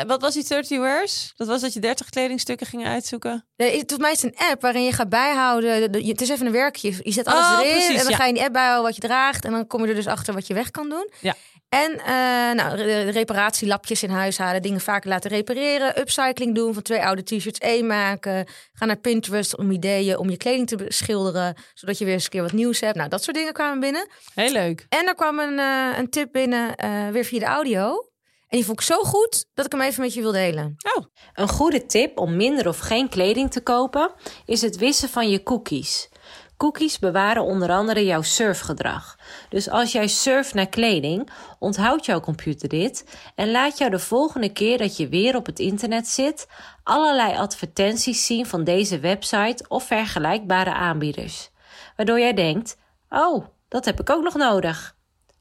Wat 0.07 0.21
was 0.21 0.35
die 0.35 0.45
30 0.45 0.79
wears? 0.79 1.33
Dat 1.37 1.47
was 1.47 1.61
dat 1.61 1.73
je 1.73 1.81
30 1.81 2.09
kledingstukken 2.09 2.67
ging 2.67 2.87
uitzoeken. 2.87 3.47
Eh, 3.57 3.67
Volgens 3.71 3.99
mij 3.99 4.13
is 4.13 4.23
het 4.23 4.35
een 4.41 4.47
app 4.51 4.63
waarin 4.63 4.85
je 4.85 4.93
gaat 4.93 5.09
bijhouden. 5.09 5.81
de- 5.81 5.91
de- 6.01 6.07
Het 6.09 6.21
is 6.21 6.29
even 6.29 6.47
een 6.47 6.53
werkje. 6.53 6.95
Je 7.03 7.13
zet 7.13 7.27
alles 7.27 7.45
Oh, 7.47 7.59
erin 7.61 7.71
precies, 7.73 7.89
en 7.97 8.03
dan 8.03 8.11
ja. 8.11 8.17
ga 8.17 8.23
je 8.23 8.29
in 8.29 8.35
die 8.35 8.43
app 8.45 8.53
bijhouden 8.53 8.85
wat 8.85 8.95
je 8.95 9.01
draagt. 9.01 9.45
En 9.45 9.51
dan 9.53 9.67
kom 9.67 9.83
je 9.83 9.89
er 9.89 9.95
dus 9.95 10.07
achter 10.07 10.35
wat 10.35 10.47
je 10.47 10.55
weg 10.55 10.71
kan 10.71 10.89
doen. 10.89 11.11
Ja. 11.21 11.35
En 11.69 11.99
eh, 11.99 12.55
nou, 12.65 12.77
reparatielapjes 13.11 14.03
in 14.03 14.11
huis 14.11 14.39
halen. 14.39 14.63
Dingen 14.63 14.81
vaker 14.81 15.09
laten 15.09 15.31
repareren. 15.31 15.99
Upcycling 16.01 16.55
doen. 16.55 16.75
Van 16.75 16.83
twee 16.83 17.03
oude 17.05 17.23
t-shirts 17.23 17.59
één 17.59 17.87
maken. 17.87 18.47
Ga 18.73 18.85
naar 18.85 18.97
Pinterest 18.97 19.57
om 19.57 19.71
ideeën 19.71 20.19
om 20.19 20.31
je 20.31 20.37
kleding 20.37 20.67
te 20.69 20.77
beschilderen. 20.77 21.55
Zodat 21.75 21.99
je 21.99 22.05
weer 22.05 22.15
eens 22.15 22.25
een 22.25 22.31
keer 22.31 22.43
wat 22.43 22.53
nieuws 22.53 22.81
hebt. 22.81 22.97
Nou, 22.97 23.09
dat 23.09 23.23
soort 23.23 23.37
dingen 23.37 23.53
kwamen 23.53 23.81
binnen. 23.81 24.09
Heel 24.35 24.53
leuk. 24.53 24.87
En 24.89 25.07
er 25.07 25.15
kwam 25.15 25.39
een, 25.39 25.59
eh, 25.59 25.99
een 25.99 26.11
tip 26.11 26.33
binnen, 26.33 26.75
eh, 26.75 27.09
weer 27.09 27.25
via 27.25 27.39
de 27.39 27.45
audio. 27.45 28.07
En 28.53 28.59
die 28.59 28.67
vond 28.67 28.81
ik 28.81 28.87
zo 28.87 29.03
goed 29.03 29.47
dat 29.55 29.67
ik 29.67 29.73
hem 29.73 29.81
even 29.81 30.03
met 30.03 30.15
je 30.15 30.21
wil 30.21 30.33
delen. 30.33 30.77
Oh, 30.97 31.05
Een 31.35 31.49
goede 31.49 31.87
tip 31.87 32.19
om 32.19 32.37
minder 32.37 32.69
of 32.69 32.79
geen 32.79 33.09
kleding 33.09 33.51
te 33.51 33.63
kopen 33.63 34.13
is 34.47 34.63
het 34.63 34.77
wissen 34.77 35.09
van 35.09 35.31
je 35.31 35.43
cookies. 35.43 36.09
Cookies 36.57 36.99
bewaren 36.99 37.43
onder 37.43 37.71
andere 37.71 38.05
jouw 38.05 38.23
surfgedrag. 38.23 39.17
Dus 39.49 39.69
als 39.69 39.93
jij 39.93 40.07
surft 40.07 40.55
naar 40.55 40.69
kleding, 40.69 41.31
onthoudt 41.59 42.07
jouw 42.07 42.21
computer 42.21 42.69
dit 42.69 43.19
en 43.35 43.51
laat 43.51 43.79
jou 43.79 43.91
de 43.91 43.99
volgende 43.99 44.53
keer 44.53 44.79
dat 44.79 44.97
je 44.97 45.09
weer 45.09 45.37
op 45.37 45.47
het 45.47 45.59
internet 45.59 46.09
zit, 46.09 46.47
allerlei 46.83 47.37
advertenties 47.37 48.27
zien 48.27 48.47
van 48.47 48.65
deze 48.65 48.99
website 48.99 49.65
of 49.69 49.85
vergelijkbare 49.85 50.73
aanbieders. 50.73 51.51
Waardoor 51.97 52.19
jij 52.19 52.35
denkt: 52.35 52.77
Oh, 53.09 53.47
dat 53.69 53.85
heb 53.85 54.01
ik 54.01 54.11
ook 54.11 54.23
nog 54.23 54.35
nodig. 54.35 54.97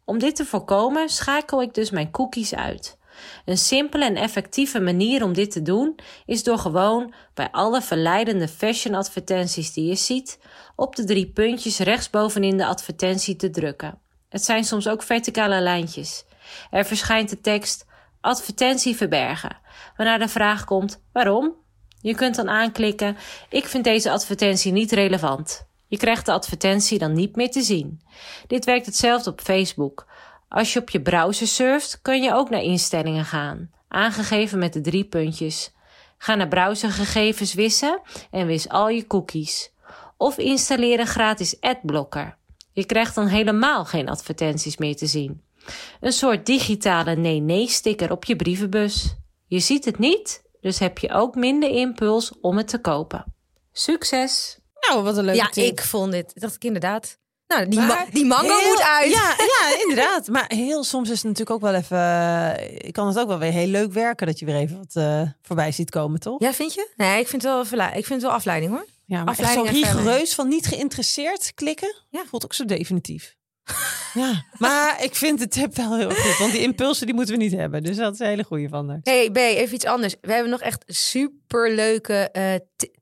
Om 0.05 0.19
dit 0.19 0.35
te 0.35 0.45
voorkomen 0.45 1.09
schakel 1.09 1.61
ik 1.61 1.73
dus 1.73 1.89
mijn 1.89 2.11
cookies 2.11 2.55
uit. 2.55 2.99
Een 3.45 3.57
simpele 3.57 4.05
en 4.05 4.15
effectieve 4.15 4.79
manier 4.79 5.23
om 5.23 5.33
dit 5.33 5.51
te 5.51 5.61
doen 5.61 5.95
is 6.25 6.43
door 6.43 6.57
gewoon 6.57 7.13
bij 7.33 7.51
alle 7.51 7.81
verleidende 7.81 8.47
fashion 8.47 8.95
advertenties 8.95 9.73
die 9.73 9.85
je 9.85 9.95
ziet 9.95 10.39
op 10.75 10.95
de 10.95 11.03
drie 11.03 11.31
puntjes 11.31 11.79
rechtsbovenin 11.79 12.57
de 12.57 12.65
advertentie 12.65 13.35
te 13.35 13.49
drukken. 13.49 13.99
Het 14.29 14.43
zijn 14.43 14.63
soms 14.63 14.87
ook 14.87 15.03
verticale 15.03 15.61
lijntjes. 15.61 16.25
Er 16.71 16.85
verschijnt 16.85 17.29
de 17.29 17.41
tekst 17.41 17.85
advertentie 18.21 18.95
verbergen, 18.95 19.57
waarna 19.97 20.17
de 20.17 20.27
vraag 20.27 20.65
komt 20.65 21.01
waarom? 21.13 21.55
Je 22.01 22.15
kunt 22.15 22.35
dan 22.35 22.49
aanklikken 22.49 23.17
ik 23.49 23.65
vind 23.65 23.83
deze 23.83 24.11
advertentie 24.11 24.71
niet 24.71 24.91
relevant. 24.91 25.69
Je 25.87 25.97
krijgt 25.97 26.25
de 26.25 26.31
advertentie 26.31 26.99
dan 26.99 27.13
niet 27.13 27.35
meer 27.35 27.51
te 27.51 27.61
zien. 27.61 28.01
Dit 28.47 28.65
werkt 28.65 28.85
hetzelfde 28.85 29.29
op 29.29 29.41
Facebook. 29.41 30.07
Als 30.53 30.73
je 30.73 30.79
op 30.79 30.89
je 30.89 31.01
browser 31.01 31.47
surft, 31.47 31.99
kun 32.01 32.21
je 32.21 32.33
ook 32.33 32.49
naar 32.49 32.61
instellingen 32.61 33.25
gaan, 33.25 33.71
aangegeven 33.87 34.59
met 34.59 34.73
de 34.73 34.81
drie 34.81 35.03
puntjes. 35.03 35.71
Ga 36.17 36.35
naar 36.35 36.47
browsergegevens 36.47 37.53
wissen 37.53 38.01
en 38.31 38.47
wis 38.47 38.69
al 38.69 38.89
je 38.89 39.07
cookies. 39.07 39.71
Of 40.17 40.37
installeer 40.37 40.99
een 40.99 41.07
gratis 41.07 41.61
adblocker. 41.61 42.37
Je 42.71 42.85
krijgt 42.85 43.15
dan 43.15 43.27
helemaal 43.27 43.85
geen 43.85 44.09
advertenties 44.09 44.77
meer 44.77 44.95
te 44.95 45.05
zien. 45.05 45.41
Een 45.99 46.11
soort 46.11 46.45
digitale 46.45 47.15
nee-nee-sticker 47.15 48.11
op 48.11 48.25
je 48.25 48.35
brievenbus. 48.35 49.15
Je 49.47 49.59
ziet 49.59 49.85
het 49.85 49.99
niet, 49.99 50.43
dus 50.61 50.79
heb 50.79 50.97
je 50.97 51.11
ook 51.11 51.35
minder 51.35 51.69
impuls 51.69 52.31
om 52.41 52.57
het 52.57 52.67
te 52.67 52.77
kopen. 52.77 53.33
Succes! 53.71 54.59
nou, 54.89 55.03
wat 55.03 55.17
een 55.17 55.23
leuke 55.23 55.39
ja, 55.39 55.49
tip. 55.49 55.71
ik 55.71 55.81
vond 55.81 56.11
dit. 56.11 56.31
Dacht 56.41 56.55
ik 56.55 56.63
inderdaad. 56.63 57.19
Nou, 57.51 57.67
die, 57.67 57.79
ma- 57.79 58.05
die 58.11 58.25
mango 58.25 58.57
heel- 58.57 58.67
moet 58.69 58.81
uit. 58.81 59.11
Ja, 59.11 59.35
ja, 59.59 59.81
inderdaad. 59.81 60.27
Maar 60.27 60.45
heel 60.47 60.83
soms 60.83 61.09
is 61.09 61.15
het 61.15 61.23
natuurlijk 61.23 61.49
ook 61.51 61.61
wel 61.61 61.73
even... 61.73 61.97
eh, 61.97 62.87
Ik 62.87 62.93
kan 62.93 63.07
het 63.07 63.19
ook 63.19 63.27
wel 63.27 63.37
weer 63.39 63.51
heel 63.51 63.67
leuk 63.67 63.91
werken 63.93 64.27
dat 64.27 64.39
je 64.39 64.45
weer 64.45 64.55
even 64.55 64.77
wat 64.77 64.95
eh, 64.95 65.21
voorbij 65.41 65.71
ziet 65.71 65.89
komen, 65.89 66.19
toch? 66.19 66.39
Ja, 66.41 66.53
vind 66.53 66.73
je? 66.73 66.89
Nee, 66.95 67.19
ik 67.19 67.27
vind 67.27 67.41
het 67.43 67.69
wel, 67.69 67.79
ik 67.87 67.93
vind 68.05 68.09
het 68.09 68.21
wel 68.21 68.31
afleiding 68.31 68.71
hoor. 68.71 68.85
Ja, 69.05 69.23
maar 69.23 69.35
zo 69.35 69.41
Afleiding 69.41 69.67
en 69.67 69.73
rigoureus 69.73 70.33
van 70.35 70.47
niet 70.47 70.65
geïnteresseerd 70.67 71.51
klikken. 71.55 71.95
Ja. 72.09 72.23
Voelt 72.29 72.43
ook 72.43 72.53
zo 72.53 72.65
definitief. 72.65 73.35
ja, 74.13 74.43
maar 74.57 75.03
ik 75.03 75.15
vind 75.15 75.39
de 75.39 75.47
tip 75.47 75.75
wel 75.75 75.97
heel 75.97 76.09
goed. 76.09 76.37
Want 76.37 76.51
die 76.51 76.61
impulsen 76.61 77.05
die 77.05 77.15
moeten 77.15 77.37
we 77.37 77.43
niet 77.43 77.51
hebben. 77.51 77.83
Dus 77.83 77.95
dat 77.97 78.13
is 78.13 78.19
een 78.19 78.25
hele 78.27 78.43
goede 78.43 78.69
van 78.69 78.89
haar. 78.89 78.99
Hey 79.03 79.29
B, 79.31 79.37
even 79.37 79.75
iets 79.75 79.85
anders. 79.85 80.15
We 80.21 80.31
hebben 80.33 80.51
nog 80.51 80.61
echt 80.61 80.83
super 80.87 81.71
leuke 81.71 82.29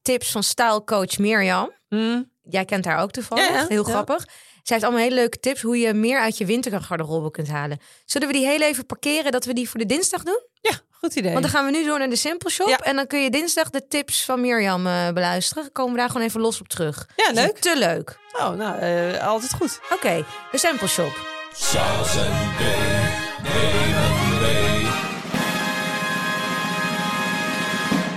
tips 0.01 0.31
van 0.31 0.43
stylcoach 0.43 1.17
Mirjam. 1.17 1.71
Hmm. 1.87 2.31
Jij 2.49 2.65
kent 2.65 2.85
haar 2.85 3.01
ook 3.01 3.11
toevallig. 3.11 3.47
Ja, 3.47 3.53
ja, 3.53 3.65
Heel 3.67 3.85
ja. 3.87 3.91
grappig. 3.91 4.25
Zij 4.63 4.77
heeft 4.77 4.83
allemaal 4.83 5.03
hele 5.03 5.15
leuke 5.15 5.39
tips 5.39 5.61
hoe 5.61 5.77
je 5.77 5.93
meer 5.93 6.19
uit 6.19 6.37
je 6.37 6.45
wintergarderobe 6.45 7.31
kunt 7.31 7.47
halen. 7.47 7.79
Zullen 8.05 8.27
we 8.27 8.33
die 8.33 8.45
heel 8.45 8.61
even 8.61 8.85
parkeren 8.85 9.31
dat 9.31 9.45
we 9.45 9.53
die 9.53 9.69
voor 9.69 9.79
de 9.79 9.85
dinsdag 9.85 10.23
doen? 10.23 10.41
Ja, 10.61 10.71
goed 10.91 11.15
idee. 11.15 11.31
Want 11.31 11.43
dan 11.43 11.51
gaan 11.53 11.65
we 11.65 11.71
nu 11.71 11.85
door 11.85 11.99
naar 11.99 12.09
de 12.09 12.15
Simple 12.15 12.49
Shop. 12.49 12.67
Ja. 12.67 12.77
En 12.77 12.95
dan 12.95 13.07
kun 13.07 13.21
je 13.23 13.29
dinsdag 13.29 13.69
de 13.69 13.87
tips 13.87 14.25
van 14.25 14.41
Mirjam 14.41 14.87
eh, 14.87 15.07
beluisteren. 15.11 15.63
Dan 15.63 15.71
komen 15.71 15.93
we 15.93 15.99
daar 15.99 16.09
gewoon 16.09 16.27
even 16.27 16.41
los 16.41 16.59
op 16.59 16.67
terug. 16.67 17.07
Ja, 17.15 17.31
leuk. 17.31 17.57
Te 17.57 17.77
leuk. 17.77 18.17
Oh, 18.39 18.49
nou, 18.49 18.79
eh, 18.79 19.27
altijd 19.27 19.53
goed. 19.53 19.79
Oké, 19.93 20.25
de 20.51 20.57
Simple 20.57 20.87
Shop. 20.87 21.37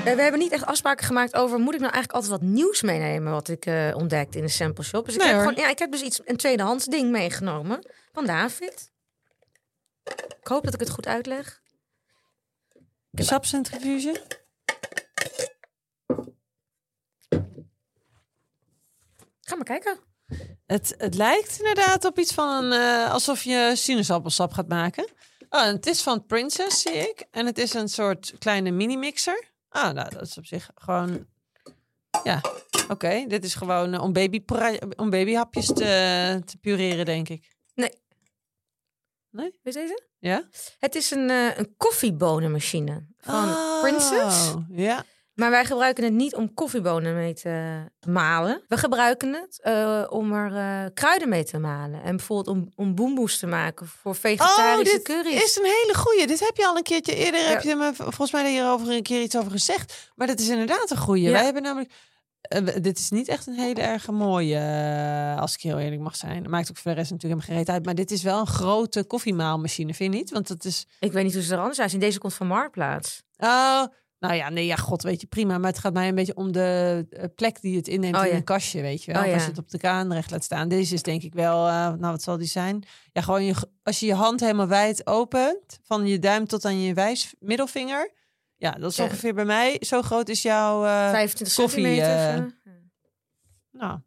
We 0.02 0.22
hebben 0.22 0.38
niet 0.38 0.52
echt 0.52 0.66
afspraken 0.66 1.06
gemaakt 1.06 1.34
over... 1.34 1.58
moet 1.58 1.74
ik 1.74 1.80
nou 1.80 1.92
eigenlijk 1.92 2.12
altijd 2.12 2.40
wat 2.40 2.50
nieuws 2.50 2.82
meenemen... 2.82 3.32
wat 3.32 3.48
ik 3.48 3.66
eh 3.66 3.90
ontdekte 3.96 4.38
in 4.38 4.44
de 4.44 4.50
sample 4.50 4.84
shop. 4.84 5.04
Dus 5.04 5.14
ik, 5.14 5.22
heb 5.22 5.30
hoor. 5.30 5.40
gewoon, 5.40 5.64
ja, 5.64 5.70
ik 5.70 5.78
heb 5.78 5.90
dus 5.92 6.02
iets, 6.02 6.20
een 6.24 6.36
tweedehands 6.36 6.84
ding 6.84 7.10
meegenomen 7.10 7.86
van 8.12 8.26
David. 8.26 8.90
Ik 10.40 10.46
hoop 10.46 10.64
dat 10.64 10.74
ik 10.74 10.80
het 10.80 10.90
goed 10.90 11.06
uitleg. 11.06 11.60
Sapcentrifuge. 13.12 14.22
Ga 19.40 19.54
maar 19.54 19.64
kijken. 19.64 19.98
Het, 20.66 20.94
het 20.98 21.14
lijkt 21.14 21.58
inderdaad 21.58 22.04
op 22.04 22.18
iets 22.18 22.34
van 22.34 22.64
een, 22.64 22.72
eh, 22.72 23.12
alsof 23.12 23.42
je 23.42 23.72
sinaasappelsap 23.74 24.52
gaat 24.52 24.68
maken. 24.68 25.08
Oh, 25.48 25.62
en 25.62 25.74
het 25.74 25.86
is 25.86 26.02
van 26.02 26.26
Princess, 26.26 26.82
zie 26.82 26.92
ik. 26.92 27.24
En 27.30 27.46
het 27.46 27.58
is 27.58 27.74
een 27.74 27.88
soort 27.88 28.34
kleine 28.38 28.70
mini-mixer. 28.70 29.50
Ah, 29.72 29.92
nou, 29.94 30.10
dat 30.10 30.22
is 30.22 30.38
op 30.38 30.46
zich 30.46 30.70
gewoon... 30.74 31.26
Ja, 32.24 32.40
oké. 32.88 33.24
Dit 33.28 33.44
is 33.44 33.54
gewoon 33.54 33.94
eh, 33.94 34.02
om, 34.02 34.12
baby 34.12 34.42
om 34.96 35.10
babyhapjes 35.10 35.66
te, 35.66 36.42
te 36.44 36.56
pureren, 36.60 37.04
denk 37.04 37.28
ik. 37.28 37.56
Nee. 37.74 37.90
Nee? 39.30 39.58
Weet 39.62 39.74
je 39.74 39.80
deze? 39.80 40.02
Ja? 40.18 40.48
Het 40.78 40.94
is 40.94 41.10
een, 41.10 41.30
eh, 41.30 41.58
een 41.58 41.74
koffiebonenmachine 41.76 43.06
van 43.18 43.54
Princess. 43.80 44.52
Oh, 44.52 44.62
Ja. 44.68 45.04
Maar 45.34 45.50
wij 45.50 45.64
gebruiken 45.64 46.04
het 46.04 46.12
niet 46.12 46.34
om 46.34 46.54
koffiebonen 46.54 47.14
mee 47.14 47.34
te 47.34 47.84
malen. 48.06 48.62
We 48.68 48.76
gebruiken 48.76 49.32
het 49.32 49.60
eh, 49.62 50.04
om 50.08 50.32
er 50.32 50.56
eh, 50.56 50.90
kruiden 50.94 51.28
mee 51.28 51.44
te 51.44 51.58
malen. 51.58 52.02
En 52.02 52.16
bijvoorbeeld 52.16 52.56
om, 52.56 52.72
om 52.76 52.94
boemboes 52.94 53.38
te 53.38 53.46
maken 53.46 53.86
voor 53.86 54.12
Oh, 54.12 54.18
vegetarische 54.18 54.94
dit 54.94 55.02
curry's. 55.02 55.42
is 55.44 55.56
een 55.56 55.64
hele 55.64 55.94
goeie. 55.96 56.26
Dit 56.26 56.40
heb 56.40 56.56
je 56.56 56.66
al 56.66 56.76
een 56.76 56.82
keertje 56.82 57.14
eerder. 57.14 57.40
Ja. 57.40 57.46
Heb 57.48 57.62
je 57.62 57.74
me 57.74 57.90
volgens 57.94 58.32
mij 58.32 58.50
hierover 58.50 58.90
een 58.90 59.02
keer 59.02 59.22
iets 59.22 59.36
over 59.36 59.50
gezegd. 59.50 60.10
Maar 60.14 60.26
dat 60.26 60.38
is 60.40 60.48
inderdaad 60.48 60.90
een 60.90 60.96
goeie. 60.96 61.22
Ja. 61.22 61.30
Wij 61.32 61.44
hebben 61.44 61.62
namelijk. 61.62 61.92
eh, 62.40 62.66
dit 62.80 62.98
is 62.98 63.10
niet 63.10 63.28
echt 63.28 63.46
een 63.46 63.54
hele 63.58 63.80
erg 63.80 64.10
mooie, 64.10 64.60
als 65.38 65.54
ik 65.54 65.60
heel 65.60 65.78
eerlijk 65.78 66.02
mag 66.02 66.16
zijn. 66.16 66.50
Maakt 66.50 66.70
ook 66.70 66.76
voor 66.76 66.90
de 66.90 66.96
rest 66.96 67.10
natuurlijk 67.10 67.40
helemaal 67.40 67.46
geen 67.46 67.56
reet 67.56 67.68
uit. 67.76 67.84
Maar 67.84 67.94
dit 67.94 68.10
is 68.10 68.22
wel 68.22 68.40
een 68.40 68.46
grote 68.46 69.04
koffiemaalmachine, 69.04 69.94
vind 69.94 70.12
je 70.12 70.18
niet? 70.18 70.30
Want 70.30 70.48
dat 70.48 70.64
is. 70.64 70.86
Ik 71.00 71.12
weet 71.12 71.24
niet 71.24 71.34
hoe 71.34 71.42
ze 71.42 71.52
er 71.54 71.58
anders 71.60 71.76
zijn. 71.76 71.98
Deze 72.00 72.18
komt 72.18 72.34
van 72.34 72.46
Marktplaats. 72.46 73.22
Oh, 73.38 73.84
nou 74.22 74.34
ja, 74.34 74.48
nee, 74.48 74.66
ja, 74.66 74.76
god, 74.76 75.02
weet 75.02 75.20
je, 75.20 75.26
prima. 75.26 75.58
Maar 75.58 75.70
het 75.70 75.78
gaat 75.78 75.92
mij 75.92 76.08
een 76.08 76.14
beetje 76.14 76.34
om 76.34 76.52
de 76.52 77.06
eh, 77.10 77.24
plek 77.34 77.60
die 77.60 77.76
het 77.76 77.88
inneemt 77.88 78.16
Oh, 78.16 78.22
in 78.24 78.30
ja. 78.30 78.36
een 78.36 78.44
kastje, 78.44 78.80
weet 78.80 79.04
je 79.04 79.12
wel. 79.12 79.24
Oh, 79.24 79.32
Als 79.32 79.42
je 79.42 79.48
het 79.48 79.58
op 79.58 79.70
de 79.70 79.78
kraan 79.78 80.12
recht 80.12 80.30
laat 80.30 80.44
staan. 80.44 80.68
Deze 80.68 80.94
is 80.94 81.02
denk 81.02 81.22
ik 81.22 81.34
wel, 81.34 81.66
eh, 81.66 81.72
nou, 81.72 81.98
wat 81.98 82.22
zal 82.22 82.36
die 82.38 82.46
zijn? 82.46 82.82
Ja, 83.12 83.20
gewoon 83.22 83.44
je, 83.44 83.54
als 83.82 84.00
je 84.00 84.06
je 84.06 84.14
hand 84.14 84.40
helemaal 84.40 84.66
wijd 84.66 85.06
opent, 85.06 85.78
van 85.82 86.06
je 86.06 86.18
duim 86.18 86.46
tot 86.46 86.64
aan 86.64 86.80
je 86.80 86.94
wijs 86.94 87.34
middelvinger. 87.38 88.10
Ja, 88.56 88.70
dat 88.70 88.90
is 88.90 89.00
ongeveer 89.00 89.34
bij 89.34 89.44
mij. 89.44 89.76
Zo 89.80 90.02
groot 90.02 90.28
is 90.28 90.42
jouw, 90.42 90.82
25 90.82 91.56
koffie, 91.56 91.84
centimeter. 91.84 92.28
eh, 92.28 92.44
of 92.44 92.50
zo. 92.64 92.70
nou. 93.70 93.98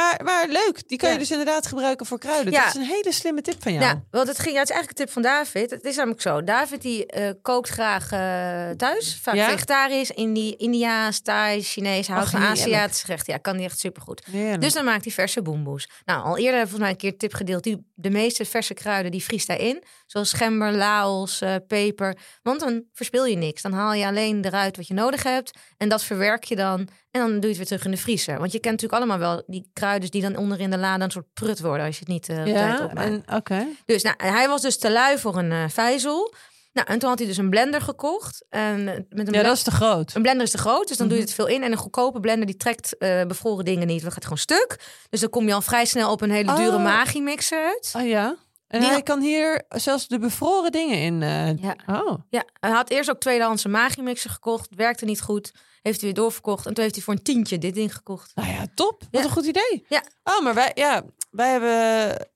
Maar, 0.00 0.20
maar 0.24 0.46
leuk, 0.48 0.88
die 0.88 0.98
kan 0.98 1.12
je 1.12 1.18
dus 1.18 1.30
inderdaad 1.30 1.66
gebruiken 1.66 2.06
voor 2.06 2.18
kruiden. 2.18 2.52
Ja. 2.52 2.64
Dat 2.64 2.74
is 2.74 2.80
een 2.80 2.86
hele 2.86 3.12
slimme 3.12 3.40
tip 3.40 3.62
van 3.62 3.72
jou. 3.72 3.84
Ja, 3.84 4.02
want 4.10 4.28
het, 4.28 4.38
ging, 4.38 4.54
ja, 4.54 4.60
het 4.60 4.68
is 4.68 4.74
eigenlijk 4.74 4.98
een 5.00 5.04
tip 5.04 5.14
van 5.14 5.22
David. 5.22 5.70
Het 5.70 5.84
is 5.84 5.96
namelijk 5.96 6.20
zo. 6.20 6.44
David 6.44 6.82
die 6.82 7.06
eh, 7.06 7.30
kookt 7.42 7.68
graag 7.68 8.12
eh, 8.12 8.76
thuis. 8.76 9.18
Vaak 9.22 9.34
Ja? 9.34 9.48
vegetarisch, 9.48 10.10
Indi 10.10 10.54
Indiaas, 10.56 11.20
Thai, 11.20 11.62
Chinees. 11.62 12.08
Houdt 12.08 12.30
van. 12.30 12.40
Aziatische 12.42 13.04
gerechten. 13.04 13.32
Ja, 13.32 13.38
kan 13.38 13.56
die 13.56 13.64
echt 13.64 13.78
supergoed. 13.78 14.24
Heerlijk. 14.30 14.60
Dus 14.60 14.72
dan 14.72 14.84
maakt 14.84 15.04
hij 15.04 15.12
verse 15.12 15.42
boemboes. 15.42 15.88
Nou, 16.04 16.24
al 16.24 16.38
eerder 16.38 16.60
volgens 16.60 16.80
mij 16.80 16.90
een 16.90 16.96
keer 16.96 17.10
een 17.12 17.18
tip 17.18 17.34
gedeeld. 17.34 17.62
Die, 17.62 17.90
de 17.94 18.10
meeste 18.10 18.44
verse 18.44 18.74
kruiden, 18.74 19.10
die 19.10 19.24
vriest 19.24 19.46
hij 19.46 19.58
in. 19.58 19.82
Zoals 20.06 20.32
gember, 20.32 20.72
laos, 20.72 21.40
eh, 21.40 21.54
peper. 21.66 22.16
Want 22.42 22.60
dan 22.60 22.84
verspil 22.92 23.24
je 23.24 23.36
niks. 23.36 23.62
Dan 23.62 23.72
haal 23.72 23.92
je 23.92 24.06
alleen 24.06 24.44
eruit 24.44 24.76
wat 24.76 24.86
je 24.86 24.94
nodig 24.94 25.22
hebt. 25.22 25.58
En 25.76 25.88
dat 25.88 26.02
verwerk 26.04 26.44
je 26.44 26.56
dan. 26.56 26.88
En 27.10 27.20
dan 27.20 27.30
doe 27.30 27.40
je 27.40 27.46
het 27.48 27.56
weer 27.56 27.66
terug 27.66 27.84
in 27.84 27.90
de 27.90 27.96
vriezer. 27.96 28.38
Want 28.38 28.52
je 28.52 28.58
kent 28.60 28.80
natuurlijk 28.80 29.02
allemaal 29.02 29.18
wel 29.28 29.42
die 29.46 29.70
kruiden 29.72 30.10
die 30.10 30.22
dan 30.22 30.36
onder 30.36 30.60
in 30.60 30.70
de 30.70 30.78
lade 30.78 31.04
een 31.04 31.10
soort 31.10 31.32
prut 31.34 31.60
worden. 31.60 31.86
Als 31.86 31.94
je 31.94 32.00
het 32.00 32.08
niet 32.08 32.24
tijd 32.24 32.48
ja, 32.48 32.90
oké. 33.36 33.66
Dus 33.84 34.02
nou, 34.02 34.14
hij 34.16 34.48
was 34.48 34.62
dus 34.62 34.78
te 34.78 34.90
lui 34.90 35.18
voor 35.18 35.36
een 35.38 35.52
eh 35.52 35.64
vijzel. 35.68 36.34
Nou, 36.72 36.86
en 36.88 36.98
toen 36.98 37.08
had 37.08 37.18
hij 37.18 37.28
dus 37.28 37.36
een 37.36 37.50
blender 37.50 37.80
gekocht. 37.80 38.46
En 38.48 38.88
eh, 38.88 38.94
met 38.94 39.08
een, 39.08 39.18
Ja, 39.18 39.24
blen- 39.30 39.42
dat 39.42 39.56
is 39.56 39.62
te 39.62 39.70
groot. 39.70 40.14
een 40.14 40.22
blender 40.22 40.42
is 40.46 40.50
te 40.50 40.58
groot, 40.58 40.88
dus 40.88 40.96
dan 40.96 41.08
doe 41.08 41.16
je 41.16 41.22
Mhm. 41.22 41.32
het 41.32 41.40
veel 41.44 41.54
in. 41.54 41.62
En 41.62 41.72
een 41.72 41.78
goedkope 41.78 42.20
blender 42.20 42.46
die 42.46 42.56
trekt 42.56 42.96
bevroren 43.26 43.64
dingen 43.64 43.86
niet. 43.86 44.02
Dat 44.02 44.12
gaat 44.12 44.22
gewoon 44.22 44.38
stuk. 44.38 44.80
Dus 45.10 45.20
dan 45.20 45.30
kom 45.30 45.46
je 45.46 45.54
al 45.54 45.62
vrij 45.62 45.84
snel 45.84 46.10
op 46.10 46.20
een 46.20 46.30
hele 46.30 46.54
dure 46.54 46.76
Oh. 46.76 46.82
Magi-mixer 46.82 47.64
uit. 47.64 47.92
Oh 47.96 48.06
ja. 48.06 48.36
En 48.68 48.78
Die 48.78 48.88
hij 48.88 48.96
had- 48.96 49.04
kan 49.06 49.20
hier 49.20 49.62
zelfs 49.68 50.08
de 50.08 50.18
bevroren 50.18 50.72
dingen 50.72 50.98
in. 50.98 51.20
Ja. 51.60 51.76
Oh. 51.86 52.12
Ja, 52.28 52.44
hij 52.60 52.70
had 52.70 52.90
eerst 52.90 53.10
ook 53.10 53.20
tweedehands 53.20 53.64
een 53.64 53.70
Magi-mixer 53.70 54.30
gekocht. 54.30 54.68
Werkte 54.74 55.04
niet 55.04 55.20
goed. 55.20 55.52
Heeft 55.82 56.00
hij 56.00 56.10
weer 56.10 56.14
doorverkocht. 56.22 56.66
En 56.66 56.74
toen 56.74 56.82
heeft 56.82 56.94
hij 56.94 57.04
voor 57.04 57.14
een 57.14 57.22
tientje 57.22 57.58
dit 57.58 57.74
ding 57.74 57.94
gekocht. 57.94 58.32
Nou 58.34 58.48
ja, 58.48 58.66
top. 58.74 59.02
Wat 59.10 59.24
een 59.24 59.30
goed 59.30 59.46
idee. 59.46 59.84
Ja. 59.88 60.04
Oh, 60.24 60.42
maar 60.42 60.54
wij, 60.54 60.70
ja, 60.74 61.04
wij 61.30 61.50
hebben... 61.50 62.28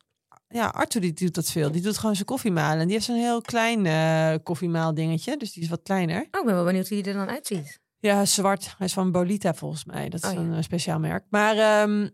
Ja, 0.48 0.66
Arthur 0.66 1.00
die 1.00 1.12
doet 1.12 1.35
dat 1.35 1.50
veel. 1.50 1.70
Die 1.72 1.83
doet 1.83 1.98
gewoon 1.98 2.14
zijn 2.14 2.26
koffiemalen. 2.26 2.78
En 2.78 2.85
die 2.85 2.92
heeft 2.92 3.07
zo'n 3.07 3.16
heel 3.16 3.40
klein 3.40 3.87
eh 3.87 4.35
koffiemaal 4.42 4.94
dingetje. 4.94 5.37
Dus 5.37 5.52
die 5.52 5.62
is 5.62 5.68
wat 5.68 5.83
kleiner. 5.83 6.16
Oh, 6.30 6.40
ik 6.40 6.44
ben 6.46 6.54
wel 6.54 6.64
benieuwd 6.64 6.88
hoe 6.88 7.02
die 7.02 7.12
er 7.12 7.18
dan 7.18 7.28
uitziet. 7.28 7.80
Ja, 7.98 8.24
zwart. 8.24 8.74
Hij 8.78 8.87
is 8.87 8.92
van 8.92 9.12
Bolita 9.12 9.54
volgens 9.54 9.85
mij. 9.85 10.09
Dat 10.09 10.22
is 10.22 10.28
Oh, 10.28 10.35
ja. 10.35 10.40
een 10.40 10.54
eh, 10.54 10.62
speciaal 10.62 10.98
merk. 10.98 11.24
Maar 11.30 11.57
ehm, 11.57 12.09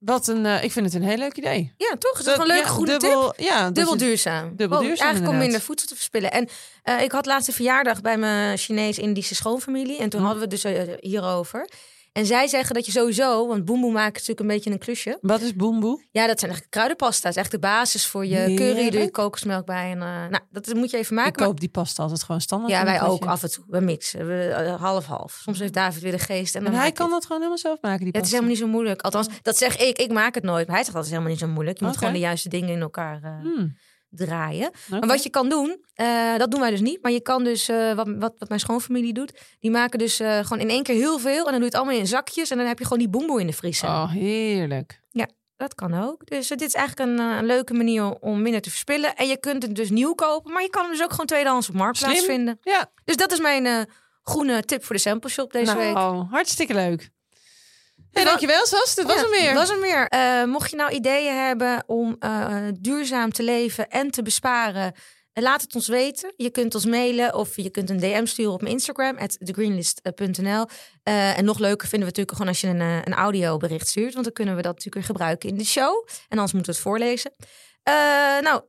wat 0.00 0.26
een... 0.28 0.46
eh, 0.46 0.64
ik 0.64 0.72
vind 0.72 0.86
het 0.86 0.94
een 0.94 1.08
heel 1.08 1.16
leuk 1.16 1.36
idee. 1.36 1.74
Ja, 1.76 1.96
toch? 1.98 2.18
Het 2.18 2.26
is 2.26 2.36
een 2.36 2.46
leuke, 2.46 2.62
Ja, 2.62 2.68
goede 2.68 2.90
tip. 2.90 3.00
dubbel, 3.00 3.34
Ja, 3.36 3.64
dat 3.64 3.74
Dubbel 3.74 3.96
duurzaam. 3.96 4.56
dubbel 4.56 4.78
Oh, 4.78 4.84
duurzaam, 4.84 5.06
Eigenlijk 5.06 5.34
om 5.34 5.40
minder 5.42 5.60
voedsel 5.60 5.88
te 5.88 5.94
verspillen. 5.94 6.30
En 6.30 6.48
eh, 6.82 7.02
ik 7.02 7.12
had 7.12 7.26
laatst 7.26 7.48
een 7.48 7.54
verjaardag 7.54 8.00
bij 8.00 8.16
mijn 8.18 8.58
Chinees-Indische 8.58 9.34
schoonfamilie. 9.34 9.98
En 9.98 10.08
toen 10.08 10.20
Hm. 10.20 10.26
hadden 10.26 10.48
we 10.48 10.54
het 10.54 10.62
dus 10.62 10.72
eh, 10.74 10.94
hierover. 11.00 11.68
En 12.12 12.26
zij 12.26 12.46
zeggen 12.46 12.74
dat 12.74 12.86
je 12.86 12.92
sowieso, 12.92 13.46
want 13.46 13.64
boemboe 13.64 13.92
maakt 13.92 14.12
natuurlijk 14.12 14.40
een 14.40 14.46
beetje 14.46 14.70
een 14.70 14.78
klusje. 14.78 15.18
Wat 15.20 15.40
is 15.40 15.54
boemboe? 15.54 16.04
Ja, 16.10 16.26
dat 16.26 16.38
zijn 16.38 16.50
eigenlijk 16.50 16.70
kruidenpasta. 16.70 17.28
Dat 17.28 17.36
is 17.36 17.42
echt 17.42 17.50
de 17.50 17.58
basis 17.58 18.06
voor 18.06 18.26
je 18.26 18.54
curry. 18.54 18.90
Doe 18.90 19.00
je 19.00 19.10
kokosmelk 19.10 19.66
bij. 19.66 19.90
En, 19.90 20.02
eh, 20.02 20.26
nou, 20.30 20.38
dat 20.50 20.74
moet 20.74 20.90
je 20.90 20.96
even 20.96 21.16
Ik 21.16 21.22
maken. 21.22 21.38
maar- 21.38 21.48
koop 21.48 21.60
die 21.60 21.68
pasta 21.68 22.02
altijd 22.02 22.22
gewoon 22.22 22.40
standaard. 22.40 22.72
ja, 22.72 22.84
wij 22.84 23.02
ook 23.02 23.24
af 23.24 23.42
en 23.42 23.50
toe. 23.50 23.64
We 23.68 23.80
mixen. 23.80 24.26
We, 24.26 24.42
eh, 24.48 24.80
half-half. 24.80 25.32
Soms 25.42 25.58
heeft 25.58 25.72
David 25.72 26.02
weer 26.02 26.12
de 26.12 26.18
geest. 26.18 26.54
En, 26.54 26.60
En 26.60 26.64
dan 26.66 26.74
hij 26.74 26.82
maak 26.82 26.90
je 26.92 26.96
kan 26.98 27.04
het. 27.04 27.14
dat 27.14 27.22
gewoon 27.22 27.38
helemaal 27.38 27.58
zelf 27.62 27.78
maken, 27.80 28.04
die 28.04 28.12
Ja, 28.12 28.18
het 28.18 28.26
is 28.26 28.30
pasta. 28.30 28.44
helemaal 28.46 28.60
niet 28.64 28.64
zo 28.72 28.78
moeilijk. 28.78 29.02
Althans, 29.02 29.28
dat 29.42 29.56
zeg 29.56 29.76
ik. 29.78 29.98
Ik 29.98 30.12
maak 30.12 30.34
het 30.34 30.44
nooit. 30.44 30.66
Maar 30.66 30.74
hij 30.76 30.84
zegt 30.84 30.96
dat 30.96 31.04
is 31.04 31.10
helemaal 31.10 31.30
niet 31.32 31.40
zo 31.40 31.46
moeilijk. 31.48 31.78
Je 31.78 31.84
moet 31.84 31.96
gewoon 31.96 32.12
de 32.12 32.18
juiste 32.18 32.48
dingen 32.48 32.68
in 32.68 32.80
elkaar 32.80 33.22
eh, 33.22 33.30
Hmm, 33.40 33.76
draaien. 34.10 34.66
oké. 34.66 34.98
Maar 34.98 35.08
wat 35.08 35.22
je 35.22 35.30
kan 35.30 35.48
doen, 35.48 35.84
eh, 35.94 36.36
dat 36.36 36.50
doen 36.50 36.60
wij 36.60 36.70
dus 36.70 36.80
niet. 36.80 37.02
Maar 37.02 37.12
je 37.12 37.20
kan 37.20 37.44
dus, 37.44 37.68
eh, 37.68 37.94
wat, 37.94 38.08
wat, 38.18 38.34
wat 38.38 38.48
mijn 38.48 38.60
schoonfamilie 38.60 39.12
doet, 39.12 39.40
die 39.58 39.70
maken 39.70 39.98
dus 39.98 40.20
eh, 40.20 40.38
gewoon 40.38 40.58
in 40.60 40.70
één 40.70 40.82
keer 40.82 40.94
heel 40.94 41.18
veel. 41.18 41.38
En 41.38 41.42
dan 41.44 41.52
doe 41.52 41.60
je 41.60 41.64
het 41.64 41.74
allemaal 41.74 41.98
in 41.98 42.06
zakjes. 42.06 42.50
En 42.50 42.56
dan 42.56 42.66
heb 42.66 42.78
je 42.78 42.84
gewoon 42.84 42.98
die 42.98 43.08
boemboe 43.08 43.40
in 43.40 43.46
de 43.46 43.52
vriezer. 43.52 43.88
Oh, 43.88 44.10
heerlijk. 44.10 44.98
Dat 45.56 45.74
kan 45.74 46.02
ook. 46.02 46.26
Dus 46.26 46.48
dit 46.48 46.60
is 46.60 46.74
eigenlijk 46.74 47.10
een, 47.10 47.18
een 47.18 47.46
leuke 47.46 47.74
manier 47.74 48.10
om 48.10 48.42
minder 48.42 48.60
te 48.60 48.70
verspillen. 48.70 49.16
En 49.16 49.28
je 49.28 49.36
kunt 49.38 49.62
het 49.62 49.74
dus 49.74 49.90
nieuw 49.90 50.14
kopen. 50.14 50.52
Maar 50.52 50.62
je 50.62 50.70
kan 50.70 50.82
hem 50.82 50.90
dus 50.92 51.02
ook 51.02 51.10
gewoon 51.10 51.26
tweedehands 51.26 51.68
op 51.68 51.74
Marktplaats 51.74 52.14
Slim. 52.18 52.34
vinden. 52.34 52.58
Ja, 52.62 52.90
Dus 53.04 53.16
dat 53.16 53.32
is 53.32 53.40
mijn 53.40 53.88
groene 54.22 54.62
tip 54.62 54.84
voor 54.84 54.94
de 54.94 55.00
sample 55.00 55.30
shop 55.30 55.52
deze 55.52 55.76
week. 55.76 55.94
nou, 55.94 56.26
hartstikke 56.30 56.74
leuk. 56.74 57.10
Hey, 58.12 58.24
dankjewel, 58.24 58.66
Sas. 58.66 58.94
Dit 58.94 59.06
was 59.06 59.14
Ja, 59.14 59.20
hem 59.20 59.30
weer. 59.30 59.54
Was 59.54 59.70
er 59.70 59.78
meer. 59.78 60.06
Eh, 60.08 60.44
mocht 60.44 60.70
je 60.70 60.76
nou 60.76 60.90
ideeën 60.90 61.36
hebben 61.36 61.84
om 61.86 62.16
eh, 62.18 62.56
duurzaam 62.80 63.32
te 63.32 63.42
leven 63.42 63.88
en 63.88 64.10
te 64.10 64.22
besparen, 64.22 64.94
eh, 65.32 65.42
laat 65.42 65.62
het 65.62 65.74
ons 65.74 65.88
weten. 65.88 66.32
Je 66.36 66.50
kunt 66.50 66.74
ons 66.74 66.86
mailen 66.86 67.34
of 67.34 67.56
je 67.56 67.70
kunt 67.70 67.90
een 67.90 68.00
DM 68.00 68.24
sturen 68.24 68.52
op 68.52 68.60
mijn 68.60 68.72
Instagram, 68.72 69.16
thegreenlist.nl. 69.38 70.66
En 71.02 71.44
nog 71.44 71.58
leuker 71.58 71.88
vinden 71.88 72.08
we 72.08 72.14
natuurlijk 72.16 72.30
gewoon 72.30 72.48
als 72.48 72.60
je 72.60 72.66
een, 72.66 72.80
een 72.80 73.14
audiobericht 73.14 73.88
stuurt, 73.88 74.12
want 74.12 74.24
dan 74.24 74.34
kunnen 74.34 74.56
we 74.56 74.62
dat 74.62 74.74
natuurlijk 74.74 75.06
weer 75.06 75.16
gebruiken 75.16 75.48
in 75.48 75.58
de 75.58 75.64
show. 75.64 76.06
En 76.28 76.38
anders 76.38 76.52
moeten 76.52 76.72
we 76.72 76.78
het 76.78 76.88
voorlezen. 76.88 77.32
Nou, 78.42 78.62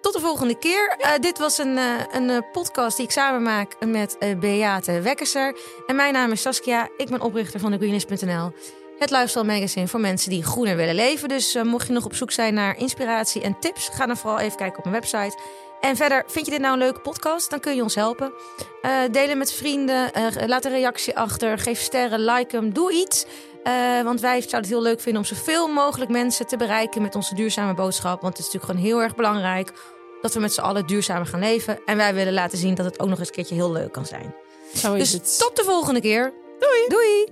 tot 0.00 0.12
de 0.12 0.20
volgende 0.20 0.58
keer. 0.58 0.96
Dit 1.20 1.38
was 1.38 1.58
een, 1.58 1.78
een 2.12 2.44
podcast 2.52 2.96
die 2.96 3.06
ik 3.06 3.12
samen 3.12 3.42
maak 3.42 3.86
met 3.86 4.16
Beate 4.40 5.00
Wekkerser. 5.00 5.58
En 5.86 5.96
mijn 5.96 6.12
naam 6.12 6.32
is 6.32 6.42
Saskia. 6.42 6.88
Ik 6.96 7.08
ben 7.08 7.20
oprichter 7.20 7.60
van 7.60 7.70
thegreenlist.nl. 7.70 8.52
Het 8.98 9.10
lifestyle 9.10 9.44
magazine 9.44 9.88
voor 9.88 10.00
mensen 10.00 10.30
die 10.30 10.42
groener 10.44 10.76
willen 10.76 10.94
leven. 10.94 11.28
Dus 11.28 11.54
eh, 11.54 11.62
mocht 11.62 11.86
je 11.86 11.92
nog 11.92 12.04
op 12.04 12.14
zoek 12.14 12.30
zijn 12.30 12.54
naar 12.54 12.78
inspiratie 12.78 13.42
en 13.42 13.58
tips, 13.60 13.88
ga 13.92 14.06
dan 14.06 14.16
vooral 14.16 14.38
even 14.38 14.56
kijken 14.56 14.78
op 14.78 14.84
mijn 14.84 14.96
website. 15.00 15.38
En 15.80 15.96
verder, 15.96 16.24
vind 16.26 16.44
je 16.44 16.50
dit 16.50 16.60
nou 16.60 16.72
een 16.72 16.78
leuke 16.78 17.00
podcast? 17.00 17.50
Dan 17.50 17.60
kun 17.60 17.74
je 17.76 17.82
ons 17.82 17.94
helpen. 17.94 18.32
Eh 18.82 18.92
deel 19.10 19.28
hem 19.28 19.38
met 19.38 19.52
vrienden, 19.52 20.12
eh, 20.12 20.46
laat 20.46 20.64
een 20.64 20.70
reactie 20.70 21.16
achter, 21.16 21.58
geef 21.58 21.80
sterren, 21.80 22.20
like 22.24 22.56
hem, 22.56 22.72
doe 22.72 22.92
iets. 22.92 23.26
Eh, 23.62 24.02
want 24.02 24.20
wij 24.20 24.40
zouden 24.40 24.60
het 24.60 24.68
heel 24.68 24.82
leuk 24.82 25.00
vinden 25.00 25.22
om 25.22 25.28
zoveel 25.28 25.68
mogelijk 25.68 26.10
mensen 26.10 26.46
te 26.46 26.56
bereiken 26.56 27.02
met 27.02 27.14
onze 27.14 27.34
duurzame 27.34 27.74
boodschap. 27.74 28.20
Want 28.20 28.36
het 28.36 28.46
is 28.46 28.52
natuurlijk 28.52 28.72
gewoon 28.72 28.90
heel 28.90 29.02
erg 29.02 29.14
belangrijk 29.14 29.72
dat 30.20 30.34
we 30.34 30.40
met 30.40 30.52
z'n 30.52 30.60
allen 30.60 30.86
duurzamer 30.86 31.26
gaan 31.26 31.40
leven. 31.40 31.78
En 31.86 31.96
wij 31.96 32.14
willen 32.14 32.32
laten 32.32 32.58
zien 32.58 32.74
dat 32.74 32.84
het 32.84 33.00
ook 33.00 33.08
nog 33.08 33.18
eens 33.18 33.28
een 33.28 33.34
keertje 33.34 33.54
heel 33.54 33.72
leuk 33.72 33.92
kan 33.92 34.06
zijn. 34.06 34.34
Zo 34.74 34.94
is 34.94 35.10
Dus 35.10 35.12
het. 35.12 35.38
tot 35.38 35.56
de 35.56 35.64
volgende 35.64 36.00
keer. 36.00 36.32
Doei. 36.58 36.88
Doei. 36.88 37.26